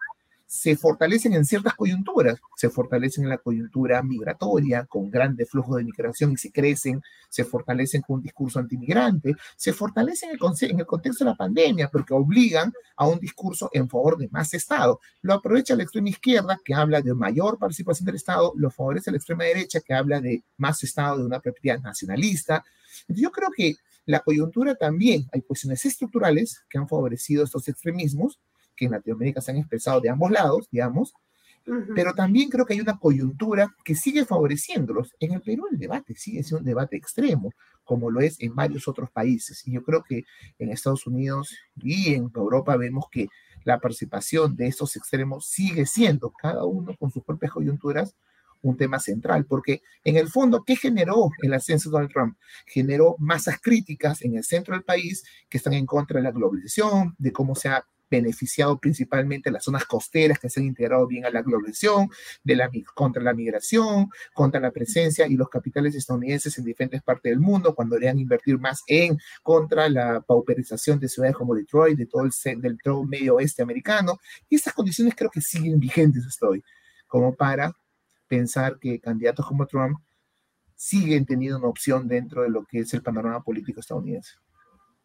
se 0.57 0.75
fortalecen 0.75 1.35
en 1.35 1.45
ciertas 1.45 1.75
coyunturas, 1.75 2.41
se 2.57 2.71
fortalecen 2.71 3.25
en 3.25 3.31
la 3.31 3.39
coyuntura 3.39 4.03
migratoria, 4.03 4.87
con 4.87 5.11
grandes 5.11 5.51
flujos 5.51 5.77
de 5.77 5.85
migración 5.85 6.33
y 6.33 6.37
se 6.39 6.51
crecen, 6.51 7.03
se 7.29 7.45
fortalecen 7.45 8.01
con 8.01 8.17
un 8.17 8.23
discurso 8.23 8.59
antimigrante, 8.59 9.35
se 9.55 9.75
fortalecen 9.75 10.31
en 10.31 10.39
el, 10.41 10.71
en 10.71 10.81
el 10.81 10.87
contexto 10.87 11.25
de 11.25 11.31
la 11.31 11.37
pandemia, 11.37 11.89
porque 11.89 12.15
obligan 12.15 12.73
a 12.97 13.07
un 13.07 13.19
discurso 13.21 13.69
en 13.73 13.89
favor 13.89 14.17
de 14.17 14.29
más 14.29 14.55
Estado. 14.55 14.99
Lo 15.21 15.35
aprovecha 15.35 15.77
la 15.77 15.83
extrema 15.83 16.09
izquierda, 16.09 16.59
que 16.65 16.75
habla 16.75 17.03
de 17.03 17.13
mayor 17.13 17.59
participación 17.59 18.07
del 18.07 18.17
Estado, 18.17 18.53
lo 18.57 18.71
favorece 18.71 19.11
la 19.11 19.19
extrema 19.19 19.45
derecha, 19.45 19.81
que 19.81 19.93
habla 19.93 20.21
de 20.21 20.43
más 20.57 20.83
Estado, 20.83 21.19
de 21.19 21.27
una 21.27 21.41
propiedad 21.41 21.81
nacionalista. 21.81 22.65
yo 23.09 23.31
creo 23.31 23.51
que 23.55 23.77
la 24.07 24.21
coyuntura 24.21 24.75
también, 24.75 25.27
hay 25.33 25.43
cuestiones 25.43 25.85
estructurales 25.85 26.65
que 26.71 26.79
han 26.79 26.89
favorecido 26.89 27.45
estos 27.45 27.69
extremismos, 27.69 28.39
que 28.77 28.87
en 28.87 28.93
Latinoamérica 28.93 29.41
se 29.41 29.51
han 29.51 29.59
expresado 29.59 30.01
de 30.01 30.11
ambos 30.11 30.31
lados, 30.31 30.69
digamos, 30.71 31.15
pero 31.97 32.15
también 32.15 32.49
creo 32.49 32.65
que 32.65 32.75
hay 32.75 32.81
una 32.81 32.99
coyuntura 32.99 33.75
que 33.85 33.97
sigue 33.97 34.25
favoreciéndolos. 34.25 35.13
En 35.19 35.33
el 35.33 35.43
Perú 35.43 35.65
el 35.71 35.79
debate 35.79 36.15
sigue 36.15 36.45
siendo 36.45 36.61
un 36.61 36.65
debate 36.65 36.97
extremo, 36.97 37.53
como 37.83 38.09
lo 38.09 38.21
es 38.21 38.41
en 38.41 38.55
varios 38.55 38.87
otros 38.87 39.11
países. 39.11 39.67
Y 39.67 39.73
yo 39.73 39.83
creo 39.83 40.05
que 40.05 40.25
en 40.61 40.71
Estados 40.71 41.07
Unidos 41.09 41.57
y 41.77 42.15
en 42.15 42.31
Europa 42.35 42.77
vemos 42.77 43.07
que 43.11 43.27
la 43.65 43.81
participación 43.81 44.55
de 44.55 44.69
estos 44.69 44.95
extremos 44.95 45.47
sigue 45.47 45.87
siendo, 45.87 46.31
cada 46.31 46.65
uno 46.65 46.95
con 46.97 47.11
sus 47.11 47.25
propias 47.25 47.51
coyunturas, 47.51 48.15
un 48.63 48.77
tema 48.77 49.01
central, 49.01 49.45
porque 49.45 49.83
en 50.05 50.17
el 50.17 50.29
fondo, 50.29 50.63
¿qué 50.65 50.77
generó 50.77 51.31
el 51.43 51.53
ascenso 51.53 51.89
de 51.89 51.95
Donald 51.95 52.13
Trump? 52.13 52.37
Generó 52.67 53.17
masas 53.19 53.61
críticas 53.61 54.23
en 54.23 54.37
el 54.37 54.45
centro 54.45 54.75
del 54.75 54.85
país 54.85 55.25
que 55.49 55.59
están 55.59 55.75
en 55.75 55.87
contra 55.87 56.19
de 56.19 56.25
la 56.25 56.31
globalización, 56.31 57.15
de 57.19 57.33
cómo 57.33 57.55
se 57.55 57.69
ha 57.69 57.85
beneficiado 58.11 58.79
principalmente 58.79 59.51
las 59.51 59.65
zonas 59.65 59.85
costeras 59.85 60.39
que 60.39 60.49
se 60.49 60.61
han 60.61 60.67
integrado 60.67 61.07
bien 61.07 61.25
a 61.25 61.31
la 61.31 61.43
globalización, 61.43 62.09
de 62.45 62.57
la, 62.57 62.71
contra 62.95 63.23
la 63.23 63.35
migración, 63.35 64.11
contra 64.35 64.61
la 64.61 64.71
presencia 64.71 65.27
y 65.27 65.37
los 65.37 65.49
capitales 65.49 65.95
estadounidenses 65.95 66.57
en 66.59 66.65
diferentes 66.65 67.03
partes 67.03 67.31
del 67.31 67.41
mundo, 67.41 67.75
cuando 67.75 67.95
deberían 67.95 68.19
invertir 68.19 68.59
más 68.59 68.83
en 68.87 69.19
contra 69.43 69.89
la 69.89 70.21
pauperización 70.21 70.99
de 70.99 71.09
ciudades 71.09 71.37
como 71.37 71.55
Detroit, 71.55 71.99
de 71.99 72.07
todo 72.07 72.25
el 72.25 72.61
del 72.61 72.79
todo 72.83 73.05
medio 73.05 73.37
oeste 73.37 73.63
americano. 73.63 74.19
Y 74.49 74.57
estas 74.57 74.75
condiciones 74.75 75.15
creo 75.17 75.31
que 75.31 75.41
siguen 75.41 75.79
vigentes 75.81 76.25
hasta 76.27 76.49
hoy, 76.49 76.63
como 77.07 77.35
para 77.35 77.73
pensar 78.29 78.79
que 78.79 79.01
candidatos 79.01 79.47
como 79.47 79.67
Trump 79.67 79.99
siguen 80.75 81.25
teniendo 81.25 81.59
una 81.59 81.69
opción 81.69 82.07
dentro 82.07 82.43
de 82.43 82.51
lo 82.51 82.65
que 82.65 82.81
es 82.81 82.93
el 82.95 83.03
panorama 83.03 83.43
político 83.43 83.81
estadounidense. 83.81 84.35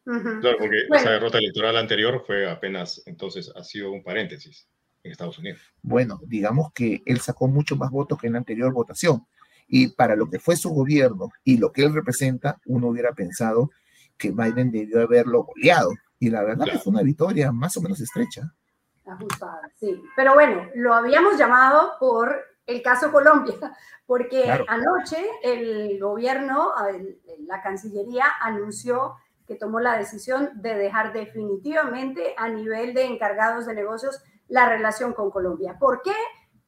Claro, 0.04 0.58
porque 0.58 0.88
esa 0.92 1.12
derrota 1.12 1.38
electoral 1.38 1.78
anterior 1.78 2.24
fue 2.26 2.50
apenas, 2.50 3.04
entonces 3.06 3.52
ha 3.56 3.64
sido 3.64 3.92
un 3.92 4.04
paréntesis 4.04 4.68
en 5.04 5.12
Estados 5.12 5.38
Unidos. 5.38 5.62
Bueno, 5.82 6.20
digamos 6.26 6.72
que 6.74 7.02
él 7.06 7.20
sacó 7.20 7.48
mucho 7.48 7.76
más 7.76 7.92
votos 7.92 8.20
que 8.20 8.28
en 8.28 8.34
la 8.34 8.40
anterior 8.40 8.74
votación. 8.74 9.26
Y 9.68 9.90
para 9.90 10.16
lo 10.16 10.30
que 10.30 10.40
fue 10.40 10.56
su 10.56 10.70
gobierno 10.70 11.30
y 11.44 11.58
lo 11.58 11.72
que 11.72 11.84
él 11.84 11.94
representa, 11.94 12.60
uno 12.66 12.88
hubiera 12.88 13.14
pensado 13.14 13.72
que 14.18 14.32
Biden 14.32 14.72
debió 14.72 15.02
haberlo 15.02 15.44
goleado. 15.44 15.92
Y 16.20 16.30
la 16.30 16.44
verdad 16.44 16.66
que 16.66 16.80
fue 16.80 16.92
una 16.92 17.04
victoria 17.04 17.52
más 17.52 17.78
o 17.78 17.82
menos 17.82 18.00
estrecha. 18.02 18.54
Ajustada, 19.06 19.72
sí. 19.80 20.02
Pero 20.16 20.34
bueno, 20.34 20.70
lo 20.76 20.94
habíamos 20.94 21.38
llamado 21.38 21.94
por 22.00 22.36
el 22.68 22.82
caso 22.82 23.12
Colombia, 23.12 23.56
porque 24.06 24.44
anoche 24.68 25.18
el 25.44 26.00
gobierno, 26.00 26.74
la 27.48 27.62
Cancillería 27.62 28.26
anunció 28.42 29.16
que 29.52 29.58
tomó 29.58 29.82
la 29.82 29.98
decisión 29.98 30.50
de 30.62 30.76
dejar 30.76 31.12
definitivamente 31.12 32.34
a 32.38 32.48
nivel 32.48 32.94
de 32.94 33.04
encargados 33.04 33.66
de 33.66 33.74
negocios 33.74 34.24
la 34.48 34.70
relación 34.70 35.12
con 35.12 35.30
Colombia. 35.30 35.76
¿Por 35.78 36.02
qué? 36.02 36.14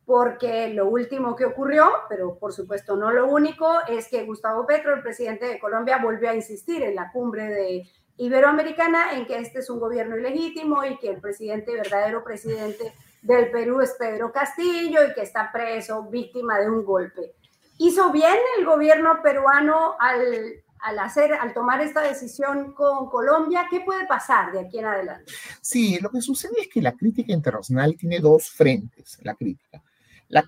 Porque 0.05 0.67
lo 0.73 0.89
último 0.89 1.34
que 1.34 1.45
ocurrió, 1.45 1.89
pero 2.09 2.38
por 2.38 2.51
supuesto 2.51 2.97
no 2.97 3.09
lo 3.09 3.27
único, 3.27 3.71
es 3.88 4.09
que 4.09 4.25
Gustavo 4.25 4.65
Petro, 4.65 4.93
el 4.93 5.01
presidente 5.01 5.45
de 5.45 5.59
Colombia, 5.59 5.99
volvió 6.03 6.29
a 6.29 6.36
insistir 6.36 6.84
en 6.84 6.95
la 6.95 7.09
cumbre 7.13 7.47
de 7.47 7.89
Iberoamericana 8.17 9.13
en 9.13 9.25
que 9.27 9.38
este 9.38 9.59
es 9.59 9.69
un 9.69 9.79
gobierno 9.79 10.17
ilegítimo 10.17 10.84
y 10.84 10.97
que 10.97 11.07
el 11.07 11.21
presidente, 11.21 11.71
verdadero 11.71 12.21
presidente 12.21 12.93
del 13.21 13.49
Perú 13.49 13.79
es 13.79 13.95
Pedro 13.97 14.34
Castillo 14.34 15.05
y 15.09 15.13
que 15.13 15.21
está 15.21 15.53
preso, 15.53 16.03
víctima 16.09 16.59
de 16.59 16.69
un 16.69 16.84
golpe. 16.84 17.34
¿Hizo 17.77 18.11
bien 18.11 18.38
el 18.57 18.65
gobierno 18.65 19.21
peruano 19.23 19.95
al 20.01 20.62
al 20.84 20.99
hacer, 20.99 21.34
al 21.34 21.53
tomar 21.53 21.79
esta 21.81 22.01
decisión 22.01 22.73
con 22.73 23.09
Colombia, 23.09 23.67
¿qué 23.69 23.79
puede 23.79 24.05
pasar 24.05 24.51
de 24.51 24.59
aquí 24.59 24.79
en 24.79 24.86
adelante? 24.86 25.31
Sí, 25.61 25.97
lo 26.01 26.11
que 26.11 26.21
sucede 26.21 26.59
es 26.59 26.67
que 26.67 26.81
la 26.81 26.91
crítica 26.91 27.31
internacional 27.31 27.95
tiene 27.95 28.19
dos 28.19 28.49
frentes, 28.49 29.17
la 29.21 29.34
crítica. 29.34 29.81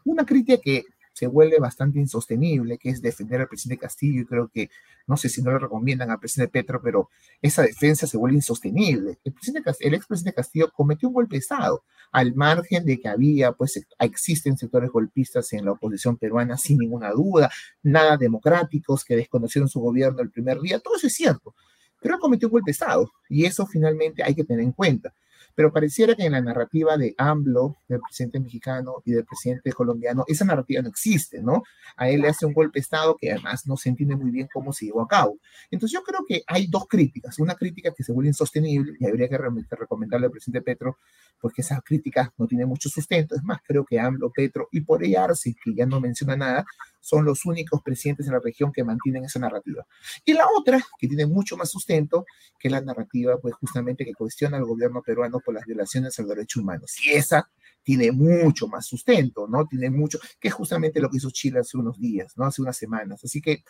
Una 0.04 0.26
crítica 0.26 0.62
que 0.62 0.84
se 1.16 1.28
vuelve 1.28 1.60
bastante 1.60 1.98
insostenible, 1.98 2.78
que 2.78 2.90
es 2.90 3.02
defender 3.02 3.40
al 3.40 3.48
presidente 3.48 3.80
Castillo, 3.80 4.22
y 4.22 4.26
creo 4.26 4.50
que, 4.50 4.70
no 5.08 5.16
sé 5.16 5.30
si 5.30 5.42
no 5.42 5.50
le 5.52 5.60
recomiendan 5.60 6.12
al 6.12 6.20
presidente 6.20 6.52
Petro, 6.52 6.82
pero 6.84 7.10
esa 7.42 7.62
defensa 7.62 8.06
se 8.06 8.18
vuelve 8.18 8.36
insostenible. 8.36 9.18
El, 9.24 9.32
presidente, 9.32 9.72
el 9.80 9.94
expresidente 9.94 10.36
Castillo 10.36 10.70
cometió 10.76 11.08
un 11.08 11.14
golpe 11.14 11.36
de 11.36 11.40
Estado, 11.40 11.84
al 12.12 12.36
margen 12.36 12.86
de 12.86 13.00
que 13.00 13.08
había, 13.08 13.54
pues 13.54 13.82
existen 13.98 14.58
sectores 14.58 14.90
golpistas 14.90 15.54
en 15.54 15.64
la 15.64 15.72
oposición 15.72 16.18
peruana, 16.18 16.58
sin 16.58 16.80
ninguna 16.80 17.12
duda, 17.12 17.50
nada 17.82 18.18
democráticos 18.18 19.06
que 19.06 19.16
desconocieron 19.16 19.70
su 19.70 19.80
gobierno 19.80 20.22
el 20.22 20.32
primer 20.32 20.60
día, 20.60 20.80
todo 20.80 20.98
eso 20.98 21.08
es 21.08 21.16
cierto, 21.16 21.56
pero 22.02 22.20
cometió 22.20 22.50
un 22.50 22.54
golpe 22.54 22.72
de 22.72 22.74
Estado, 22.74 23.10
y 23.30 23.46
eso 23.46 23.66
finalmente 23.66 24.22
hay 24.22 24.36
que 24.36 24.44
tener 24.44 24.66
en 24.66 24.74
cuenta. 24.74 25.14
Pero 25.56 25.72
pareciera 25.72 26.16
que 26.16 26.26
en 26.26 26.34
la 26.34 26.42
narrativa 26.42 26.98
de 26.98 27.16
AMLO, 27.18 27.78
del 27.88 28.02
presidente 28.02 28.40
mexicano 28.40 29.02
y 29.06 29.14
del 29.14 29.26
presidente 29.26 29.72
colombiano, 29.72 30.26
esa 30.28 30.46
narrativa 30.46 30.82
no 30.82 30.90
existe, 30.90 31.42
¿no? 31.42 31.64
A 31.96 32.10
él 32.10 32.22
le 32.22 32.28
hace 32.28 32.46
un 32.46 32.54
golpe 32.54 32.80
de 32.80 32.82
Estado 32.82 33.16
que 33.20 33.32
además 33.32 33.66
no 33.66 33.78
se 33.78 33.90
entiende 33.90 34.16
muy 34.16 34.32
bien 34.32 34.48
cómo 34.54 34.74
se 34.74 34.86
llevó 34.86 35.02
a 35.02 35.08
cabo. 35.08 35.40
Entonces 35.72 35.94
yo 35.94 36.04
creo 36.04 36.26
que 36.28 36.44
hay 36.48 36.68
dos 36.68 36.88
críticas. 36.88 37.40
Una 37.40 37.56
crítica 37.56 37.94
que 37.96 38.04
se 38.04 38.12
vuelve 38.12 38.30
insostenible 38.30 38.94
y 39.00 39.06
habría 39.06 39.30
que 39.30 39.38
recomendarle 39.38 40.28
al 40.28 40.32
presidente 40.32 40.62
Petro, 40.62 40.98
porque 41.40 41.62
esa 41.62 41.82
crítica 41.82 42.34
no 42.38 42.48
tiene 42.48 42.66
mucho 42.66 42.90
sustento. 42.90 43.36
Es 43.36 43.44
más, 43.44 43.60
creo 43.66 43.86
que 43.86 44.00
AMLO, 44.00 44.32
Petro 44.32 44.68
y 44.72 44.82
por 44.82 45.04
ella 45.04 45.26
Arce, 45.26 45.56
que 45.64 45.74
ya 45.74 45.86
no 45.86 46.00
menciona 46.02 46.36
nada, 46.36 46.66
son 47.06 47.24
los 47.24 47.46
únicos 47.46 47.84
presidentes 47.84 48.26
en 48.26 48.34
la 48.34 48.40
región 48.40 48.72
que 48.72 48.84
mantienen 48.84 49.26
esa 49.26 49.38
narrativa. 49.38 49.86
Y 50.26 50.34
la 50.34 50.48
otra, 50.58 50.84
que 50.98 51.08
tiene 51.08 51.28
mucho 51.28 51.56
más 51.56 51.70
sustento, 51.70 52.26
que 52.58 52.68
la 52.68 52.82
narrativa, 52.82 53.38
pues 53.40 53.54
justamente 53.54 54.04
que 54.04 54.16
cuestiona 54.16 54.58
al 54.58 54.66
gobierno 54.66 55.04
peruano 55.04 55.40
por 55.40 55.54
las 55.54 55.66
violaciones 55.66 56.18
al 56.18 56.28
derecho 56.28 56.62
humano. 56.62 56.86
Y 57.06 57.12
esa 57.12 57.48
tiene 57.84 58.12
mucho 58.12 58.68
más 58.68 58.88
sustento, 58.88 59.48
¿no? 59.48 59.68
Tiene 59.68 59.92
mucho, 59.92 60.18
que 60.40 60.48
es 60.48 60.54
justamente 60.56 61.00
lo 61.00 61.12
que 61.12 61.18
hizo 61.18 61.30
Chile 61.30 61.60
hace 61.60 61.78
unos 61.78 62.00
días, 62.00 62.34
¿no? 62.38 62.46
Hace 62.46 62.64
unas 62.64 62.76
semanas. 62.76 63.24
Así 63.24 63.40
que 63.40 63.64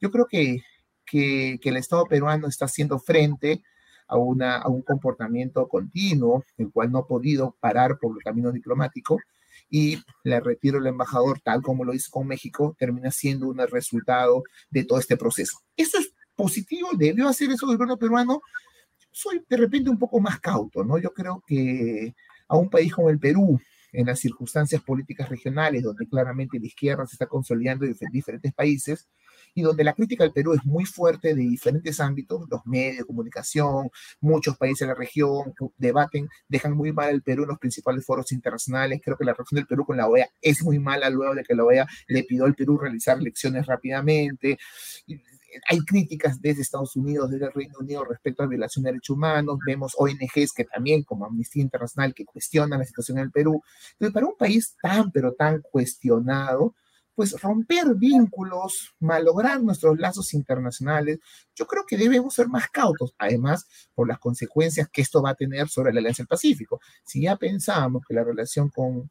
yo 0.00 0.10
creo 0.10 0.26
que, 0.26 0.64
que, 1.06 1.60
que 1.62 1.68
el 1.68 1.76
Estado 1.76 2.06
peruano 2.06 2.48
está 2.48 2.64
haciendo 2.64 2.98
frente 2.98 3.62
a, 4.08 4.16
una, 4.16 4.56
a 4.56 4.68
un 4.68 4.82
comportamiento 4.82 5.68
continuo, 5.68 6.44
el 6.58 6.72
cual 6.72 6.90
no 6.90 6.98
ha 6.98 7.06
podido 7.06 7.56
parar 7.60 7.98
por 8.00 8.16
el 8.16 8.24
camino 8.24 8.50
diplomático, 8.50 9.20
y 9.70 9.98
le 10.24 10.40
retiro 10.40 10.78
el 10.78 10.86
embajador 10.86 11.40
tal 11.40 11.62
como 11.62 11.84
lo 11.84 11.94
hizo 11.94 12.10
con 12.10 12.26
México, 12.26 12.74
termina 12.78 13.10
siendo 13.10 13.48
un 13.48 13.58
resultado 13.58 14.42
de 14.68 14.84
todo 14.84 14.98
este 14.98 15.16
proceso. 15.16 15.58
Eso 15.76 15.98
es 15.98 16.12
positivo, 16.34 16.90
debió 16.96 17.28
hacer 17.28 17.50
eso 17.50 17.66
el 17.70 17.76
gobierno 17.76 17.96
peruano. 17.96 18.42
Soy 19.12 19.42
de 19.48 19.56
repente 19.56 19.90
un 19.90 19.98
poco 19.98 20.20
más 20.20 20.40
cauto, 20.40 20.84
¿no? 20.84 20.98
Yo 20.98 21.12
creo 21.12 21.42
que 21.46 22.14
a 22.48 22.56
un 22.56 22.68
país 22.68 22.92
como 22.92 23.10
el 23.10 23.18
Perú, 23.18 23.60
en 23.92 24.06
las 24.06 24.20
circunstancias 24.20 24.82
políticas 24.82 25.28
regionales, 25.28 25.82
donde 25.82 26.06
claramente 26.06 26.58
la 26.58 26.66
izquierda 26.66 27.06
se 27.06 27.14
está 27.14 27.26
consolidando 27.26 27.84
en 27.84 27.96
diferentes 28.12 28.52
países, 28.52 29.08
y 29.54 29.62
donde 29.62 29.84
la 29.84 29.94
crítica 29.94 30.24
al 30.24 30.32
Perú 30.32 30.54
es 30.54 30.64
muy 30.64 30.84
fuerte 30.84 31.34
de 31.34 31.42
diferentes 31.42 32.00
ámbitos, 32.00 32.48
los 32.50 32.60
medios 32.66 32.98
de 32.98 33.04
comunicación, 33.04 33.90
muchos 34.20 34.56
países 34.56 34.80
de 34.80 34.86
la 34.86 34.94
región 34.94 35.54
debaten, 35.78 36.28
dejan 36.48 36.76
muy 36.76 36.92
mal 36.92 37.10
al 37.10 37.22
Perú 37.22 37.42
en 37.42 37.50
los 37.50 37.58
principales 37.58 38.04
foros 38.04 38.32
internacionales. 38.32 39.00
Creo 39.04 39.16
que 39.16 39.24
la 39.24 39.32
relación 39.32 39.56
del 39.56 39.66
Perú 39.66 39.84
con 39.84 39.96
la 39.96 40.08
OEA 40.08 40.28
es 40.40 40.62
muy 40.62 40.78
mala 40.78 41.10
luego 41.10 41.34
de 41.34 41.42
que 41.42 41.54
la 41.54 41.64
OEA 41.64 41.86
le 42.08 42.22
pidió 42.24 42.44
al 42.44 42.54
Perú 42.54 42.78
realizar 42.78 43.18
elecciones 43.18 43.66
rápidamente 43.66 44.58
hay 45.68 45.78
críticas 45.80 46.40
desde 46.40 46.62
Estados 46.62 46.96
Unidos, 46.96 47.30
desde 47.30 47.46
el 47.46 47.52
Reino 47.52 47.74
Unido 47.80 48.04
respecto 48.04 48.42
a 48.42 48.46
violación 48.46 48.84
de 48.84 48.90
derechos 48.90 49.16
humanos, 49.16 49.58
vemos 49.66 49.94
ONGs 49.96 50.52
que 50.54 50.64
también, 50.64 51.02
como 51.02 51.26
Amnistía 51.26 51.62
Internacional, 51.62 52.14
que 52.14 52.24
cuestionan 52.24 52.78
la 52.78 52.84
situación 52.84 53.18
en 53.18 53.24
el 53.24 53.30
Perú. 53.30 53.62
Entonces, 53.92 54.14
para 54.14 54.26
un 54.26 54.36
país 54.36 54.76
tan, 54.80 55.10
pero 55.10 55.32
tan 55.32 55.62
cuestionado, 55.62 56.74
pues 57.14 57.40
romper 57.40 57.94
vínculos, 57.96 58.94
malograr 59.00 59.62
nuestros 59.62 59.98
lazos 59.98 60.32
internacionales, 60.34 61.18
yo 61.54 61.66
creo 61.66 61.84
que 61.86 61.96
debemos 61.96 62.34
ser 62.34 62.48
más 62.48 62.68
cautos, 62.68 63.14
además 63.18 63.66
por 63.94 64.08
las 64.08 64.18
consecuencias 64.18 64.88
que 64.88 65.02
esto 65.02 65.22
va 65.22 65.30
a 65.30 65.34
tener 65.34 65.68
sobre 65.68 65.92
la 65.92 66.00
Alianza 66.00 66.22
del 66.22 66.28
Pacífico. 66.28 66.80
Si 67.04 67.22
ya 67.22 67.36
pensábamos 67.36 68.02
que 68.06 68.14
la 68.14 68.24
relación 68.24 68.70
con, 68.70 69.10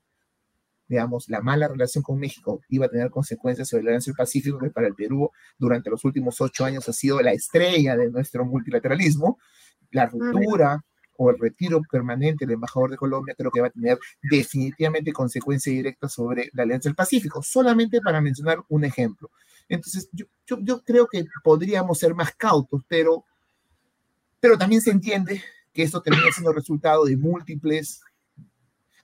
digamos, 0.88 1.30
la 1.30 1.41
mala 1.41 1.68
relación 1.68 2.04
con 2.04 2.20
México 2.20 2.62
iba 2.70 2.88
a 2.88 2.89
tener 2.89 3.10
consecuencias 3.10 3.68
sobre 3.68 3.84
la 3.84 3.91
Alianza 3.91 4.12
del 4.12 4.18
Pacífico, 4.18 4.58
que 4.58 4.72
para 4.72 4.88
el 4.88 4.95
Perú 4.95 5.30
durante 5.58 5.89
los 5.89 6.04
últimos 6.04 6.41
ocho 6.41 6.66
años 6.66 6.89
ha 6.89 6.93
sido 6.93 7.22
la 7.22 7.32
estrella 7.32 7.95
de 7.95 8.10
nuestro 8.10 8.45
multilateralismo, 8.45 9.38
la 9.91 10.08
ruptura 10.08 10.84
o 11.22 11.30
el 11.30 11.38
retiro 11.38 11.82
permanente 11.91 12.45
del 12.45 12.53
embajador 12.53 12.91
de 12.91 12.95
Colombia 12.95 13.36
creo 13.38 13.51
que 13.51 13.59
va 13.59 13.67
a 13.67 13.72
tener 13.72 13.99
definitivamente 14.24 15.11
consecuencias 15.11 15.76
directas 15.76 16.13
sobre 16.13 16.49
la 16.53 16.63
Alianza 16.63 16.88
del 16.88 16.95
Pacífico, 16.95 17.43
solamente 17.43 17.99
para 17.99 18.22
mencionar 18.22 18.63
un 18.70 18.86
ejemplo. 18.86 19.30
Entonces, 19.67 20.07
yo, 20.13 20.26
yo, 20.61 20.82
creo 20.82 21.07
que 21.07 21.26
podríamos 21.43 21.99
ser 21.99 22.15
más 22.15 22.34
cautos, 22.36 22.84
pero, 22.88 23.26
pero 24.39 24.57
también 24.57 24.82
se 24.82 24.91
entiende 24.91 25.43
que 25.74 25.84
esto 25.84 26.01
termina 26.01 26.32
siendo 26.32 26.53
resultado 26.53 27.03
de 27.03 27.17
múltiples, 27.17 28.01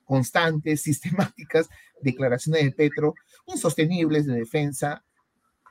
constantes, 0.05 0.81
sistemáticas 0.83 1.67
declaraciones 2.01 2.63
de 2.63 2.71
Petro 2.71 3.13
insostenibles 3.45 4.25
de 4.25 4.35
defensa 4.35 5.03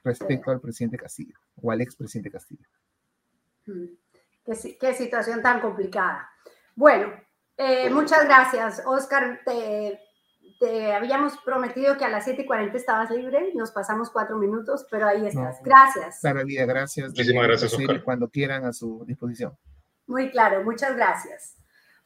respecto 0.05 0.51
al 0.51 0.61
presidente 0.61 0.99
Castillo 0.99 1.39
o 1.57 1.71
al 1.71 1.81
expresidente 1.81 2.31
Castillo. 2.31 2.69
Mm. 3.65 4.04
Qué, 4.45 4.77
qué, 4.79 4.95
situación 4.95 5.43
tan 5.43 5.61
complicada. 5.61 6.31
Bueno, 6.75 7.13
eh, 7.57 7.89
muchas 7.91 8.25
gracias, 8.25 8.83
Oscar. 8.85 9.41
Te, 9.45 10.01
habíamos 10.93 11.37
prometido 11.45 11.97
que 11.99 12.05
a 12.05 12.09
las 12.09 12.25
7 12.25 12.43
y 12.43 12.47
40 12.47 12.77
estabas 12.77 13.11
libre, 13.11 13.53
nos 13.55 13.71
pasamos 13.71 14.11
cuatro 14.11 14.39
minutos, 14.39 14.87
pero 14.91 15.07
ahí 15.07 15.27
estás. 15.27 15.61
gracias. 15.63 16.21
Maravilla, 16.23 16.65
gracias. 16.65 17.09
Muchísimas 17.11 17.47
gracias, 17.47 17.75
Oscar. 17.75 18.03
Cuando 18.03 18.31
quieran 18.31 18.65
a 18.65 18.73
su 18.73 19.05
disposición. 19.07 19.57
Muy 20.07 20.31
claro, 20.31 20.63
muchas 20.65 20.97
gracias. 20.97 21.57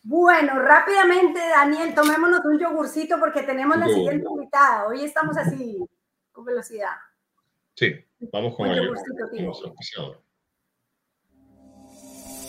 Bueno, 0.02 0.60
rápidamente, 0.60 1.38
Daniel, 1.38 1.94
tomémonos 1.94 2.40
un 2.44 2.58
yogurcito 2.58 3.18
porque 3.18 3.42
tenemos 3.42 3.76
la 3.76 3.86
siguiente 3.86 4.26
invitada. 4.28 4.86
Hoy 4.86 5.04
estamos 5.04 5.36
así, 5.36 5.84
con 6.32 6.44
velocidad. 6.44 6.96
Sí, 7.74 7.94
vamos 8.32 8.56
con 8.56 8.68
el 8.68 8.82
yogurcito. 8.82 10.22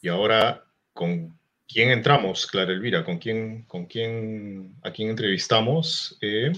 Y 0.00 0.08
ahora, 0.08 0.64
¿con 0.92 1.36
quién 1.66 1.90
entramos, 1.90 2.46
Clara 2.46 2.72
Elvira? 2.72 3.04
¿Con 3.04 3.18
quién, 3.18 3.64
con 3.64 3.86
quién, 3.86 4.76
a 4.82 4.92
quién 4.92 5.10
entrevistamos? 5.10 6.16
Eh, 6.20 6.52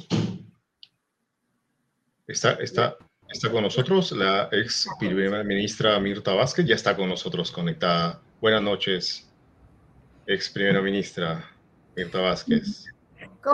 está, 2.27 2.53
está, 2.55 2.97
está 3.29 3.51
con 3.51 3.63
nosotros 3.63 4.13
la 4.13 4.49
ex 4.53 4.87
primera 4.99 5.43
ministra 5.43 5.99
Mirta 6.01 6.35
Vázquez, 6.35 6.67
ya 6.67 6.75
está 6.75 6.95
con 6.95 7.09
nosotros 7.09 7.51
conectada. 7.51 8.21
Buenas 8.41 8.63
noches, 8.63 9.31
ex 10.27 10.51
primera 10.51 10.83
ministra 10.83 11.51
Mirta 11.97 12.21
Vázquez. 12.21 12.87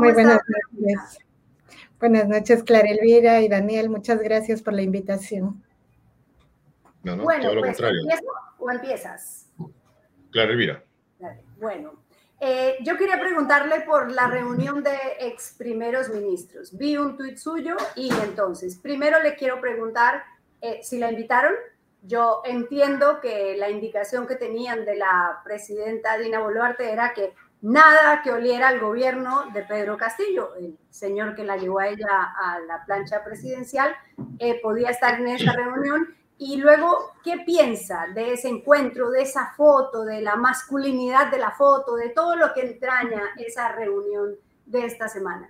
Muy 0.01 0.13
buenas 0.13 0.41
noches. 0.49 1.19
Buenas 2.01 2.29
noches, 2.29 2.63
Clara 2.65 2.91
Elvira 2.91 3.41
y 3.41 3.49
Daniel. 3.49 3.89
Muchas 3.89 4.21
gracias 4.21 4.61
por 4.61 4.75
la 4.75 4.83
invitación. 4.83 5.63
No, 7.05 7.17
no, 7.17 7.25
todo 7.25 7.55
lo 7.55 7.61
pues, 7.61 7.77
contrario. 7.77 8.03
¿O 8.59 8.71
empiezas? 8.71 9.47
Clara 10.31 10.53
Elvira. 10.53 10.83
Bueno, 11.59 11.95
eh, 12.41 12.77
yo 12.83 12.97
quería 12.99 13.19
preguntarle 13.19 13.81
por 13.81 14.13
la 14.13 14.27
reunión 14.27 14.83
de 14.83 14.97
ex 15.21 15.55
primeros 15.57 16.11
ministros. 16.11 16.77
Vi 16.77 16.97
un 16.97 17.17
tuit 17.17 17.39
suyo 17.39 17.77
y 17.95 18.11
entonces, 18.23 18.77
primero 18.77 19.23
le 19.23 19.37
quiero 19.37 19.61
preguntar 19.61 20.25
eh, 20.61 20.81
si 20.83 20.99
la 20.99 21.11
invitaron. 21.11 21.55
Yo 22.03 22.43
entiendo 22.45 23.21
que 23.21 23.57
la 23.57 23.71
indicación 23.71 24.27
que 24.27 24.37
tenían 24.37 24.85
de 24.85 24.97
la 24.97 25.41
presidenta 25.45 26.19
Dina 26.19 26.41
Boluarte 26.41 26.93
era 26.93 27.15
que 27.15 27.35
nada 27.63 28.23
que 28.23 28.31
oliera 28.31 28.69
al 28.69 28.81
gobierno 28.81 29.51
de 29.53 29.63
Pedro 29.63 29.97
Castillo, 29.97 30.55
el 30.57 30.79
señor 30.91 31.35
que 31.35 31.43
la 31.43 31.57
llevó 31.57 31.81
a 31.81 31.89
ella 31.89 32.07
a 32.07 32.61
la 32.61 32.85
plancha 32.85 33.25
presidencial, 33.25 33.97
eh, 34.39 34.61
podía 34.61 34.91
estar 34.91 35.19
en 35.19 35.29
esa 35.29 35.53
reunión 35.53 36.15
y 36.39 36.57
luego, 36.57 37.13
¿qué 37.25 37.39
piensa 37.47 38.07
de 38.15 38.35
ese 38.35 38.49
encuentro, 38.49 39.11
de 39.11 39.23
esa 39.23 39.55
foto, 39.57 40.05
de 40.05 40.21
la 40.21 40.37
masculinidad 40.37 41.31
de 41.31 41.39
la 41.39 41.53
foto, 41.53 41.97
de 41.97 42.11
todo 42.11 42.37
lo 42.37 42.53
que 42.53 42.61
entraña 42.61 43.23
esa 43.39 43.73
reunión 43.73 44.37
de 44.67 44.85
esta 44.85 45.09
semana? 45.09 45.49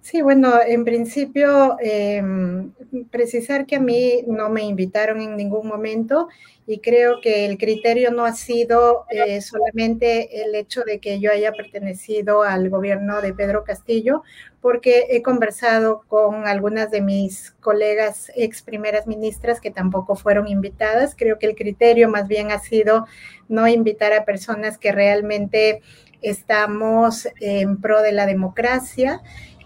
Sí, 0.00 0.22
bueno, 0.22 0.54
en 0.66 0.84
principio, 0.84 1.76
em, 1.78 2.72
precisar 3.10 3.66
que 3.66 3.76
a 3.76 3.80
mí 3.80 4.24
no 4.26 4.48
me 4.48 4.62
invitaron 4.62 5.20
en 5.20 5.36
ningún 5.36 5.68
momento 5.68 6.28
y 6.66 6.78
creo 6.78 7.20
que 7.20 7.44
el 7.44 7.58
criterio 7.58 8.10
no 8.10 8.24
ha 8.24 8.32
sido 8.32 9.04
eh, 9.10 9.42
solamente 9.42 10.42
el 10.42 10.54
hecho 10.54 10.82
de 10.84 11.00
que 11.00 11.20
yo 11.20 11.30
haya 11.30 11.52
pertenecido 11.52 12.42
al 12.42 12.70
gobierno 12.70 13.20
de 13.20 13.34
Pedro 13.34 13.62
Castillo, 13.62 14.22
porque 14.60 15.06
he 15.10 15.22
conversado 15.22 16.04
con 16.08 16.46
algunas 16.46 16.90
de 16.90 17.00
mis 17.00 17.52
colegas 17.60 18.30
ex 18.36 18.62
primeras 18.62 19.06
ministras 19.06 19.60
que 19.60 19.70
tampoco 19.70 20.16
fueron 20.16 20.48
invitadas. 20.48 21.14
Creo 21.16 21.38
que 21.38 21.46
el 21.46 21.54
criterio 21.54 22.08
más 22.08 22.28
bien 22.28 22.50
ha 22.50 22.58
sido 22.58 23.06
no 23.48 23.66
invitar 23.68 24.12
a 24.12 24.24
personas 24.24 24.76
que 24.76 24.92
realmente 24.92 25.82
estamos 26.22 27.26
en 27.40 27.80
pro 27.80 28.02
de 28.02 28.12
la 28.12 28.26
democracia 28.26 29.22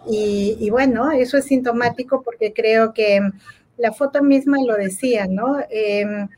y, 0.07 0.69
bueno, 0.71 1.11
eso 1.13 1.39
es 1.39 1.47
sintomático 1.47 2.23
porque 2.23 2.53
creo 2.53 2.93
que 2.93 3.21
la 3.79 3.93
foto 3.93 4.23
misma 4.23 4.59
lo 4.65 4.75
decía, 4.75 5.27
¿no? 5.27 5.57
Em, 5.71 6.29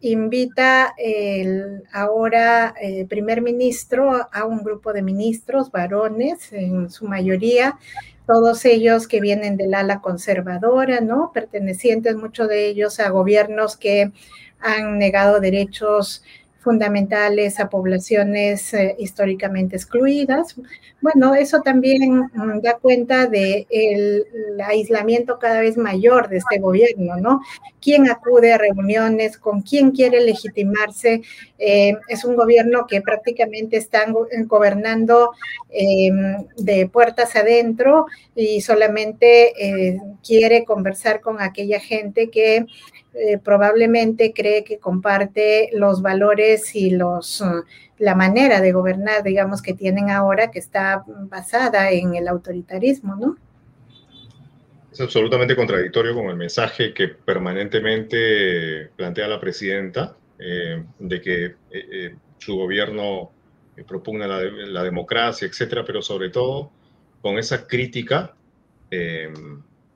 invita 0.00 0.94
el 0.96 1.82
ahora 1.92 2.74
eh, 2.80 3.06
primer 3.06 3.42
ministro 3.42 4.28
a 4.32 4.44
un 4.44 4.62
grupo 4.62 4.92
de 4.92 5.02
ministros, 5.02 5.70
varones 5.70 6.52
en 6.52 6.90
su 6.90 7.06
mayoría, 7.06 7.78
todos 8.26 8.64
ellos 8.64 9.08
que 9.08 9.20
vienen 9.20 9.56
del 9.56 9.74
ala 9.74 10.00
conservadora, 10.00 11.00
¿no? 11.00 11.32
Pertenecientes 11.32 12.14
muchos 12.16 12.48
de 12.48 12.66
ellos 12.66 13.00
a 13.00 13.08
gobiernos 13.08 13.76
que 13.76 14.12
han 14.60 14.98
negado 14.98 15.40
derechos 15.40 16.22
fundamentales 16.60 17.60
a 17.60 17.68
poblaciones 17.68 18.74
eh, 18.74 18.96
históricamente 18.98 19.76
excluidas. 19.76 20.56
Bueno, 21.00 21.34
eso 21.34 21.62
también 21.62 22.28
mm, 22.32 22.60
da 22.60 22.74
cuenta 22.74 23.26
del 23.26 23.66
de 23.68 24.64
aislamiento 24.66 25.38
cada 25.38 25.60
vez 25.60 25.76
mayor 25.76 26.28
de 26.28 26.38
este 26.38 26.58
gobierno, 26.58 27.16
¿no? 27.16 27.40
¿Quién 27.80 28.10
acude 28.10 28.52
a 28.52 28.58
reuniones? 28.58 29.38
¿Con 29.38 29.62
quién 29.62 29.92
quiere 29.92 30.20
legitimarse? 30.20 31.22
Eh, 31.58 31.96
es 32.08 32.24
un 32.24 32.34
gobierno 32.34 32.86
que 32.88 33.00
prácticamente 33.02 33.76
están 33.76 34.14
gobernando 34.46 35.30
em, 35.70 36.44
de 36.56 36.88
puertas 36.88 37.36
adentro 37.36 38.06
y 38.34 38.60
solamente 38.60 39.52
eh, 39.64 40.00
quiere 40.26 40.64
conversar 40.64 41.20
con 41.20 41.40
aquella 41.40 41.78
gente 41.78 42.30
que 42.30 42.66
eh, 43.14 43.38
probablemente 43.38 44.34
cree 44.34 44.64
que 44.64 44.78
comparte 44.78 45.70
los 45.72 46.02
valores 46.02 46.74
y 46.76 46.90
los, 46.90 47.40
uh, 47.40 47.64
la 47.98 48.14
manera 48.14 48.60
de 48.60 48.72
gobernar, 48.72 49.22
digamos, 49.22 49.62
que 49.62 49.72
tienen 49.72 50.10
ahora, 50.10 50.50
que 50.50 50.58
está 50.58 51.04
basada 51.06 51.90
en 51.90 52.14
el 52.14 52.28
autoritarismo, 52.28 53.16
¿no? 53.16 53.36
Es 54.92 55.00
absolutamente 55.00 55.56
contradictorio 55.56 56.14
con 56.14 56.26
el 56.26 56.36
mensaje 56.36 56.92
que 56.92 57.08
permanentemente 57.08 58.90
plantea 58.94 59.26
la 59.26 59.40
presidenta 59.40 60.16
eh, 60.38 60.84
de 60.98 61.20
que 61.20 61.54
eh, 61.70 62.14
su 62.36 62.56
gobierno 62.56 63.32
propugna 63.86 64.26
la, 64.26 64.42
la, 64.42 64.82
democracia, 64.82 65.46
etcétera, 65.46 65.84
pero 65.84 66.02
sobre 66.02 66.30
todo 66.30 66.70
con 67.22 67.38
esa 67.38 67.66
crítica 67.66 68.34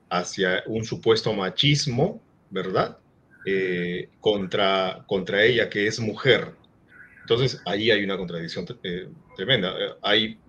hacia 0.09 0.63
un 0.67 0.85
supuesto 0.85 1.33
machismo, 1.33 2.21
¿verdad? 2.49 2.97
Eh, 3.45 4.07
contra, 4.21 5.03
contra 5.05 5.43
ella, 5.43 5.69
que 5.69 5.85
es 5.85 5.99
mujer. 5.99 6.51
Entonces, 7.21 7.61
ahí 7.65 7.91
hay 7.91 8.01
una 8.01 8.15
contradicción 8.15 8.65
eh, 8.83 9.09
tremenda. 9.35 9.75
Eh, 9.77 9.89
hay, 10.01 10.39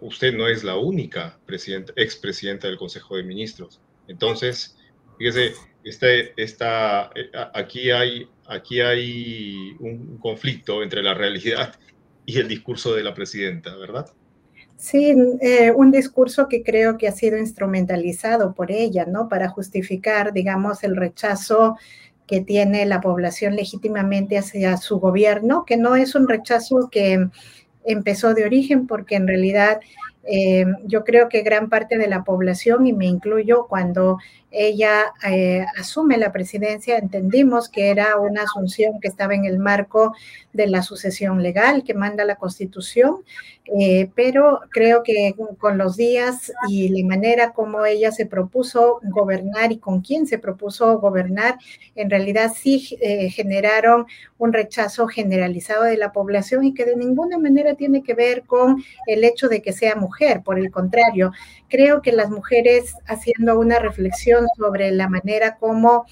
usted 0.00 0.34
no 0.34 0.46
es 0.46 0.62
la 0.62 0.76
única 0.76 1.36
presidenta, 1.46 1.92
expresidenta 1.96 2.68
del 2.68 2.78
Consejo 2.78 3.16
de 3.16 3.24
Ministros. 3.24 3.80
Entonces, 4.06 4.76
fíjese, 5.18 5.54
este, 5.82 6.32
esta, 6.40 7.10
aquí, 7.54 7.90
hay, 7.90 8.28
aquí 8.46 8.80
hay 8.80 9.74
un 9.80 10.18
conflicto 10.18 10.84
entre 10.84 11.02
la 11.02 11.14
realidad 11.14 11.74
y 12.24 12.38
el 12.38 12.46
discurso 12.46 12.94
de 12.94 13.02
la 13.02 13.14
presidenta, 13.14 13.74
¿verdad? 13.76 14.06
Sí, 14.76 15.12
un 15.74 15.90
discurso 15.90 16.46
que 16.46 16.62
creo 16.62 16.98
que 16.98 17.08
ha 17.08 17.12
sido 17.12 17.36
instrumentalizado 17.36 18.54
por 18.54 18.70
ella, 18.70 19.06
¿no? 19.06 19.28
Para 19.28 19.48
justificar, 19.48 20.32
digamos, 20.32 20.84
el 20.84 20.94
rechazo 20.94 21.76
que 22.28 22.42
tiene 22.42 22.86
la 22.86 23.00
población 23.00 23.56
legítimamente 23.56 24.38
hacia 24.38 24.76
su 24.76 25.00
gobierno, 25.00 25.64
que 25.64 25.76
no 25.76 25.96
es 25.96 26.14
un 26.14 26.28
rechazo 26.28 26.88
que 26.90 27.28
empezó 27.84 28.34
de 28.34 28.44
origen, 28.44 28.86
porque 28.86 29.16
en 29.16 29.26
realidad 29.26 29.80
eh, 30.24 30.66
yo 30.84 31.04
creo 31.04 31.28
que 31.28 31.42
gran 31.42 31.68
parte 31.68 31.96
de 31.96 32.06
la 32.06 32.24
población, 32.24 32.86
y 32.86 32.92
me 32.92 33.06
incluyo 33.06 33.66
cuando 33.66 34.18
ella 34.50 35.12
eh, 35.28 35.64
asume 35.78 36.16
la 36.16 36.32
presidencia, 36.32 36.96
entendimos 36.96 37.68
que 37.68 37.90
era 37.90 38.18
una 38.18 38.42
asunción 38.42 38.98
que 39.00 39.08
estaba 39.08 39.34
en 39.34 39.44
el 39.44 39.58
marco 39.58 40.14
de 40.54 40.66
la 40.66 40.82
sucesión 40.82 41.42
legal 41.42 41.84
que 41.84 41.92
manda 41.92 42.24
la 42.24 42.36
Constitución, 42.36 43.16
eh, 43.78 44.10
pero 44.14 44.60
creo 44.70 45.02
que 45.02 45.34
con 45.58 45.76
los 45.76 45.96
días 45.96 46.50
y 46.68 46.88
la 46.88 47.06
manera 47.06 47.52
como 47.52 47.84
ella 47.84 48.10
se 48.10 48.24
propuso 48.24 49.00
gobernar 49.02 49.70
y 49.72 49.78
con 49.78 50.00
quién 50.00 50.26
se 50.26 50.38
propuso 50.38 50.98
gobernar, 50.98 51.58
en 51.94 52.08
realidad 52.08 52.52
sí 52.56 52.80
generaron 53.30 54.06
un 54.38 54.54
rechazo 54.54 55.06
generalizado 55.08 55.84
de 55.84 55.98
la 55.98 56.12
población 56.12 56.64
y 56.64 56.72
que 56.72 56.86
de 56.86 56.96
ninguna 56.96 57.38
manera 57.38 57.74
tiene 57.74 58.02
que 58.02 58.14
ver 58.14 58.44
con 58.44 58.82
el 59.06 59.24
hecho 59.24 59.48
de 59.48 59.60
que 59.60 59.74
sea 59.74 59.94
mujer, 59.96 60.07
por 60.44 60.58
el 60.58 60.70
contrario, 60.70 61.32
creo 61.68 62.02
que 62.02 62.12
las 62.12 62.30
mujeres 62.30 62.94
haciendo 63.06 63.58
una 63.58 63.78
reflexión 63.78 64.46
sobre 64.56 64.90
la 64.90 65.08
manera 65.08 65.56
como 65.56 66.06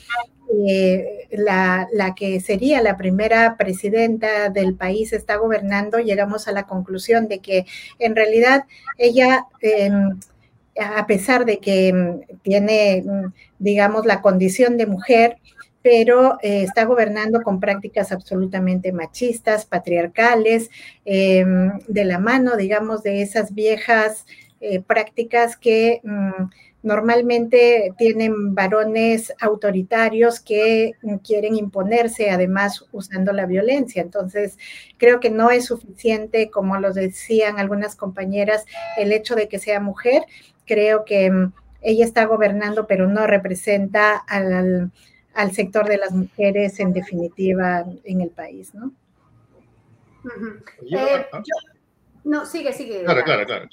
eh, 0.68 1.26
la, 1.32 1.88
que 2.14 2.40
sería 2.40 2.80
la 2.80 2.96
primera 2.96 3.56
presidenta 3.56 4.48
del 4.48 4.74
país 4.74 5.12
está 5.12 5.36
gobernando, 5.36 5.98
llegamos 5.98 6.46
a 6.46 6.52
la 6.52 6.66
conclusión 6.66 7.26
de 7.26 7.40
que 7.40 7.66
en 7.98 8.14
realidad 8.14 8.64
ella, 8.96 9.46
em, 9.60 10.20
a 10.80 11.06
pesar 11.06 11.46
de 11.46 11.58
que 11.58 11.88
em, 11.88 12.20
tiene, 12.42 13.04
digamos, 13.58 14.06
la 14.06 14.22
condición 14.22 14.76
de 14.76 14.86
mujer, 14.86 15.38
pero 15.86 16.36
eh, 16.42 16.64
está 16.64 16.84
gobernando 16.84 17.42
con 17.42 17.60
prácticas 17.60 18.10
absolutamente 18.10 18.90
machistas, 18.90 19.66
patriarcales, 19.66 20.68
em, 21.04 21.78
de 21.86 22.04
la 22.04 22.18
mano, 22.18 22.56
digamos, 22.56 23.04
de 23.04 23.22
esas 23.22 23.54
viejas 23.54 24.26
eh, 24.60 24.80
prácticas 24.80 25.56
que 25.56 26.00
mm, 26.02 26.50
normalmente 26.82 27.92
tienen 27.96 28.52
varones 28.52 29.32
autoritarios 29.40 30.40
que 30.40 30.94
quieren 31.22 31.54
imponerse, 31.54 32.30
además 32.30 32.84
usando 32.90 33.32
la 33.32 33.46
violencia. 33.46 34.02
Entonces, 34.02 34.58
creo 34.98 35.20
que 35.20 35.30
no 35.30 35.52
es 35.52 35.66
suficiente, 35.66 36.50
como 36.50 36.80
lo 36.80 36.92
decían 36.92 37.60
algunas 37.60 37.94
compañeras, 37.94 38.64
el 38.98 39.12
hecho 39.12 39.36
de 39.36 39.46
que 39.46 39.60
sea 39.60 39.78
mujer. 39.78 40.24
Creo 40.64 41.04
que 41.04 41.30
mm, 41.30 41.52
ella 41.82 42.04
está 42.04 42.24
gobernando, 42.24 42.88
pero 42.88 43.06
no 43.06 43.28
representa 43.28 44.16
al, 44.16 44.90
sector 45.52 45.86
de 45.86 45.98
las 45.98 46.12
mujeres 46.12 46.80
en 46.80 46.92
definitiva 46.92 47.84
en 48.04 48.20
el 48.20 48.30
país, 48.30 48.74
¿no? 48.74 48.92
Eh, 50.90 51.26
no, 52.24 52.44
sigue, 52.44 52.72
sigue. 52.72 53.04
claro, 53.04 53.22
claro, 53.24 53.46
claro. 53.46 53.68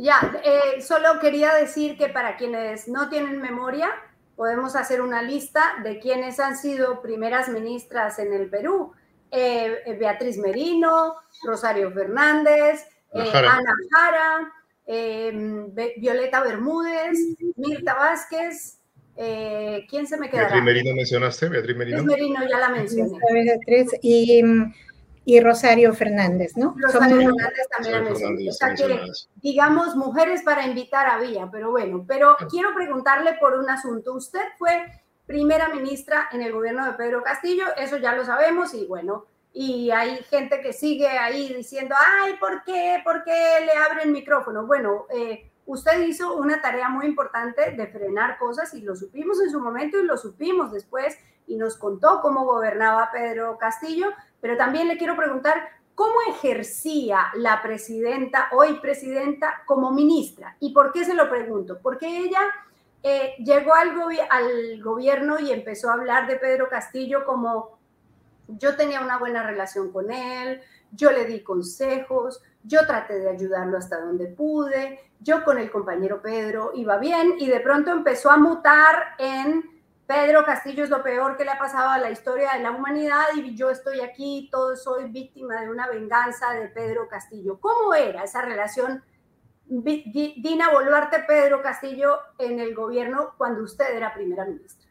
Ya, 0.00 0.40
eh, 0.44 0.80
solo 0.80 1.18
quería 1.18 1.54
decir 1.54 1.98
que 1.98 2.08
para 2.08 2.36
quienes 2.36 2.86
no 2.86 3.08
tienen 3.08 3.40
memoria, 3.40 3.90
podemos 4.36 4.76
hacer 4.76 5.00
una 5.00 5.22
lista 5.22 5.74
de 5.82 5.98
quienes 5.98 6.38
han 6.38 6.56
sido 6.56 7.02
primeras 7.02 7.48
ministras 7.48 8.20
en 8.20 8.32
el 8.32 8.48
Perú. 8.48 8.92
Eh, 9.32 9.78
eh, 9.84 9.94
Beatriz 9.94 10.38
Merino, 10.38 11.16
Rosario 11.42 11.90
Fernández, 11.90 12.86
Ana 13.12 13.74
Jara, 13.90 14.52
Violeta 15.96 16.42
Bermúdez, 16.44 17.18
Mirta 17.56 17.94
Vázquez. 17.94 18.77
¿Quién 19.88 20.06
se 20.06 20.16
me 20.16 20.30
queda? 20.30 20.42
Beatriz 20.42 20.62
Merino 20.62 20.94
mencionaste, 20.94 21.48
Beatriz 21.48 21.76
Merino. 21.76 22.04
Beatriz 22.04 22.28
Merino 22.28 22.48
ya 22.48 22.58
la 22.58 22.68
mencioné. 22.68 23.18
Beatriz, 23.32 23.90
y 24.00 24.42
y 25.28 25.40
Rosario 25.40 25.92
Fernández, 25.92 26.56
¿no? 26.56 26.74
Rosario 26.78 27.18
Fernández 27.18 27.68
también 27.76 28.48
o 28.48 28.52
sea 28.54 28.74
que, 28.74 28.98
digamos, 29.42 29.94
mujeres 29.94 30.40
para 30.40 30.66
invitar 30.66 31.06
había, 31.06 31.50
pero 31.50 31.70
bueno, 31.70 32.02
pero 32.08 32.34
quiero 32.50 32.74
preguntarle 32.74 33.34
por 33.34 33.52
un 33.52 33.68
asunto. 33.68 34.14
Usted 34.14 34.40
fue 34.56 34.86
primera 35.26 35.68
ministra 35.68 36.30
en 36.32 36.40
el 36.40 36.50
gobierno 36.50 36.86
de 36.86 36.92
Pedro 36.92 37.22
Castillo, 37.22 37.64
eso 37.76 37.98
ya 37.98 38.14
lo 38.14 38.24
sabemos 38.24 38.72
y 38.72 38.86
bueno, 38.86 39.26
y 39.52 39.90
hay 39.90 40.16
gente 40.30 40.62
que 40.62 40.72
sigue 40.72 41.08
ahí 41.08 41.52
diciendo, 41.52 41.94
ay, 42.22 42.36
¿por 42.40 42.64
qué? 42.64 43.02
¿Por 43.04 43.22
qué 43.22 43.66
le 43.66 43.72
abren 43.72 44.12
micrófono? 44.12 44.66
Bueno, 44.66 45.04
eh, 45.14 45.47
usted 45.68 46.00
hizo 46.00 46.34
una 46.34 46.62
tarea 46.62 46.88
muy 46.88 47.06
importante 47.06 47.72
de 47.72 47.86
frenar 47.86 48.38
cosas 48.38 48.72
y 48.72 48.80
lo 48.80 48.96
supimos 48.96 49.40
en 49.42 49.50
su 49.50 49.60
momento 49.60 49.98
y 49.98 50.04
lo 50.04 50.16
supimos 50.16 50.72
después 50.72 51.16
y 51.46 51.56
nos 51.56 51.76
contó 51.76 52.20
cómo 52.22 52.44
gobernaba 52.46 53.10
Pedro 53.12 53.58
Castillo, 53.58 54.08
pero 54.40 54.56
también 54.56 54.88
le 54.88 54.96
quiero 54.96 55.14
preguntar 55.14 55.68
¿cómo 55.94 56.14
ejercía 56.28 57.26
la 57.34 57.60
presidenta, 57.60 58.48
hoy 58.52 58.78
presidenta, 58.80 59.62
como 59.66 59.92
ministra? 59.92 60.56
¿Y 60.58 60.72
por 60.72 60.90
qué 60.90 61.04
se 61.04 61.12
lo 61.12 61.28
pregunto? 61.28 61.80
Porque 61.82 62.06
ella 62.06 62.40
eh, 63.02 63.34
llegó 63.38 63.74
al, 63.74 63.90
al 64.30 64.82
gobierno 64.82 65.38
y 65.38 65.52
empezó 65.52 65.90
a 65.90 65.94
hablar 65.94 66.26
de 66.26 66.36
Pedro 66.36 66.68
Castillo 66.68 67.26
como 67.26 67.78
yo 68.46 68.74
tenía 68.74 69.02
una 69.02 69.18
buena 69.18 69.42
relación 69.42 69.92
con 69.92 70.10
él, 70.10 70.62
yo 70.92 71.12
le 71.12 71.26
di 71.26 71.42
consejos, 71.42 72.42
yo 72.62 72.86
traté 72.86 73.18
de 73.18 73.28
ayudarlo 73.28 73.76
hasta 73.76 74.00
donde 74.00 74.28
pude, 74.28 75.00
yo 75.20 75.44
con 75.44 75.58
el 75.58 75.70
compañero 75.70 76.22
Pedro 76.22 76.72
iba 76.74 76.98
bien 76.98 77.34
y 77.38 77.48
de 77.48 77.60
pronto 77.60 77.90
empezó 77.90 78.30
a 78.30 78.36
mutar 78.36 79.14
en 79.18 79.78
Pedro 80.06 80.42
Castillo 80.42 80.84
es 80.84 80.90
lo 80.90 81.02
peor 81.02 81.36
que 81.36 81.44
le 81.44 81.50
ha 81.50 81.58
pasado 81.58 81.90
a 81.90 81.98
la 81.98 82.10
historia 82.10 82.54
de 82.54 82.62
la 82.62 82.70
humanidad 82.70 83.26
y 83.36 83.54
yo 83.54 83.70
estoy 83.70 84.00
aquí, 84.00 84.48
todo 84.50 84.74
soy 84.74 85.10
víctima 85.10 85.60
de 85.60 85.70
una 85.70 85.86
venganza 85.86 86.52
de 86.52 86.68
Pedro 86.68 87.08
Castillo. 87.08 87.58
¿Cómo 87.60 87.94
era 87.94 88.24
esa 88.24 88.40
relación 88.40 89.02
Dina 89.66 90.70
Boluarte, 90.72 91.24
Pedro 91.28 91.60
Castillo 91.60 92.20
en 92.38 92.58
el 92.58 92.74
gobierno 92.74 93.34
cuando 93.36 93.62
usted 93.62 93.94
era 93.94 94.14
primera 94.14 94.46
ministra? 94.46 94.88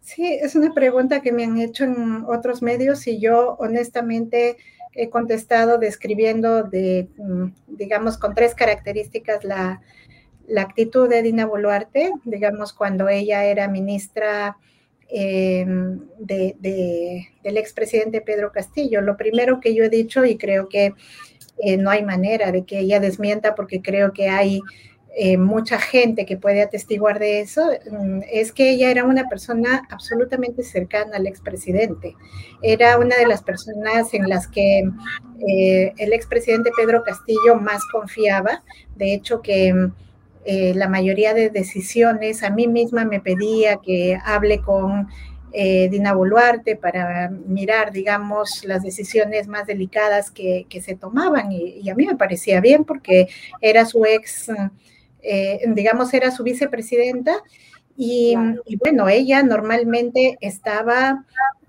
Sí, 0.00 0.38
es 0.40 0.54
una 0.54 0.74
pregunta 0.74 1.22
que 1.22 1.32
me 1.32 1.44
han 1.44 1.56
hecho 1.58 1.84
en 1.84 2.24
otros 2.28 2.60
medios 2.60 3.06
y 3.06 3.18
yo 3.18 3.56
honestamente 3.58 4.58
he 4.96 5.10
contestado 5.10 5.78
describiendo 5.78 6.64
de, 6.64 7.08
mm, 7.18 7.46
digamos, 7.68 8.18
con 8.18 8.34
tres 8.34 8.54
características 8.54 9.44
la, 9.44 9.82
actitud 10.56 11.08
de 11.08 11.22
Dina 11.22 11.44
Boluarte, 11.44 12.12
digamos, 12.24 12.72
cuando 12.72 13.08
ella 13.08 13.44
era 13.44 13.68
ministra 13.68 14.56
em, 15.08 16.00
de, 16.18 16.56
del 17.42 17.56
expresidente 17.56 18.20
Pedro 18.20 18.52
Castillo. 18.52 19.00
Lo 19.00 19.16
primero 19.16 19.60
que 19.60 19.74
yo 19.74 19.84
he 19.84 19.88
dicho, 19.88 20.24
y 20.24 20.36
creo 20.36 20.68
que 20.68 20.94
eh, 21.58 21.76
no 21.76 21.90
hay 21.90 22.04
manera 22.04 22.52
de 22.52 22.64
que 22.64 22.78
ella 22.78 23.00
desmienta, 23.00 23.54
porque 23.54 23.82
creo 23.82 24.12
que 24.12 24.28
hay 24.28 24.60
eh, 25.18 25.38
mucha 25.38 25.78
gente 25.78 26.26
que 26.26 26.36
puede 26.36 26.60
atestiguar 26.60 27.18
de 27.18 27.40
eso, 27.40 27.66
mm, 27.90 28.20
es 28.30 28.52
que 28.52 28.68
ella 28.70 28.90
era 28.90 29.04
una 29.04 29.28
persona 29.30 29.86
absolutamente 29.88 30.62
cercana 30.62 31.16
al 31.16 31.26
expresidente. 31.26 32.14
Era 32.60 32.98
una 32.98 33.16
de 33.16 33.26
las 33.26 33.42
personas 33.42 34.12
en 34.12 34.28
las 34.28 34.46
que 34.46 34.84
eh, 35.48 35.94
el 35.96 36.12
expresidente 36.12 36.70
Pedro 36.76 37.02
Castillo 37.02 37.56
más 37.58 37.82
confiaba. 37.90 38.62
De 38.94 39.14
hecho, 39.14 39.40
que 39.40 39.90
eh, 40.44 40.74
la 40.74 40.88
mayoría 40.88 41.32
de 41.32 41.48
decisiones, 41.48 42.42
a 42.42 42.50
mí 42.50 42.68
misma 42.68 43.06
me 43.06 43.18
pedía 43.18 43.78
que 43.78 44.18
hable 44.22 44.60
con 44.60 45.08
eh, 45.52 45.88
Dina 45.88 46.12
Boluarte 46.12 46.76
para 46.76 47.30
mirar, 47.30 47.90
digamos, 47.90 48.64
las 48.64 48.82
decisiones 48.82 49.48
más 49.48 49.66
delicadas 49.66 50.30
que, 50.30 50.66
se 50.80 50.94
tomaban 50.94 51.50
y, 51.50 51.88
a 51.88 51.94
mí 51.94 52.04
me 52.04 52.16
parecía 52.16 52.60
bien 52.60 52.84
porque 52.84 53.28
era 53.62 53.86
su 53.86 54.04
ex, 54.04 54.50
eh, 55.26 55.60
digamos, 55.68 56.12
era 56.14 56.30
su 56.30 56.42
vicepresidenta 56.42 57.42
y, 57.96 58.34
bueno, 58.78 59.08
ella 59.08 59.42
normalmente 59.42 60.36
estaba 60.40 61.24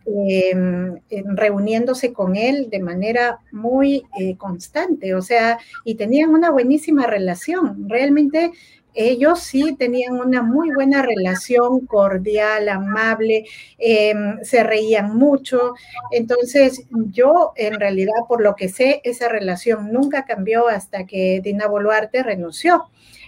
em, 0.05 0.99
reuniéndose 1.36 2.12
con 2.12 2.36
él 2.36 2.70
de 2.70 2.80
manera 2.80 3.39
muy 3.51 4.03
constante, 4.38 5.16
o 5.16 5.22
sea, 5.22 5.58
y 5.86 5.95
tenían 5.95 6.32
una 6.32 6.49
buenísima 6.49 7.08
relación. 7.08 7.89
Realmente 7.89 8.51
ellos 8.97 9.41
sí 9.41 9.76
tenían 9.78 10.20
una 10.20 10.41
muy 10.41 10.72
buena 10.72 11.03
relación, 11.03 11.86
cordial, 11.86 12.68
amable, 12.68 13.45
em, 13.78 14.43
se 14.43 14.64
reían 14.64 15.16
mucho. 15.16 15.76
Entonces, 16.12 16.82
yo 17.12 17.53
en 17.55 17.80
realidad, 17.80 18.26
por 18.28 18.41
lo 18.41 18.55
que 18.55 18.70
sé, 18.70 19.01
esa 19.03 19.30
relación 19.30 19.93
nunca 19.93 20.26
cambió 20.26 20.68
hasta 20.68 21.05
que 21.05 21.41
Dina 21.43 21.68
Boluarte 21.68 22.24
renunció. 22.24 22.86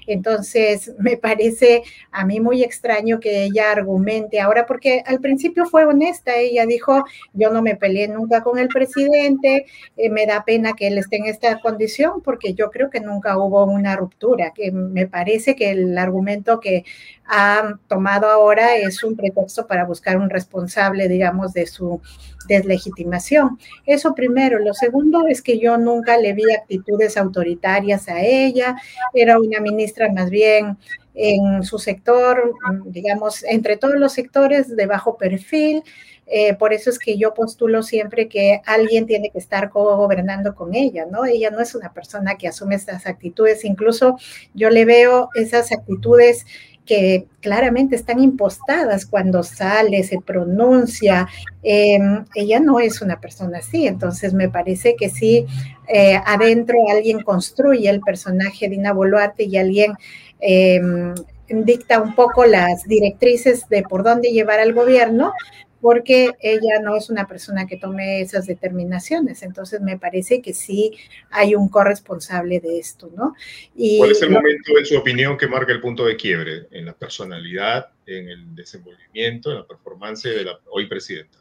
Entonces, 0.07 0.93
me 0.99 1.17
parece 1.17 1.83
a 2.11 2.25
mí 2.25 2.39
muy 2.39 2.63
extraño 2.63 3.19
que 3.19 3.43
ella 3.43 3.71
argumente 3.71 4.39
ahora, 4.39 4.65
porque 4.65 5.03
al 5.05 5.19
principio 5.19 5.65
fue 5.65 5.85
honesta, 5.85 6.35
ella 6.35 6.65
dijo, 6.65 7.03
yo 7.33 7.49
no 7.51 7.61
me 7.61 7.75
peleé 7.75 8.07
nunca 8.07 8.41
con 8.41 8.59
el 8.59 8.67
presidente, 8.67 9.65
eh, 9.97 10.09
me 10.09 10.25
da 10.25 10.43
pena 10.43 10.73
que 10.73 10.87
él 10.87 10.97
esté 10.97 11.17
en 11.17 11.25
esta 11.25 11.59
condición, 11.59 12.21
porque 12.21 12.53
yo 12.53 12.69
creo 12.71 12.89
que 12.89 12.99
nunca 12.99 13.37
hubo 13.37 13.65
una 13.65 13.95
ruptura, 13.95 14.51
que 14.53 14.71
me 14.71 15.07
parece 15.07 15.55
que 15.55 15.71
el 15.71 15.97
argumento 15.97 16.59
que 16.59 16.83
ha 17.25 17.77
tomado 17.87 18.27
ahora 18.27 18.75
es 18.75 19.03
un 19.03 19.15
pretexto 19.15 19.67
para 19.67 19.85
buscar 19.85 20.17
un 20.17 20.29
responsable, 20.29 21.07
digamos, 21.07 21.53
de 21.53 21.67
su 21.67 22.01
deslegitimación. 22.49 23.57
Eso 23.85 24.13
primero. 24.13 24.59
Lo 24.59 24.73
segundo 24.73 25.27
es 25.27 25.41
que 25.41 25.59
yo 25.59 25.77
nunca 25.77 26.17
le 26.17 26.33
vi 26.33 26.51
actitudes 26.51 27.15
autoritarias 27.15 28.09
a 28.09 28.21
ella. 28.21 28.75
Era 29.13 29.39
una 29.39 29.61
ministra 29.61 30.11
más 30.11 30.29
bien 30.29 30.77
en 31.13 31.63
su 31.63 31.79
sector, 31.79 32.53
digamos, 32.85 33.43
entre 33.43 33.77
todos 33.77 33.95
los 33.95 34.13
sectores 34.13 34.75
de 34.75 34.85
bajo 34.85 35.17
perfil. 35.17 35.83
Eh, 36.31 36.53
por 36.53 36.73
eso 36.73 36.91
es 36.91 36.99
que 36.99 37.17
yo 37.17 37.33
postulo 37.33 37.81
siempre 37.81 38.27
que 38.27 38.61
alguien 38.65 39.07
tiene 39.07 39.31
que 39.31 39.39
estar 39.39 39.69
gobernando 39.69 40.53
con 40.53 40.75
ella, 40.75 41.07
¿no? 41.09 41.25
Ella 41.25 41.49
no 41.49 41.59
es 41.59 41.73
una 41.73 41.91
persona 41.91 42.37
que 42.37 42.47
asume 42.47 42.75
estas 42.75 43.07
actitudes, 43.07 43.65
incluso 43.65 44.15
yo 44.53 44.69
le 44.69 44.85
veo 44.85 45.29
esas 45.33 45.71
actitudes 45.71 46.45
que 46.89 47.27
claramente 47.39 47.95
están 47.95 48.17
impostadas 48.17 49.05
cuando 49.05 49.43
sale, 49.43 50.03
se 50.03 50.19
pronuncia. 50.19 51.27
Em, 51.61 52.25
ella 52.33 52.59
no 52.59 52.79
es 52.79 53.03
una 53.03 53.21
persona 53.21 53.59
así, 53.59 53.85
entonces 53.85 54.33
me 54.33 54.49
parece 54.49 54.95
que 54.95 55.07
sí, 55.09 55.45
eh, 55.87 56.19
adentro 56.25 56.79
alguien 56.89 57.21
construye 57.21 57.87
el 57.91 58.01
personaje 58.01 58.67
de 58.67 58.75
Ina 58.75 58.93
Boluarte 58.93 59.43
y 59.43 59.57
alguien 59.57 59.93
em, 60.39 61.13
dicta 61.47 62.01
un 62.01 62.15
poco 62.15 62.45
las 62.45 62.85
directrices 62.85 63.69
de 63.69 63.83
por 63.83 64.03
dónde 64.03 64.29
llevar 64.29 64.59
al 64.59 64.73
gobierno, 64.73 65.33
porque 65.81 66.31
ella 66.41 66.79
no 66.81 66.95
es 66.95 67.09
una 67.09 67.27
persona 67.27 67.67
que 67.67 67.77
tome 67.77 68.21
esas 68.21 68.45
determinaciones. 68.45 69.43
Entonces 69.43 69.81
me 69.81 69.97
parece 69.97 70.41
que 70.41 70.53
sí 70.53 70.93
hay 71.31 71.55
un 71.55 71.69
corresponsable 71.69 72.59
de 72.59 72.79
esto, 72.79 73.11
¿no? 73.15 73.35
Y 73.75 73.97
¿Cuál 73.97 74.11
es 74.11 74.21
el 74.21 74.31
momento, 74.31 74.77
en 74.77 74.85
su 74.85 74.97
opinión, 74.97 75.37
que 75.37 75.47
marca 75.47 75.71
el 75.71 75.81
punto 75.81 76.05
de 76.05 76.15
quiebre 76.15 76.67
en 76.71 76.85
la 76.85 76.93
personalidad, 76.93 77.89
en 78.05 78.29
el 78.29 78.55
desenvolvimiento, 78.55 79.51
en 79.51 79.57
la 79.57 79.67
performance 79.67 80.23
de 80.23 80.43
la 80.43 80.59
hoy 80.69 80.87
presidenta? 80.87 81.38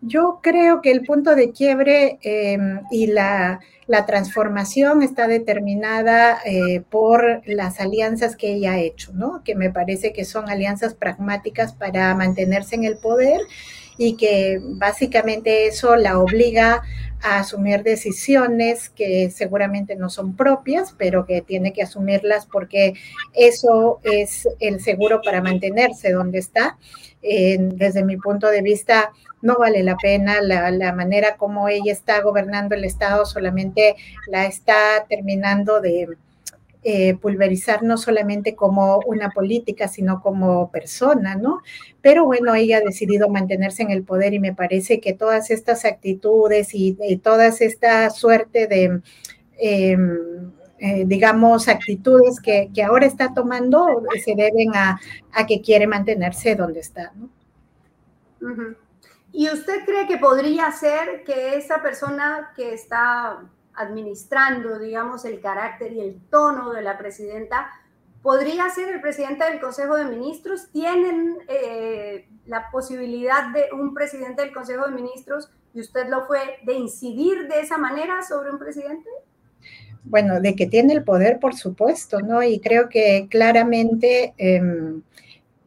Yo 0.00 0.38
creo 0.42 0.80
que 0.80 0.92
el 0.92 1.04
punto 1.04 1.34
de 1.34 1.50
quiebre 1.50 2.18
em, 2.22 2.80
y 2.90 3.08
la, 3.08 3.60
transformación 4.06 5.02
está 5.02 5.26
determinada 5.26 6.38
eh, 6.44 6.82
por 6.88 7.42
las 7.46 7.80
alianzas 7.80 8.36
que 8.36 8.52
ella 8.52 8.72
ha 8.72 8.78
hecho, 8.78 9.12
¿no? 9.14 9.42
Que 9.42 9.54
me 9.54 9.70
parece 9.70 10.12
que 10.12 10.24
son 10.24 10.48
alianzas 10.50 10.94
pragmáticas 10.94 11.72
para 11.72 12.14
mantenerse 12.14 12.76
en 12.76 12.84
el 12.84 12.98
poder 12.98 13.40
y 13.98 14.16
que 14.16 14.60
básicamente 14.62 15.66
eso 15.66 15.96
la 15.96 16.18
obliga 16.18 16.82
a 17.20 17.40
asumir 17.40 17.82
decisiones 17.82 18.90
que 18.90 19.28
seguramente 19.30 19.96
no 19.96 20.08
son 20.08 20.36
propias, 20.36 20.94
pero 20.96 21.26
que 21.26 21.42
tiene 21.42 21.72
que 21.72 21.82
asumirlas 21.82 22.46
porque 22.46 22.94
eso 23.34 23.98
es 24.04 24.48
el 24.60 24.80
seguro 24.80 25.20
para 25.20 25.42
mantenerse 25.42 26.12
donde 26.12 26.38
está. 26.38 26.78
desde 27.20 28.04
mi 28.04 28.16
punto 28.16 28.46
de 28.48 28.62
vista, 28.62 29.10
no 29.42 29.58
vale 29.58 29.82
la 29.82 29.96
pena 29.96 30.40
la, 30.40 30.92
manera 30.92 31.36
como 31.36 31.68
ella 31.68 31.92
está 31.92 32.20
gobernando 32.20 32.76
el 32.76 32.84
Estado, 32.84 33.26
solamente 33.26 33.96
la 34.28 34.46
está 34.46 35.04
terminando 35.08 35.80
de 35.80 36.08
eh, 36.84 37.16
pulverizar 37.16 37.82
no 37.82 37.96
solamente 37.96 38.54
como 38.54 39.00
una 39.06 39.30
política, 39.30 39.88
sino 39.88 40.22
como 40.22 40.70
persona, 40.70 41.34
¿no? 41.34 41.60
Pero 42.00 42.24
bueno, 42.24 42.54
ella 42.54 42.78
ha 42.78 42.80
decidido 42.80 43.28
mantenerse 43.28 43.82
en 43.82 43.90
el 43.90 44.04
poder 44.04 44.32
y 44.34 44.38
me 44.38 44.54
parece 44.54 45.00
que 45.00 45.12
todas 45.12 45.50
estas 45.50 45.84
actitudes 45.84 46.70
y, 46.72 46.96
toda 47.22 47.48
esta 47.48 48.10
suerte 48.10 48.66
de... 48.66 49.02
Em, 49.60 50.52
eh, 50.80 51.02
digamos, 51.04 51.66
actitudes 51.66 52.40
que, 52.40 52.70
ahora 52.84 53.04
está 53.06 53.34
tomando 53.34 54.00
se 54.24 54.36
deben 54.36 54.76
a, 54.76 55.00
que 55.48 55.60
quiere 55.60 55.88
mantenerse 55.88 56.54
donde 56.54 56.78
está. 56.78 57.12
¿no? 57.16 57.28
¿Y 59.32 59.48
usted 59.50 59.84
cree 59.84 60.06
que 60.06 60.18
podría 60.18 60.70
ser 60.70 61.24
que 61.24 61.56
esa 61.56 61.82
persona 61.82 62.52
que 62.54 62.74
está 62.74 63.40
administrando, 63.78 64.78
digamos, 64.78 65.24
el 65.24 65.40
carácter 65.40 65.92
y 65.92 66.00
el 66.00 66.20
tono 66.30 66.72
de 66.72 66.82
la 66.82 66.98
presidenta, 66.98 67.70
podría 68.22 68.68
ser 68.70 68.88
el 68.90 69.00
presidente 69.00 69.44
del 69.44 69.60
Consejo 69.60 69.96
de 69.96 70.04
Ministros? 70.04 70.68
¿Tienen 70.72 71.38
eh, 71.48 72.28
la 72.46 72.70
posibilidad 72.70 73.52
de 73.52 73.66
un 73.72 73.94
presidente 73.94 74.42
del 74.42 74.52
Consejo 74.52 74.86
de 74.86 74.92
Ministros, 74.92 75.50
y 75.74 75.80
usted 75.80 76.08
lo 76.08 76.26
fue, 76.26 76.38
de 76.64 76.74
incidir 76.74 77.48
de 77.48 77.60
esa 77.60 77.78
manera 77.78 78.22
sobre 78.22 78.50
un 78.50 78.58
presidente? 78.58 79.08
Bueno, 80.04 80.40
de 80.40 80.54
que 80.54 80.66
tiene 80.66 80.94
el 80.94 81.04
poder, 81.04 81.38
por 81.38 81.54
supuesto, 81.54 82.20
¿no? 82.20 82.42
Y 82.42 82.60
creo 82.60 82.88
que 82.88 83.28
claramente... 83.30 84.34
Em, 84.36 85.02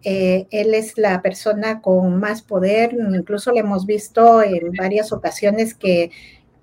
eh, 0.03 0.47
él 0.49 0.73
es 0.73 0.97
la 0.97 1.21
persona 1.21 1.81
con 1.81 2.19
más 2.19 2.41
poder, 2.41 2.93
incluso 2.93 3.51
le 3.51 3.59
hemos 3.59 3.85
visto 3.85 4.41
en 4.41 4.71
varias 4.73 5.11
ocasiones 5.11 5.75
que 5.75 6.09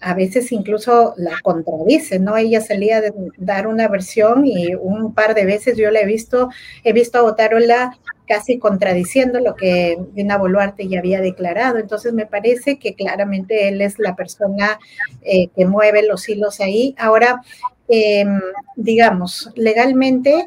a 0.00 0.14
veces 0.14 0.52
incluso 0.52 1.14
la 1.16 1.40
contradice, 1.42 2.18
¿no? 2.18 2.36
Ella 2.36 2.60
salía 2.60 3.00
de 3.00 3.12
dar 3.36 3.66
una 3.66 3.88
versión 3.88 4.46
y 4.46 4.74
un 4.74 5.12
par 5.12 5.34
de 5.34 5.44
veces 5.44 5.76
yo 5.76 5.90
la 5.90 6.00
he 6.00 6.06
visto, 6.06 6.50
he 6.84 6.92
visto 6.92 7.18
a 7.18 7.24
Otárola 7.24 7.98
casi 8.26 8.58
contradiciendo 8.58 9.40
lo 9.40 9.56
que 9.56 9.98
Dina 10.12 10.36
Boluarte 10.36 10.86
ya 10.86 11.00
había 11.00 11.20
declarado. 11.20 11.78
Entonces 11.78 12.12
me 12.12 12.26
parece 12.26 12.78
que 12.78 12.94
claramente 12.94 13.68
él 13.68 13.80
es 13.80 13.98
la 13.98 14.14
persona 14.14 14.78
eh, 15.22 15.48
que 15.56 15.66
mueve 15.66 16.06
los 16.06 16.28
hilos 16.28 16.60
ahí. 16.60 16.94
Ahora, 16.98 17.40
em, 17.88 18.40
digamos, 18.76 19.50
legalmente 19.56 20.46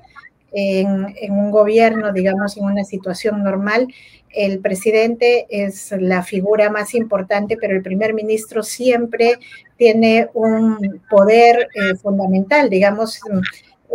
en, 0.53 1.13
en 1.19 1.31
un 1.31 1.51
gobierno, 1.51 2.13
digamos, 2.13 2.55
en 2.55 2.65
una 2.65 2.83
situación 2.83 3.43
normal, 3.43 3.87
el 4.33 4.59
presidente 4.59 5.45
es 5.49 5.91
la 5.91 6.23
figura 6.23 6.69
más 6.69 6.93
importante, 6.93 7.57
pero 7.59 7.75
el 7.75 7.81
primer 7.81 8.13
ministro 8.13 8.63
siempre 8.63 9.39
tiene 9.77 10.29
un 10.33 11.01
poder 11.09 11.67
eh, 11.73 11.95
fundamental, 11.95 12.69
digamos, 12.69 13.19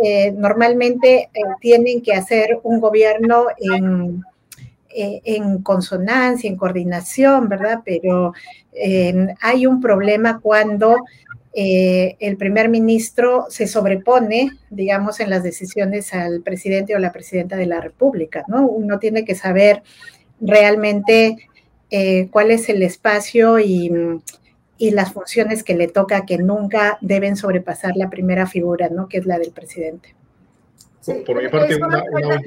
eh, 0.03 0.31
normalmente 0.31 1.29
eh, 1.33 1.41
tienen 1.61 2.01
que 2.01 2.13
hacer 2.13 2.59
un 2.63 2.79
gobierno 2.79 3.45
en, 3.57 4.23
consonancia, 5.63 6.49
en 6.49 6.57
coordinación, 6.57 7.47
¿verdad? 7.47 7.81
Pero 7.85 8.33
hay 9.41 9.65
un 9.67 9.79
problema 9.79 10.39
cuando 10.41 10.97
el 11.53 12.37
primer 12.37 12.67
ministro 12.67 13.45
se 13.49 13.67
sobrepone, 13.67 14.49
digamos, 14.71 15.19
en 15.19 15.29
las 15.29 15.43
decisiones 15.43 16.13
al 16.13 16.41
presidente 16.41 16.95
o 16.95 16.99
la 16.99 17.11
presidenta 17.11 17.55
de 17.55 17.67
la 17.67 17.79
República, 17.79 18.43
¿no? 18.47 18.65
Uno 18.67 18.97
tiene 18.97 19.23
que 19.23 19.35
saber 19.35 19.83
realmente 20.39 21.49
eh, 21.89 22.29
cuál 22.31 22.51
es 22.51 22.69
el 22.69 22.83
espacio 22.83 23.59
y, 23.59 23.91
las 24.79 25.11
funciones 25.11 25.63
que 25.63 25.75
le 25.75 25.87
toca, 25.87 26.25
que 26.25 26.37
nunca 26.37 26.99
deben 27.01 27.35
sobrepasar 27.35 27.95
la 27.95 28.09
primera 28.09 28.45
figura, 28.45 28.89
¿no? 28.89 29.07
Que 29.07 29.17
es 29.17 29.25
la 29.25 29.39
del 29.39 29.51
presidente. 29.51 30.15
por 31.25 31.41
mi 31.41 31.49
parte, 31.49 31.79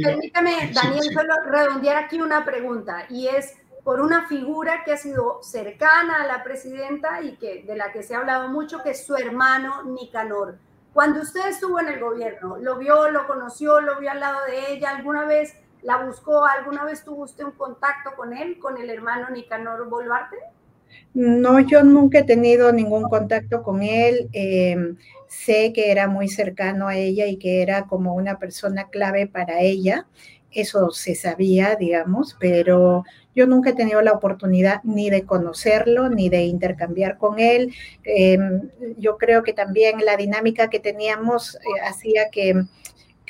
Permítame, 0.03 0.71
Daniel, 0.73 1.05
solo 1.13 1.35
redondear 1.51 1.97
aquí 2.05 2.21
una 2.21 2.45
pregunta, 2.45 3.07
y 3.09 3.27
es 3.27 3.55
por 3.83 4.01
una 4.01 4.29
figura 4.29 4.83
que 4.85 4.93
ha 4.93 4.97
sido 4.97 5.43
cercana 5.43 6.23
a 6.23 6.27
la 6.27 6.45
presidenta 6.45 7.23
y 7.23 7.37
que 7.37 7.65
de 7.65 7.77
la 7.77 7.91
que 7.93 8.03
se 8.03 8.15
ha 8.15 8.19
hablado 8.19 8.49
mucho, 8.49 8.83
que 8.83 8.91
es 8.91 9.05
su 9.05 9.17
hermano 9.17 9.83
Nicanor. 9.85 10.59
Cuando 10.93 11.21
usted 11.21 11.49
estuvo 11.49 11.81
en 11.81 11.89
el 11.89 12.01
gobierno, 12.01 12.59
¿lo 12.59 12.77
vio, 12.77 13.11
lo 13.11 13.27
conoció, 13.27 13.81
lo 13.81 13.99
vio 13.99 14.11
al 14.11 14.21
lado 14.21 14.45
de 14.47 14.73
ella? 14.73 14.91
¿Alguna 14.91 15.25
vez 15.25 15.55
¿La 15.83 16.05
buscó? 16.05 16.45
¿Alguna 16.45 16.85
vez 16.85 17.05
tuvo 17.05 17.25
usted 17.25 17.45
un 17.45 17.53
contacto 17.53 18.11
con 18.17 18.37
él, 18.37 18.59
con 18.59 18.77
el 18.77 18.91
hermano 18.91 19.31
Nicanor 19.31 19.89
Boluarte? 19.89 20.37
No, 21.15 21.59
yo 21.61 21.83
nunca 21.83 22.21
he 22.21 22.25
tenido 22.25 22.73
ningún 22.73 23.05
contacto 23.05 23.63
con 23.63 23.83
él. 23.83 24.29
Em, 24.33 24.97
sé 25.27 25.73
que 25.73 25.91
era 25.91 26.09
muy 26.09 26.29
cercano 26.29 26.89
a 26.89 26.97
ella 26.97 27.27
y 27.27 27.37
que 27.37 27.63
era 27.63 27.87
como 27.87 28.15
una 28.15 28.39
persona 28.39 28.89
clave 28.89 29.27
para 29.27 29.61
ella. 29.61 30.07
Eso 30.53 30.91
se 30.91 31.15
sabía, 31.15 31.77
digamos, 31.77 32.37
pero 32.41 33.05
yo 33.35 33.47
nunca 33.47 33.71
he 33.71 33.75
tenido 33.75 34.03
la 34.03 34.13
oportunidad 34.13 34.83
ni 34.83 35.09
de 35.09 35.25
conocerlo, 35.25 36.09
ni 36.09 36.29
de 36.29 36.43
intercambiar 36.43 37.19
con 37.19 37.39
él. 37.39 37.73
Em, 38.05 38.69
yo 38.99 39.17
creo 39.17 39.43
que 39.43 39.53
también 39.53 40.05
la 40.05 40.17
dinámica 40.17 40.69
que 40.69 40.81
teníamos 40.81 41.55
eh, 41.57 41.61
hacía 41.85 42.31
que 42.31 42.65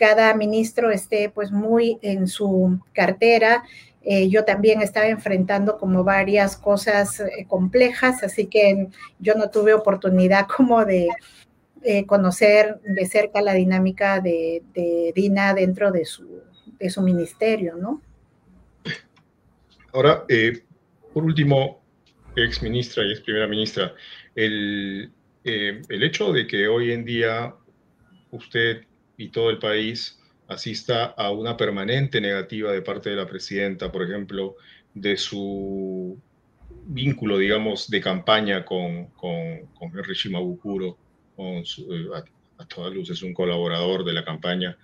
cada 0.00 0.32
ministro 0.32 0.90
esté 0.90 1.28
pues 1.28 1.52
muy 1.52 1.98
en 2.00 2.26
su 2.26 2.80
cartera. 2.94 3.64
Eh, 4.02 4.30
yo 4.30 4.46
también 4.46 4.80
estaba 4.80 5.08
enfrentando 5.08 5.76
como 5.76 6.04
varias 6.04 6.56
cosas 6.56 7.20
eh, 7.20 7.44
complejas, 7.46 8.22
así 8.22 8.46
que 8.46 8.88
yo 9.18 9.34
no 9.34 9.50
tuve 9.50 9.74
oportunidad 9.74 10.46
como 10.56 10.86
de 10.86 11.08
eh, 11.82 12.06
conocer 12.06 12.80
de 12.80 13.04
cerca 13.04 13.42
la 13.42 13.52
dinámica 13.52 14.20
de, 14.20 14.62
Dina 15.14 15.52
dentro 15.52 15.92
de 15.92 16.06
su, 16.06 16.44
de 16.78 16.88
su 16.88 17.02
ministerio, 17.02 17.76
¿no? 17.76 18.00
Ahora, 19.92 20.24
por 21.12 21.24
último, 21.24 21.82
ex 22.36 22.62
ministra 22.62 23.04
y 23.04 23.10
ex 23.10 23.20
primera 23.20 23.46
ministra, 23.48 23.92
el, 24.34 25.12
el 25.44 26.02
hecho 26.02 26.32
de 26.32 26.46
que 26.46 26.68
hoy 26.68 26.92
en 26.92 27.04
día 27.04 27.54
usted 28.30 28.86
y 29.20 29.28
todo 29.28 29.50
el 29.50 29.58
país 29.58 30.18
asista 30.48 31.04
a 31.04 31.30
una 31.30 31.54
permanente 31.54 32.22
negativa 32.22 32.72
de 32.72 32.80
parte 32.80 33.10
de 33.10 33.16
la 33.16 33.26
presidenta, 33.26 33.92
por 33.92 34.02
ejemplo, 34.02 34.56
de 34.94 35.18
su 35.18 36.18
vínculo, 36.86 37.36
digamos, 37.36 37.90
de 37.90 38.00
campaña 38.00 38.64
con, 38.64 39.08
con, 39.08 39.66
con 39.74 39.90
Henry 39.90 40.14
Shimabukuro, 40.14 40.96
con 41.36 41.56
eh, 41.56 42.08
a, 42.58 42.64
todas 42.64 42.94
luces 42.94 43.22
un 43.22 43.34
colaborador 43.34 44.06
de 44.06 44.14
la 44.14 44.24
campaña, 44.24 44.78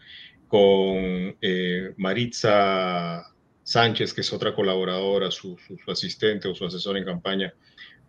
con 0.48 1.34
eh, 1.40 1.94
Maritza 1.96 3.24
Sánchez, 3.62 4.12
que 4.12 4.20
es 4.20 4.32
otra 4.34 4.54
colaboradora, 4.54 5.30
su, 5.30 5.56
su, 5.56 5.90
asistente 5.90 6.46
o 6.46 6.54
su 6.54 6.66
asesor 6.66 6.98
en 6.98 7.06
campaña, 7.06 7.54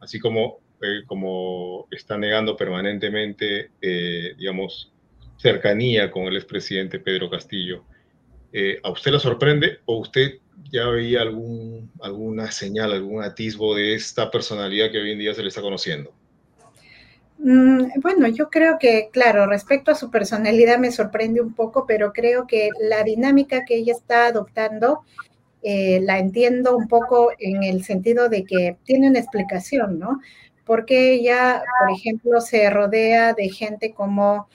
así 0.02 0.20
como, 0.20 0.60
eh, 0.82 1.04
como 1.06 1.88
está 1.90 2.18
negando 2.18 2.58
permanentemente, 2.58 3.72
digamos, 4.38 4.92
cercanía 5.38 6.12
con 6.12 6.24
el 6.24 6.36
expresidente 6.36 7.00
Pedro 7.00 7.30
Castillo. 7.30 7.84
Eh, 8.52 8.80
¿A 8.84 8.92
usted 8.92 9.12
la 9.12 9.20
sorprende 9.20 9.80
o 9.86 10.00
usted 10.00 10.40
ya 10.72 10.88
veía 10.88 11.22
algún, 11.22 11.92
alguna 12.02 12.52
señal, 12.52 12.92
algún 12.92 13.24
atisbo 13.24 13.76
de 13.76 13.96
esta 13.96 14.32
personalidad 14.32 14.92
que 14.92 15.00
hoy 15.00 15.12
en 15.12 15.20
día 15.20 15.34
se 15.34 15.42
le 15.42 15.50
está 15.50 15.62
conociendo? 15.62 16.14
Mm, 17.40 18.02
bueno, 18.02 18.28
yo 18.28 18.50
creo 18.50 18.78
que, 18.80 19.10
claro, 19.12 19.46
respecto 19.46 19.92
a 19.92 19.96
su 19.96 20.10
personalidad 20.10 20.80
me 20.80 20.92
sorprende 20.92 21.40
un 21.40 21.54
poco, 21.54 21.86
pero 21.86 22.12
creo 22.12 22.48
que 22.48 22.70
la 22.80 23.04
dinámica 23.04 23.64
que 23.64 23.76
ella 23.76 23.94
está 23.94 24.28
adoptando 24.28 25.04
eh, 25.62 26.00
la 26.02 26.20
entiendo 26.20 26.76
un 26.76 26.88
poco 26.88 27.32
en 27.40 27.64
el 27.64 27.84
sentido 27.84 28.30
de 28.30 28.44
que 28.44 28.78
tiene 28.86 29.10
una 29.10 29.20
explicación, 29.20 30.00
¿no? 30.00 30.20
Porque 30.66 31.14
ella, 31.14 31.64
por 31.80 31.92
ejemplo, 31.96 32.42
se 32.42 32.70
rodea 32.70 33.34
de 33.34 33.50
gente 33.50 33.94
como 33.94 34.50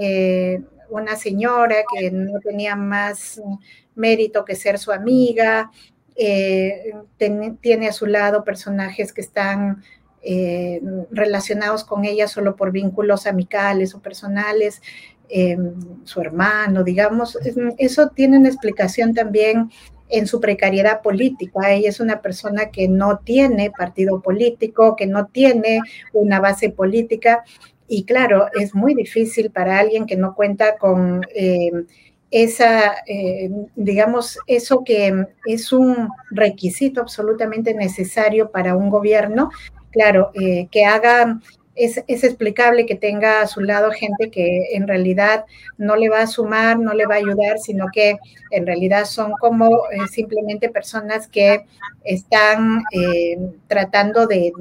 eh, 0.00 0.60
una 0.90 1.16
señora 1.16 1.76
que 1.92 2.10
no 2.10 2.40
tenía 2.40 2.76
más 2.76 3.40
mérito 3.94 4.44
que 4.44 4.54
ser 4.54 4.78
su 4.78 4.92
amiga, 4.92 5.70
eh, 6.16 6.92
tiene 7.60 7.88
a 7.88 7.92
su 7.92 8.06
lado 8.06 8.44
personajes 8.44 9.12
que 9.12 9.20
están 9.20 9.82
eh, 10.22 10.80
relacionados 11.10 11.84
con 11.84 12.04
ella 12.04 12.28
solo 12.28 12.54
por 12.56 12.70
vínculos 12.70 13.26
amicales 13.26 13.94
o 13.94 14.00
personales, 14.00 14.82
su 16.04 16.20
hermano, 16.20 16.84
digamos, 16.84 17.36
eso 17.78 18.08
tiene 18.10 18.38
una 18.38 18.50
explicación 18.50 19.14
también 19.14 19.70
en 20.08 20.26
su 20.26 20.40
precariedad 20.40 21.02
política. 21.02 21.72
Ella 21.72 21.88
es 21.88 22.00
una 22.00 22.20
persona 22.20 22.70
que 22.70 22.88
no 22.88 23.18
tiene 23.18 23.70
partido 23.70 24.20
político, 24.20 24.96
que 24.96 25.06
no 25.06 25.26
tiene 25.26 25.80
una 26.12 26.40
base 26.40 26.70
política 26.70 27.44
y 27.88 28.04
claro, 28.04 28.48
es 28.58 28.74
muy 28.74 28.94
difícil 28.94 29.50
para 29.50 29.78
alguien 29.78 30.06
que 30.06 30.16
no 30.16 30.34
cuenta 30.34 30.76
con 30.78 31.22
eh, 31.34 31.70
esa, 32.30 32.94
eh, 33.06 33.50
digamos, 33.76 34.38
eso 34.46 34.82
que 34.84 35.26
es 35.46 35.72
un 35.72 36.08
requisito 36.30 37.00
absolutamente 37.00 37.74
necesario 37.74 38.50
para 38.50 38.76
un 38.76 38.90
gobierno, 38.90 39.50
claro, 39.90 40.30
eh, 40.34 40.66
que 40.70 40.84
haga 40.84 41.40
es, 41.74 42.24
explicable 42.24 42.86
que 42.86 42.94
tenga 42.94 43.40
a 43.40 43.46
su 43.46 43.60
lado 43.60 43.90
gente 43.90 44.30
que 44.30 44.74
en 44.74 44.86
realidad 44.86 45.44
no 45.76 45.96
le 45.96 46.08
va 46.08 46.22
a 46.22 46.26
sumar, 46.26 46.78
no 46.78 46.94
le 46.94 47.06
va 47.06 47.14
a 47.14 47.18
ayudar, 47.18 47.58
sino 47.58 47.86
que 47.92 48.16
en 48.50 48.66
realidad 48.66 49.04
son 49.04 49.32
como 49.32 49.66
eh, 49.90 50.06
simplemente 50.10 50.68
personas 50.68 51.26
que 51.26 51.66
están 52.04 52.82
eh, 52.92 53.38
tratando 53.66 54.26
de, 54.26 54.52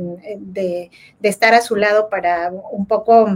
estar 1.21 1.53
a 1.53 1.61
su 1.61 1.75
lado 1.75 2.09
para 2.09 2.51
un 2.71 2.85
poco 2.85 3.27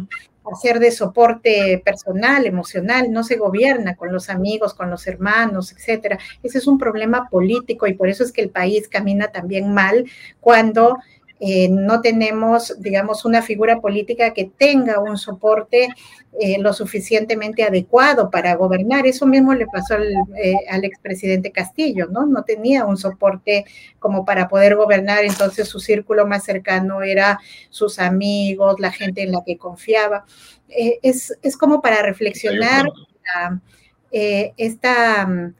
hacer 0.51 0.79
de 0.79 0.91
soporte 0.91 1.81
personal, 1.83 2.45
emocional, 2.45 3.11
no 3.11 3.23
se 3.23 3.35
gobierna 3.35 3.95
con 3.95 4.13
los 4.13 4.29
amigos, 4.29 4.73
con 4.73 4.89
los 4.89 5.05
hermanos, 5.05 5.73
etcétera. 5.73 6.17
Ese 6.41 6.59
es 6.59 6.67
un 6.67 6.77
problema 6.77 7.27
político 7.29 7.85
y 7.85 7.93
por 7.93 8.07
eso 8.07 8.23
es 8.23 8.31
que 8.31 8.41
el 8.41 8.49
país 8.49 8.87
camina 8.87 9.27
también 9.27 9.73
mal 9.73 10.05
cuando 10.39 10.97
eh, 11.39 11.69
no 11.69 12.01
tenemos, 12.01 12.75
digamos, 12.79 13.23
una 13.23 13.43
figura 13.43 13.79
política 13.79 14.33
que 14.33 14.51
tenga 14.57 14.99
un 14.99 15.17
soporte 15.17 15.89
eh, 16.39 16.57
lo 16.59 16.73
suficientemente 16.73 17.63
adecuado 17.63 18.31
para 18.31 18.55
gobernar. 18.55 19.05
Eso 19.05 19.27
mismo 19.27 19.53
le 19.53 19.67
pasó 19.67 19.95
al, 19.95 20.07
eh, 20.41 20.55
al 20.69 20.83
expresidente 20.83 21.51
Castillo, 21.51 22.07
¿no? 22.07 22.25
No 22.25 22.43
tenía 22.43 22.85
un 22.85 22.97
soporte 22.97 23.65
como 23.99 24.25
para 24.25 24.47
poder 24.47 24.75
gobernar, 24.75 25.25
entonces 25.25 25.67
su 25.67 25.79
círculo 25.79 26.25
más 26.25 26.43
cercano 26.43 27.03
era 27.03 27.39
sus 27.69 27.99
amigos, 27.99 28.79
la 28.79 28.91
gente 28.91 29.21
en 29.21 29.31
la 29.31 29.43
que 29.45 29.57
confiaba. 29.57 30.25
es, 30.67 31.37
es, 31.43 31.55
como 31.55 31.81
para 31.81 32.01
reflexionar 32.01 32.85
esta, 34.11 35.53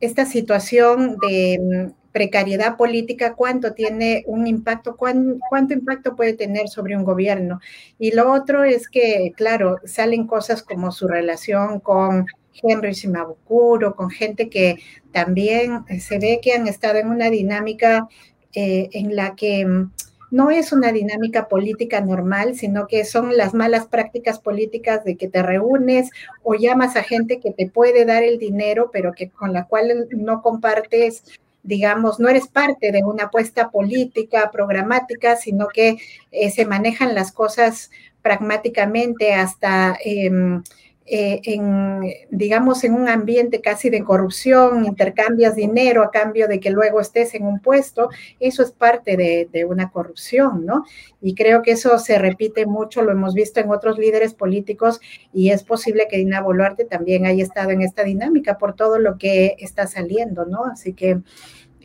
esta 0.00 0.26
situación 0.26 1.16
de 1.18 1.92
precariedad 2.12 2.76
política, 2.76 3.34
cuánto 3.34 3.72
tiene 3.72 4.22
un 4.26 4.46
impacto, 4.46 4.96
cuánto 4.96 5.74
impacto 5.74 6.14
puede 6.14 6.34
tener 6.34 6.68
sobre 6.68 6.96
un 6.96 7.04
gobierno. 7.04 7.60
Y 7.98 8.12
lo 8.12 8.30
otro 8.32 8.64
es 8.64 8.88
que, 8.88 9.32
claro, 9.36 9.78
salen 9.84 10.26
cosas 10.26 10.62
como 10.62 10.92
su 10.92 11.08
relación 11.08 11.80
con 11.80 12.26
Henry 12.62 12.92
Shimabukuro, 12.92 13.96
con 13.96 14.10
gente 14.10 14.48
que 14.48 14.76
también 15.10 15.84
se 16.00 16.18
ve 16.18 16.40
que 16.42 16.52
han 16.52 16.68
estado 16.68 16.98
en 16.98 17.08
una 17.08 17.30
dinámica 17.30 18.08
eh, 18.54 18.90
en 18.92 19.16
la 19.16 19.34
que 19.34 19.64
mm, 19.64 19.90
no 20.30 20.50
es 20.50 20.72
una 20.72 20.92
dinámica 20.92 21.48
política 21.48 22.00
normal, 22.00 22.54
sino 22.54 22.86
que 22.86 23.04
son 23.04 23.36
las 23.36 23.52
malas 23.52 23.86
prácticas 23.86 24.38
políticas 24.38 25.04
de 25.04 25.16
que 25.16 25.28
te 25.28 25.42
reúnes 25.42 26.10
o 26.42 26.54
llamas 26.54 26.96
a 26.96 27.02
gente 27.02 27.38
que 27.38 27.52
te 27.52 27.68
puede 27.68 28.06
dar 28.06 28.22
el 28.22 28.38
dinero, 28.38 28.90
pero 28.90 29.12
que 29.12 29.28
con 29.28 29.52
la 29.52 29.66
cual 29.66 30.08
no 30.10 30.40
compartes, 30.40 31.22
digamos, 31.62 32.18
no 32.18 32.28
eres 32.28 32.48
parte 32.48 32.92
de 32.92 33.04
una 33.04 33.24
apuesta 33.24 33.70
política, 33.70 34.50
programática, 34.50 35.36
sino 35.36 35.68
que 35.68 35.98
eh, 36.30 36.50
se 36.50 36.66
manejan 36.66 37.14
las 37.14 37.32
cosas 37.32 37.90
pragmáticamente 38.22 39.34
hasta... 39.34 39.96
Em, 40.04 40.62
eh, 41.04 41.40
en, 41.44 42.00
digamos, 42.30 42.84
en 42.84 42.94
un 42.94 43.08
ambiente 43.08 43.60
casi 43.60 43.90
de 43.90 44.04
corrupción, 44.04 44.84
intercambias 44.84 45.56
dinero 45.56 46.04
a 46.04 46.10
cambio 46.10 46.46
de 46.46 46.60
que 46.60 46.70
luego 46.70 47.00
estés 47.00 47.34
en 47.34 47.44
un 47.44 47.60
puesto, 47.60 48.08
eso 48.38 48.62
es 48.62 48.70
parte 48.70 49.16
de, 49.16 49.64
una 49.64 49.90
corrupción, 49.90 50.64
¿no? 50.64 50.84
Y 51.20 51.34
creo 51.34 51.62
que 51.62 51.72
eso 51.72 51.98
se 51.98 52.18
repite 52.18 52.66
mucho, 52.66 53.02
lo 53.02 53.12
hemos 53.12 53.34
visto 53.34 53.60
en 53.60 53.70
otros 53.70 53.98
líderes 53.98 54.34
políticos 54.34 55.00
y 55.32 55.50
es 55.50 55.64
posible 55.64 56.06
que 56.08 56.18
Dina 56.18 56.40
Boluarte 56.40 56.84
también 56.84 57.26
haya 57.26 57.42
estado 57.42 57.70
en 57.70 57.82
esta 57.82 58.04
dinámica 58.04 58.58
por 58.58 58.74
todo 58.74 58.98
lo 58.98 59.18
que 59.18 59.56
está 59.58 59.86
saliendo, 59.86 60.44
¿no? 60.44 60.64
Así 60.64 60.92
que... 60.92 61.20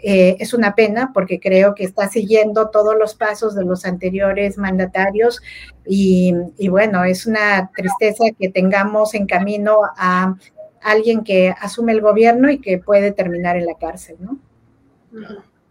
Eh, 0.03 0.37
es 0.39 0.53
una 0.53 0.75
pena 0.75 1.11
porque 1.13 1.39
creo 1.39 1.73
que 1.73 1.83
está 1.83 2.07
siguiendo 2.07 2.69
todos 2.69 2.95
los 2.97 3.15
pasos 3.15 3.55
de 3.55 3.65
los 3.65 3.85
anteriores 3.85 4.57
mandatarios 4.57 5.41
y, 5.85 6.33
bueno, 6.69 7.03
es 7.03 7.25
una 7.25 7.71
tristeza 7.75 8.25
que 8.37 8.49
tengamos 8.49 9.13
en 9.15 9.25
camino 9.25 9.79
a 9.97 10.35
alguien 10.81 11.23
que 11.23 11.53
asume 11.59 11.93
el 11.93 12.01
gobierno 12.01 12.51
y 12.51 12.59
que 12.59 12.77
puede 12.77 13.11
terminar 13.11 13.57
en 13.57 13.65
la 13.65 13.75
cárcel, 13.79 14.17
¿no? 14.19 14.39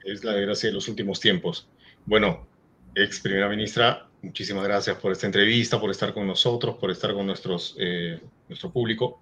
Es 0.04 0.24
la 0.24 0.32
desgracia 0.32 0.70
de 0.70 0.74
los 0.74 0.88
últimos 0.88 1.20
tiempos. 1.20 1.68
Bueno, 2.04 2.46
ex 2.94 3.20
primera 3.20 3.48
ministra, 3.48 4.08
muchísimas 4.22 4.64
gracias 4.64 4.96
por 4.96 5.12
esta 5.12 5.26
entrevista, 5.26 5.80
por 5.80 5.90
estar 5.90 6.12
con 6.12 6.26
nosotros, 6.26 6.76
por 6.76 6.90
estar 6.90 7.14
con 7.14 7.26
nuestros, 7.26 7.76
eh, 7.78 8.20
nuestro 8.48 8.70
público. 8.72 9.20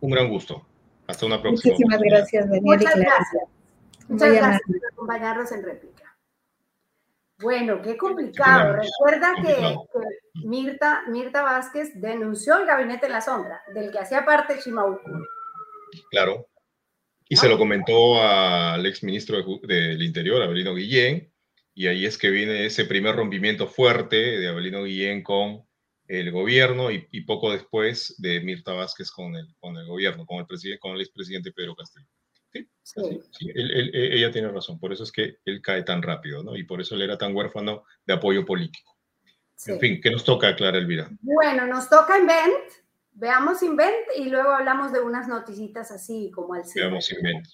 Un 0.00 0.10
gran 0.10 0.28
gusto. 0.28 0.66
Hasta 1.06 1.26
una 1.26 1.40
próxima. 1.40 1.72
Muchísimas 1.72 2.00
gracias, 2.00 2.44
Daniel. 2.46 2.62
Muchas 2.64 2.96
gracias. 2.96 3.59
Muchas 4.10 4.32
gracias 4.32 4.62
por 4.66 4.92
acompañarnos 4.92 5.52
en 5.52 5.62
réplica. 5.62 6.16
Bueno, 7.38 7.80
qué 7.80 7.96
complicado. 7.96 8.74
Recuerda 8.74 9.34
que, 9.40 9.76
Mirta, 10.44 11.04
Mirta 11.06 11.42
Vázquez 11.42 11.92
denunció 11.94 12.58
el 12.58 12.66
gabinete 12.66 13.06
en 13.06 13.12
la 13.12 13.20
sombra, 13.20 13.62
del 13.72 13.92
que 13.92 14.00
hacía 14.00 14.24
parte 14.24 14.58
Chimauco. 14.58 15.00
Claro. 16.10 16.48
Y 17.28 17.36
se 17.36 17.48
lo 17.48 17.56
comentó 17.56 18.20
al 18.20 18.84
ex 18.84 19.04
ministro 19.04 19.38
del 19.62 20.02
Interior, 20.02 20.42
Abelino 20.42 20.74
Guillén, 20.74 21.32
y 21.72 21.86
ahí 21.86 22.04
es 22.04 22.18
que 22.18 22.30
viene 22.30 22.66
ese 22.66 22.84
primer 22.86 23.14
rompimiento 23.14 23.68
fuerte 23.68 24.16
de 24.16 24.48
Abelino 24.48 24.82
Guillén 24.82 25.22
con 25.22 25.64
el 26.08 26.32
gobierno 26.32 26.90
y, 26.90 27.20
poco 27.20 27.52
después 27.52 28.16
de 28.18 28.40
Mirta 28.40 28.72
Vázquez 28.72 29.12
con 29.12 29.36
el, 29.36 29.46
con 29.60 29.76
el 29.76 29.86
gobierno, 29.86 30.26
con 30.26 30.38
el, 30.38 30.46
presidente, 30.46 30.80
con 30.80 30.96
el 30.96 31.02
expresidente 31.02 31.52
Pedro 31.52 31.76
Castillo. 31.76 32.08
Sí, 32.52 33.48
e, 33.54 34.16
ella 34.16 34.30
tiene 34.32 34.48
razón, 34.48 34.78
por 34.80 34.92
eso 34.92 35.04
es 35.04 35.12
que 35.12 35.38
él 35.44 35.62
cae 35.62 35.82
tan 35.82 36.02
rápido, 36.02 36.42
¿no? 36.42 36.56
Y 36.56 36.64
por 36.64 36.80
eso 36.80 36.94
él 36.94 37.02
era 37.02 37.16
tan 37.16 37.34
huérfano 37.34 37.84
de 38.04 38.14
apoyo 38.14 38.44
político. 38.44 38.96
En 39.66 39.78
fin, 39.78 40.00
¿qué 40.02 40.10
nos 40.10 40.24
toca, 40.24 40.56
Clara 40.56 40.78
Elvira? 40.78 41.10
Bueno, 41.20 41.66
nos 41.66 41.88
toca 41.88 42.18
Invent, 42.18 42.72
veamos 43.12 43.62
Invent 43.62 44.06
y 44.16 44.30
luego 44.30 44.50
hablamos 44.50 44.92
de 44.92 45.00
unas 45.00 45.28
noticitas 45.28 45.90
así 45.90 46.30
como 46.34 46.54
al 46.54 46.64
cine. 46.64 46.86
Veamos 46.86 47.12
Invent. 47.12 47.46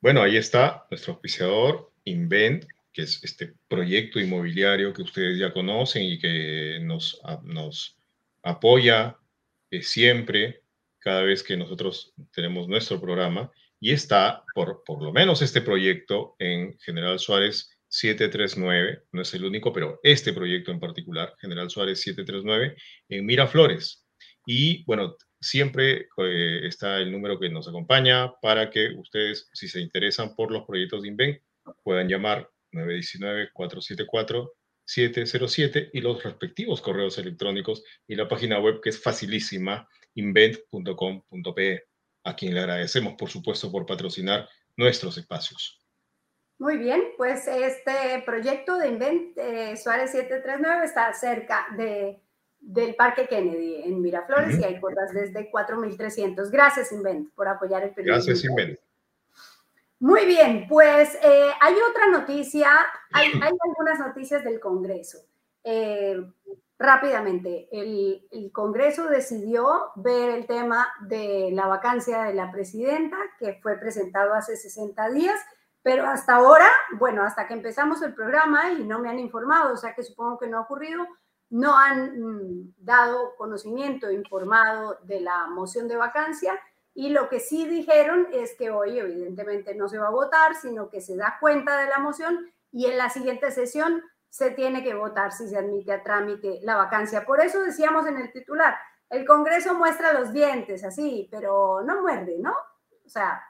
Bueno, 0.00 0.22
ahí 0.22 0.36
está 0.36 0.86
nuestro 0.90 1.14
auspiciador, 1.14 1.90
Invent, 2.04 2.66
que 2.92 3.02
es 3.02 3.24
este 3.24 3.54
proyecto 3.68 4.20
inmobiliario 4.20 4.92
que 4.92 5.02
ustedes 5.02 5.38
ya 5.38 5.52
conocen 5.52 6.02
y 6.04 6.18
que 6.18 6.78
nos, 6.82 7.20
nos 7.42 7.96
apoya 8.42 9.16
eh, 9.70 9.82
siempre 9.82 10.63
cada 11.04 11.22
vez 11.22 11.42
que 11.42 11.56
nosotros 11.56 12.14
tenemos 12.32 12.66
nuestro 12.66 12.98
programa 12.98 13.52
y 13.78 13.92
está, 13.92 14.42
por, 14.54 14.82
por 14.86 15.02
lo 15.02 15.12
menos 15.12 15.42
este 15.42 15.60
proyecto 15.60 16.34
en 16.38 16.78
General 16.78 17.18
Suárez 17.18 17.78
739, 17.88 19.02
no 19.12 19.20
es 19.20 19.34
el 19.34 19.44
único, 19.44 19.70
pero 19.70 20.00
este 20.02 20.32
proyecto 20.32 20.72
en 20.72 20.80
particular, 20.80 21.34
General 21.38 21.68
Suárez 21.68 22.00
739, 22.00 22.76
en 23.10 23.26
Miraflores. 23.26 24.06
Y 24.46 24.82
bueno, 24.84 25.16
siempre 25.38 26.08
eh, 26.16 26.60
está 26.66 26.98
el 26.98 27.12
número 27.12 27.38
que 27.38 27.50
nos 27.50 27.68
acompaña 27.68 28.32
para 28.40 28.70
que 28.70 28.88
ustedes, 28.96 29.50
si 29.52 29.68
se 29.68 29.80
interesan 29.80 30.34
por 30.34 30.50
los 30.50 30.64
proyectos 30.64 31.02
de 31.02 31.08
Inven, 31.08 31.42
puedan 31.82 32.08
llamar 32.08 32.50
919-474-707 34.86 35.90
y 35.92 36.00
los 36.00 36.22
respectivos 36.22 36.80
correos 36.80 37.18
electrónicos 37.18 37.84
y 38.06 38.14
la 38.14 38.28
página 38.28 38.60
web 38.60 38.80
que 38.80 38.90
es 38.90 39.02
facilísima, 39.02 39.88
invent.com.pe, 40.14 41.84
a 42.24 42.36
quien 42.36 42.54
le 42.54 42.60
agradecemos, 42.60 43.14
por 43.14 43.30
supuesto, 43.30 43.70
por 43.70 43.86
patrocinar 43.86 44.48
nuestros 44.76 45.18
espacios. 45.18 45.80
Muy 46.58 46.78
bien, 46.78 47.02
pues 47.16 47.48
este 47.48 48.22
proyecto 48.24 48.78
de 48.78 48.88
Invent 48.88 49.36
eh, 49.36 49.76
Suárez 49.76 50.12
739 50.12 50.86
está 50.86 51.12
cerca 51.12 51.66
de, 51.76 52.22
del 52.60 52.94
Parque 52.94 53.26
Kennedy 53.26 53.82
en 53.82 54.00
Miraflores 54.00 54.58
y 54.58 54.64
hay 54.64 54.78
cuotas 54.78 55.12
desde 55.12 55.50
4.300. 55.50 56.50
Gracias, 56.50 56.92
Invent, 56.92 57.34
por 57.34 57.48
apoyar 57.48 57.82
el 57.82 57.90
proyecto. 57.90 58.14
Gracias, 58.14 58.44
Invent. 58.44 58.78
Muy 60.00 60.26
bien, 60.26 60.66
pues 60.68 61.14
eh, 61.22 61.50
hay 61.60 61.74
otra 61.90 62.06
noticia, 62.08 62.70
hay, 63.12 63.28
hay, 63.40 63.52
algunas 63.62 63.98
noticias 63.98 64.44
del 64.44 64.60
Congreso. 64.60 65.18
Eh, 65.62 66.20
rápidamente, 66.78 67.68
el, 67.72 68.50
Congreso 68.52 69.08
decidió 69.08 69.90
ver 69.96 70.30
el 70.30 70.46
tema 70.46 70.88
de 71.00 71.50
la 71.52 71.66
vacancia 71.66 72.22
de 72.24 72.34
la 72.34 72.50
presidenta, 72.52 73.16
que 73.38 73.54
fue 73.62 73.78
presentado 73.78 74.34
hace 74.34 74.56
60 74.56 75.08
días, 75.10 75.40
pero 75.82 76.06
hasta 76.06 76.36
ahora, 76.36 76.68
bueno, 76.98 77.22
hasta 77.22 77.46
que 77.46 77.54
empezamos 77.54 78.00
el 78.02 78.14
programa 78.14 78.72
y 78.72 78.84
no 78.84 78.98
me 78.98 79.08
han 79.08 79.18
informado, 79.18 79.74
o 79.74 79.76
sea 79.76 79.94
que 79.94 80.02
supongo 80.02 80.38
que 80.38 80.46
no 80.46 80.58
ha 80.58 80.62
ocurrido, 80.62 81.06
no 81.50 81.76
han 81.78 82.20
mm, 82.20 82.74
dado 82.78 83.34
conocimiento, 83.36 84.10
informado 84.10 84.98
de 85.02 85.20
la 85.20 85.46
moción 85.46 85.88
de 85.88 85.96
vacancia. 85.96 86.58
Y 86.94 87.10
lo 87.10 87.28
que 87.28 87.40
sí 87.40 87.66
dijeron 87.66 88.28
es 88.32 88.54
que 88.54 88.70
hoy 88.70 88.98
evidentemente 88.98 89.74
no 89.74 89.88
se 89.88 89.98
va 89.98 90.06
a 90.06 90.12
votar, 90.12 90.54
sino 90.54 90.88
que 90.88 91.00
se 91.00 91.16
da 91.16 91.38
cuenta 91.40 91.76
de 91.78 91.88
la 91.88 91.98
moción 91.98 92.50
y 92.70 92.86
en 92.86 92.96
la 92.96 93.10
siguiente 93.10 93.50
sesión 93.50 94.02
se 94.28 94.50
tiene 94.50 94.82
que 94.82 94.94
votar 94.94 95.32
si 95.32 95.48
se 95.48 95.56
admite 95.56 95.92
a 95.92 96.02
trámite 96.02 96.60
la 96.62 96.76
vacancia. 96.76 97.24
Por 97.24 97.40
eso 97.40 97.62
decíamos 97.62 98.06
en 98.06 98.18
el 98.18 98.32
titular, 98.32 98.76
el 99.10 99.24
Congreso 99.24 99.74
muestra 99.74 100.12
los 100.12 100.32
dientes 100.32 100.84
así, 100.84 101.28
pero 101.30 101.82
no 101.84 102.02
muerde, 102.02 102.36
¿no? 102.38 102.52
O 103.04 103.08
sea... 103.08 103.42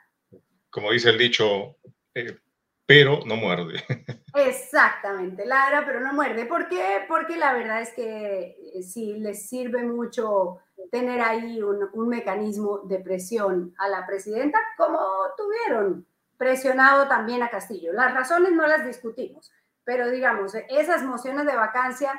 Como 0.70 0.90
dice 0.90 1.10
el 1.10 1.18
dicho, 1.18 1.76
eh, 2.14 2.38
pero 2.86 3.20
no 3.24 3.36
muerde. 3.36 3.82
Exactamente, 4.34 5.46
ladra, 5.46 5.86
pero 5.86 6.00
no 6.00 6.12
muerde. 6.12 6.44
¿Por 6.44 6.68
qué? 6.68 7.04
Porque 7.08 7.36
la 7.36 7.54
verdad 7.54 7.80
es 7.80 7.92
que 7.92 8.56
eh, 8.74 8.82
sí 8.82 9.14
les 9.14 9.48
sirve 9.48 9.84
mucho 9.84 10.58
tener 10.90 11.20
ahí 11.20 11.62
un, 11.62 11.88
un 11.92 12.08
mecanismo 12.08 12.80
de 12.80 12.98
presión 13.00 13.74
a 13.78 13.88
la 13.88 14.06
presidenta, 14.06 14.58
como 14.76 14.98
tuvieron 15.36 16.06
presionado 16.36 17.08
también 17.08 17.42
a 17.42 17.50
Castillo. 17.50 17.92
Las 17.92 18.12
razones 18.14 18.52
no 18.52 18.66
las 18.66 18.84
discutimos 18.86 19.50
pero 19.84 20.10
digamos, 20.10 20.54
esas 20.68 21.02
mociones 21.02 21.46
de 21.46 21.54
vacancia 21.54 22.12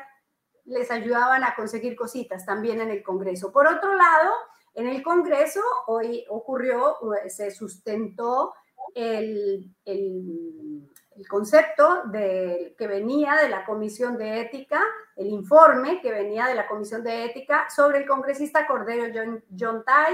les 0.65 0.89
ayudaban 0.91 1.43
a 1.43 1.55
conseguir 1.55 1.95
cositas 1.95 2.45
también 2.45 2.79
en 2.79 2.89
el 2.89 3.03
Congreso. 3.03 3.51
Por 3.51 3.67
otro 3.67 3.93
lado, 3.95 4.31
en 4.73 4.87
el 4.87 5.03
Congreso 5.03 5.61
hoy 5.87 6.25
ocurrió, 6.29 6.97
se 7.27 7.51
sustentó 7.51 8.53
el, 8.93 9.75
el, 9.83 10.91
concepto 11.27 12.03
de, 12.05 12.75
que 12.77 12.87
venía 12.87 13.35
de 13.35 13.49
la 13.49 13.65
Comisión 13.65 14.17
de 14.17 14.41
Ética, 14.41 14.81
el 15.15 15.27
informe 15.27 16.01
que 16.01 16.11
venía 16.11 16.47
de 16.47 16.55
la 16.55 16.67
Comisión 16.67 17.03
de 17.03 17.25
Ética 17.25 17.67
sobre 17.69 17.99
el 17.99 18.07
congresista 18.07 18.67
Cordero 18.67 19.11
John, 19.13 19.43
John 19.57 19.83
Tai, 19.85 20.13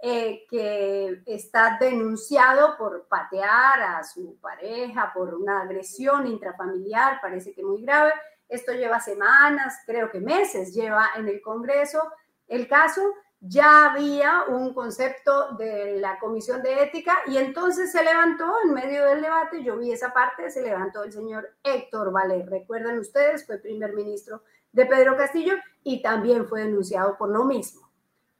eh, 0.00 0.46
que 0.48 1.22
está 1.26 1.76
denunciado 1.80 2.76
por 2.78 3.08
patear 3.08 3.80
a 3.80 4.04
su 4.04 4.38
pareja, 4.40 5.12
por 5.12 5.34
una 5.34 5.62
agresión 5.62 6.26
intrafamiliar, 6.26 7.20
parece 7.20 7.52
que 7.52 7.64
muy 7.64 7.82
grave. 7.82 8.12
Esto 8.48 8.72
lleva 8.72 9.00
semanas, 9.00 9.82
creo 9.84 10.10
que 10.10 10.20
meses 10.20 10.72
lleva 10.72 11.10
en 11.16 11.28
el 11.28 11.42
Congreso 11.42 12.12
el 12.46 12.66
caso 12.68 13.02
ya 13.40 13.92
había 13.92 14.44
un 14.48 14.74
concepto 14.74 15.52
de 15.52 16.00
la 16.00 16.18
comisión 16.18 16.62
de 16.62 16.82
ética 16.82 17.18
y 17.26 17.36
entonces 17.36 17.92
se 17.92 18.02
levantó 18.02 18.52
en 18.64 18.74
medio 18.74 19.04
del 19.04 19.22
debate, 19.22 19.62
yo 19.62 19.76
vi 19.76 19.92
esa 19.92 20.12
parte, 20.12 20.50
se 20.50 20.62
levantó 20.62 21.04
el 21.04 21.12
señor 21.12 21.48
Héctor 21.62 22.10
Valer, 22.10 22.48
recuerdan 22.48 22.98
ustedes, 22.98 23.46
fue 23.46 23.58
primer 23.58 23.94
ministro 23.94 24.42
de 24.72 24.86
Pedro 24.86 25.16
Castillo 25.16 25.54
y 25.84 26.02
también 26.02 26.46
fue 26.46 26.62
denunciado 26.62 27.16
por 27.16 27.30
lo 27.30 27.44
mismo, 27.44 27.88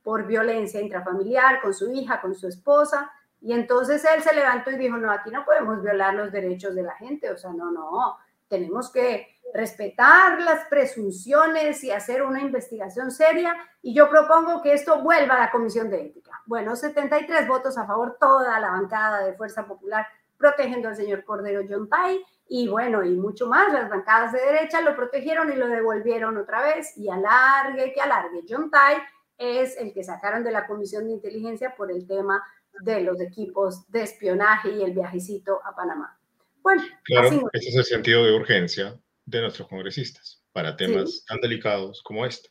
por 0.02 0.26
violencia 0.26 0.80
intrafamiliar 0.80 1.60
con 1.62 1.72
su 1.72 1.90
hija, 1.92 2.20
con 2.20 2.34
su 2.34 2.48
esposa. 2.48 3.10
Y 3.40 3.52
entonces 3.52 4.04
él 4.04 4.20
se 4.20 4.34
levantó 4.34 4.72
y 4.72 4.76
dijo, 4.76 4.96
no, 4.96 5.12
aquí 5.12 5.30
no 5.30 5.44
podemos 5.44 5.80
violar 5.80 6.14
los 6.14 6.32
derechos 6.32 6.74
de 6.74 6.82
la 6.82 6.94
gente, 6.96 7.30
o 7.30 7.38
sea, 7.38 7.52
no, 7.52 7.70
no, 7.70 8.16
tenemos 8.48 8.90
que 8.90 9.37
respetar 9.54 10.40
las 10.40 10.66
presunciones 10.66 11.82
y 11.84 11.90
hacer 11.90 12.22
una 12.22 12.40
investigación 12.40 13.10
seria. 13.10 13.56
Y 13.82 13.94
yo 13.94 14.08
propongo 14.08 14.62
que 14.62 14.72
esto 14.72 15.02
vuelva 15.02 15.36
a 15.36 15.40
la 15.40 15.50
Comisión 15.50 15.90
de 15.90 16.06
Ética. 16.06 16.42
Bueno, 16.46 16.76
73 16.76 17.46
votos 17.48 17.78
a 17.78 17.86
favor, 17.86 18.16
toda 18.20 18.58
la 18.60 18.70
bancada 18.70 19.24
de 19.24 19.34
Fuerza 19.34 19.66
Popular 19.66 20.06
protegiendo 20.36 20.88
al 20.88 20.96
señor 20.96 21.24
Cordero 21.24 21.62
Yontay 21.62 22.24
y 22.48 22.68
bueno, 22.68 23.04
y 23.04 23.10
mucho 23.10 23.46
más, 23.46 23.72
las 23.72 23.90
bancadas 23.90 24.32
de 24.32 24.40
derecha 24.40 24.80
lo 24.80 24.96
protegieron 24.96 25.52
y 25.52 25.56
lo 25.56 25.68
devolvieron 25.68 26.38
otra 26.38 26.62
vez 26.62 26.96
y 26.96 27.10
alargue 27.10 27.92
que 27.92 28.00
alargue. 28.00 28.46
Yontay 28.46 28.96
es 29.36 29.76
el 29.76 29.92
que 29.92 30.02
sacaron 30.02 30.42
de 30.42 30.52
la 30.52 30.66
Comisión 30.66 31.06
de 31.06 31.12
Inteligencia 31.12 31.74
por 31.76 31.90
el 31.90 32.06
tema 32.06 32.42
de 32.80 33.00
los 33.02 33.20
equipos 33.20 33.90
de 33.90 34.02
espionaje 34.02 34.70
y 34.70 34.82
el 34.82 34.92
viajecito 34.92 35.60
a 35.64 35.74
Panamá. 35.74 36.18
Bueno, 36.62 36.82
claro, 37.04 37.50
ese 37.52 37.68
es 37.68 37.76
el 37.76 37.84
sentido 37.84 38.24
de 38.24 38.34
urgencia 38.34 38.98
de 39.28 39.42
nuestros 39.42 39.68
congresistas 39.68 40.42
para 40.52 40.76
temas 40.76 41.24
tan 41.26 41.40
delicados 41.40 42.02
como 42.02 42.24
este. 42.24 42.48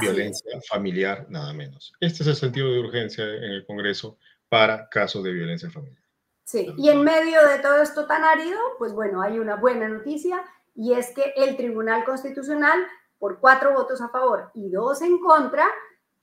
violencia 0.00 0.58
familiar, 0.68 1.26
nada 1.28 1.52
menos. 1.52 1.92
Este 2.00 2.22
es 2.22 2.28
el 2.28 2.36
sentido 2.36 2.72
de 2.72 2.80
urgencia 2.80 3.24
en 3.24 3.52
el 3.52 3.66
Congreso 3.66 4.18
para 4.48 4.88
casos 4.88 5.22
de 5.24 5.32
violencia 5.32 5.70
familiar. 5.70 6.02
Sí, 6.44 6.72
y 6.76 6.88
en 6.88 7.02
medio 7.02 7.46
de 7.46 7.58
todo 7.58 7.82
esto 7.82 8.06
tan 8.06 8.24
árido, 8.24 8.58
pues 8.78 8.92
bueno, 8.92 9.22
hay 9.22 9.38
una 9.38 9.56
buena 9.56 9.88
noticia 9.88 10.42
y 10.74 10.94
es 10.94 11.10
que 11.14 11.34
el 11.36 11.56
Tribunal 11.56 12.04
Constitucional, 12.04 12.80
por 13.18 13.38
cuatro 13.38 13.74
votos 13.74 14.00
a 14.00 14.08
favor 14.08 14.50
y 14.54 14.70
dos 14.70 15.02
en 15.02 15.18
contra, 15.18 15.66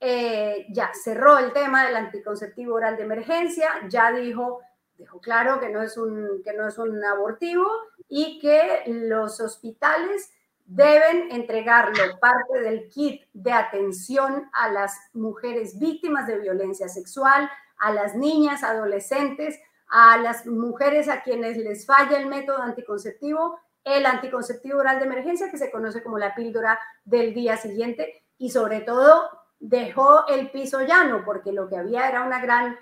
eh, 0.00 0.66
ya 0.70 0.90
cerró 0.94 1.38
el 1.38 1.52
tema 1.52 1.86
del 1.86 1.96
anticonceptivo 1.96 2.74
oral 2.74 2.96
de 2.96 3.04
emergencia, 3.04 3.70
ya 3.88 4.12
dijo, 4.12 4.60
dejó 5.00 5.20
claro 5.20 5.58
que 5.60 5.70
no 5.70 5.82
es 5.82 5.96
un, 5.96 6.42
que 6.44 6.52
no 6.52 6.68
es 6.68 6.78
un 6.78 7.02
abortivo 7.04 7.66
y 8.08 8.38
que 8.38 8.84
los 8.86 9.40
hospitales 9.40 10.30
deben 10.66 11.32
entregarlo 11.32 12.18
parte 12.20 12.60
del 12.60 12.88
kit 12.88 13.22
de 13.32 13.52
atención 13.52 14.48
a 14.52 14.70
las 14.70 14.94
mujeres 15.14 15.78
víctimas 15.78 16.26
de 16.26 16.38
violencia 16.38 16.88
sexual, 16.88 17.50
a 17.78 17.92
las 17.92 18.14
niñas, 18.14 18.62
adolescentes, 18.62 19.58
a 19.88 20.18
las 20.18 20.46
mujeres 20.46 21.08
a 21.08 21.22
quienes 21.22 21.56
les 21.56 21.86
falla 21.86 22.18
el 22.18 22.26
método 22.26 22.62
anticonceptivo, 22.62 23.58
el 23.82 24.06
anticonceptivo 24.06 24.78
oral 24.78 24.98
de 25.00 25.06
emergencia, 25.06 25.50
que 25.50 25.58
se 25.58 25.70
conoce 25.70 26.02
como 26.02 26.18
la 26.18 26.34
píldora 26.34 26.78
del 27.04 27.34
día 27.34 27.56
siguiente, 27.56 28.22
y 28.38 28.50
sobre 28.50 28.80
todo 28.82 29.28
dejó 29.58 30.26
el 30.28 30.50
piso 30.50 30.82
llano, 30.82 31.22
porque 31.24 31.52
lo 31.52 31.68
que 31.68 31.76
había 31.76 32.08
era 32.08 32.22
una 32.22 32.40
gran, 32.40 32.78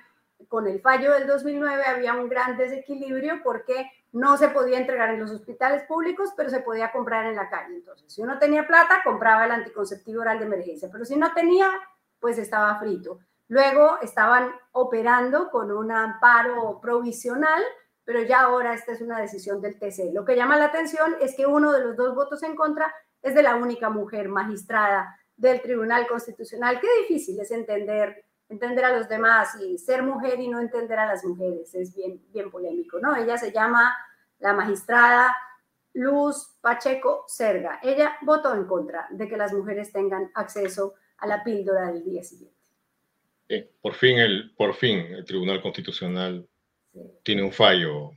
con 0.46 0.66
el 0.66 0.80
fallo 0.80 1.12
del 1.12 1.26
2009 1.26 1.82
había 1.84 2.14
un 2.14 2.28
gran 2.28 2.56
desequilibrio 2.56 3.40
porque 3.42 3.90
no 4.12 4.36
se 4.36 4.48
podía 4.48 4.78
entregar 4.78 5.10
en 5.10 5.20
los 5.20 5.30
hospitales 5.30 5.82
públicos, 5.84 6.30
pero 6.36 6.48
se 6.48 6.60
podía 6.60 6.92
comprar 6.92 7.26
en 7.26 7.36
la 7.36 7.50
calle. 7.50 7.74
Entonces, 7.74 8.12
si 8.12 8.22
uno 8.22 8.38
tenía 8.38 8.66
plata, 8.66 9.02
compraba 9.04 9.44
el 9.44 9.52
anticonceptivo 9.52 10.22
oral 10.22 10.38
de 10.38 10.46
emergencia, 10.46 10.88
pero 10.90 11.04
si 11.04 11.16
no 11.16 11.32
tenía, 11.34 11.68
pues 12.20 12.38
estaba 12.38 12.78
frito. 12.78 13.18
Luego 13.48 13.98
estaban 14.02 14.52
operando 14.72 15.50
con 15.50 15.72
un 15.72 15.90
amparo 15.90 16.80
provisional, 16.80 17.62
pero 18.04 18.22
ya 18.22 18.42
ahora 18.42 18.74
esta 18.74 18.92
es 18.92 19.00
una 19.00 19.20
decisión 19.20 19.60
del 19.60 19.78
TC. 19.78 20.12
Lo 20.12 20.24
que 20.24 20.36
llama 20.36 20.56
la 20.56 20.66
atención 20.66 21.16
es 21.20 21.34
que 21.34 21.46
uno 21.46 21.72
de 21.72 21.84
los 21.84 21.96
dos 21.96 22.14
votos 22.14 22.42
en 22.42 22.56
contra 22.56 22.94
es 23.22 23.34
de 23.34 23.42
la 23.42 23.56
única 23.56 23.90
mujer 23.90 24.28
magistrada 24.28 25.18
del 25.36 25.60
Tribunal 25.62 26.06
Constitucional. 26.06 26.80
Qué 26.80 26.88
difícil 27.00 27.40
es 27.40 27.50
entender, 27.50 28.24
entender 28.48 28.84
a 28.84 28.96
los 28.96 29.08
demás 29.08 29.60
y 29.60 29.78
ser 29.78 30.02
mujer 30.02 30.40
y 30.40 30.48
no 30.48 30.60
entender 30.60 30.98
a 30.98 31.06
las 31.06 31.24
mujeres. 31.24 31.74
Es 31.74 31.94
bien, 31.94 32.22
bien 32.32 32.50
polémico, 32.50 32.98
¿no? 32.98 33.16
Ella 33.16 33.36
se 33.36 33.52
llama 33.52 33.96
la 34.38 34.52
magistrada 34.52 35.36
Luz 35.94 36.56
Pacheco 36.60 37.24
Serga. 37.26 37.80
Ella 37.82 38.16
votó 38.22 38.54
en 38.54 38.66
contra 38.66 39.06
de 39.10 39.28
que 39.28 39.36
las 39.36 39.52
mujeres 39.52 39.92
tengan 39.92 40.30
acceso 40.34 40.94
a 41.18 41.26
la 41.26 41.42
píldora 41.42 41.90
del 41.92 42.04
día 42.04 42.22
siguiente 42.22 42.58
por, 43.80 43.94
fin 43.94 44.18
el, 44.18 44.52
por 44.56 44.74
fin 44.74 44.98
el 44.98 45.24
Tribunal 45.24 45.62
Constitucional 45.62 46.46
tiene 47.22 47.42
un 47.42 47.52
fallo 47.52 48.10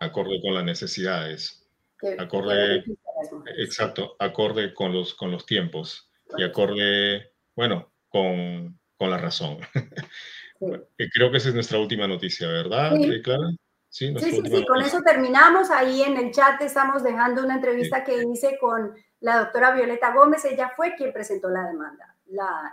acorde 0.00 0.40
con 0.42 0.54
las 0.54 0.64
necesidades, 0.64 1.64
acorde, 2.18 2.84
exacto, 3.56 4.16
acorde 4.18 4.74
con 4.74 4.92
los, 4.92 5.14
con 5.14 5.30
los 5.30 5.46
tiempos 5.46 6.10
y 6.36 6.42
acorde, 6.42 7.30
bueno, 7.54 7.92
con, 8.08 8.78
con 8.96 9.10
la 9.10 9.18
razón. 9.18 9.58
Creo 11.12 11.30
que 11.30 11.36
esa 11.36 11.48
es 11.48 11.54
nuestra 11.54 11.78
última 11.78 12.06
noticia, 12.06 12.48
¿verdad, 12.48 12.96
sí. 12.96 13.22
Clara? 13.22 13.50
Sí, 13.88 14.12
sí, 14.18 14.42
sí, 14.44 14.66
con 14.66 14.82
eso 14.82 15.00
terminamos. 15.02 15.70
Ahí 15.70 16.02
en 16.02 16.16
el 16.16 16.32
chat 16.32 16.60
estamos 16.62 17.04
dejando 17.04 17.44
una 17.44 17.54
entrevista 17.54 18.02
que 18.02 18.24
hice 18.24 18.58
con 18.58 18.92
la 19.20 19.38
doctora 19.38 19.72
Violeta 19.72 20.12
Gómez. 20.12 20.44
Ella 20.44 20.72
fue 20.74 20.96
quien 20.96 21.12
presentó 21.12 21.48
la 21.48 21.68
demanda 21.68 22.14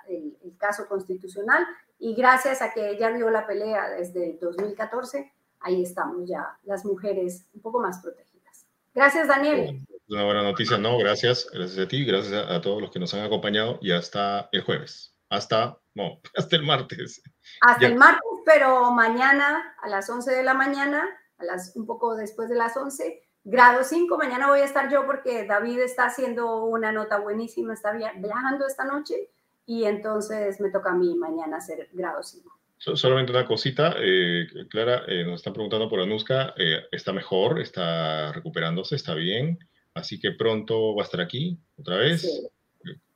el, 0.08 0.58
caso 0.58 0.88
constitucional 0.88 1.66
y 2.00 2.14
gracias 2.14 2.62
a 2.62 2.72
que 2.74 2.92
ella 2.92 3.12
dio 3.12 3.30
la 3.30 3.48
pelea 3.48 3.90
desde 3.90 4.38
2014, 4.40 5.32
ahí 5.60 5.84
estamos 5.84 6.28
ya 6.28 6.58
las 6.64 6.86
mujeres 6.86 7.48
un 7.54 7.62
poco 7.62 7.80
más 7.80 8.00
protegidas. 8.00 8.66
Gracias, 8.94 9.28
Daniel. 9.28 9.86
Una 10.10 10.26
buena 10.26 10.44
noticia, 10.44 10.78
no, 10.78 10.98
gracias, 10.98 11.48
gracias 11.52 11.86
a 11.86 11.88
ti, 11.88 12.06
gracias 12.06 12.34
a, 12.34 12.62
todos 12.62 12.82
los 12.82 12.92
que 12.92 13.00
nos 13.00 13.14
han 13.14 13.22
acompañado 13.22 13.80
y 13.82 13.92
hasta 13.92 14.50
el 14.52 14.62
jueves, 14.62 15.16
hasta, 15.30 15.80
no, 15.94 16.20
hasta 16.36 16.56
el 16.56 16.64
martes. 16.64 17.22
Hasta 17.62 17.88
el 17.88 17.96
martes, 17.96 18.22
pero 18.46 18.92
mañana 18.92 19.76
a 19.82 19.90
las 19.90 20.10
11 20.10 20.32
de 20.32 20.44
la 20.44 20.54
mañana, 20.54 21.08
a 21.38 21.44
las, 21.44 21.76
un 21.76 21.86
poco 21.86 22.16
después 22.16 22.50
de 22.50 22.56
las 22.56 22.76
11, 22.78 23.22
grado 23.44 23.84
5, 23.84 24.18
mañana 24.18 24.48
voy 24.48 24.60
a 24.60 24.66
estar 24.66 24.92
yo 24.92 25.06
porque 25.06 25.46
David 25.46 25.80
está 25.80 26.06
haciendo 26.06 26.66
una 26.66 26.92
nota 26.92 27.20
buenísima, 27.20 27.74
está 27.74 27.92
viajando 27.92 28.68
esta 28.68 28.86
noche 28.86 29.30
y 29.66 29.86
entonces 29.86 30.60
me 30.60 30.70
toca 30.70 30.92
a 30.92 30.96
mí 30.96 31.16
mañana 31.16 31.58
hacer 31.58 31.90
grado 31.94 32.22
5. 32.24 32.62
Solamente 32.78 33.32
una 33.32 33.46
cosita, 33.46 33.96
eh, 34.00 34.48
Clara, 34.68 35.04
eh, 35.08 35.24
nos 35.24 35.36
están 35.36 35.54
preguntando 35.54 35.88
por 35.88 36.00
Anuska, 36.00 36.56
eh, 36.58 36.82
está 36.92 37.14
mejor, 37.14 37.62
está 37.62 38.32
recuperándose, 38.32 38.96
está 38.96 39.14
bien, 39.14 39.60
así 39.94 40.20
que 40.20 40.32
pronto 40.32 40.96
va 40.96 41.04
a 41.04 41.06
estar 41.06 41.22
aquí 41.22 41.60
otra 41.78 41.98
vez. 41.98 42.50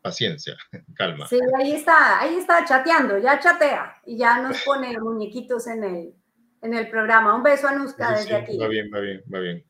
Paciencia, 0.06 0.56
calma. 0.96 1.28
Sí, 1.28 1.40
ahí 1.58 1.72
está, 1.72 2.20
ahí 2.20 2.36
está 2.36 2.64
chateando, 2.64 3.18
ya 3.18 3.40
chatea 3.40 4.02
y 4.06 4.20
ya 4.20 4.40
nos 4.40 4.62
pone 4.66 4.96
muñequitos 5.00 5.66
en 5.66 5.84
el, 5.84 6.14
en 6.62 6.74
el 6.76 6.88
programa. 6.92 7.34
Un 7.36 7.42
beso, 7.42 7.68
Anuska, 7.68 8.12
desde 8.12 8.36
aquí. 8.36 8.56
Va 8.56 8.68
bien, 8.68 8.92
va 8.94 9.00
bien, 9.00 9.24
va 9.34 9.40
bien. 9.40 9.66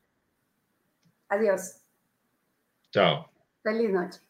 Adiós. 1.28 1.80
Chao. 2.90 3.30
Feliz 3.62 3.90
noche. 3.90 4.20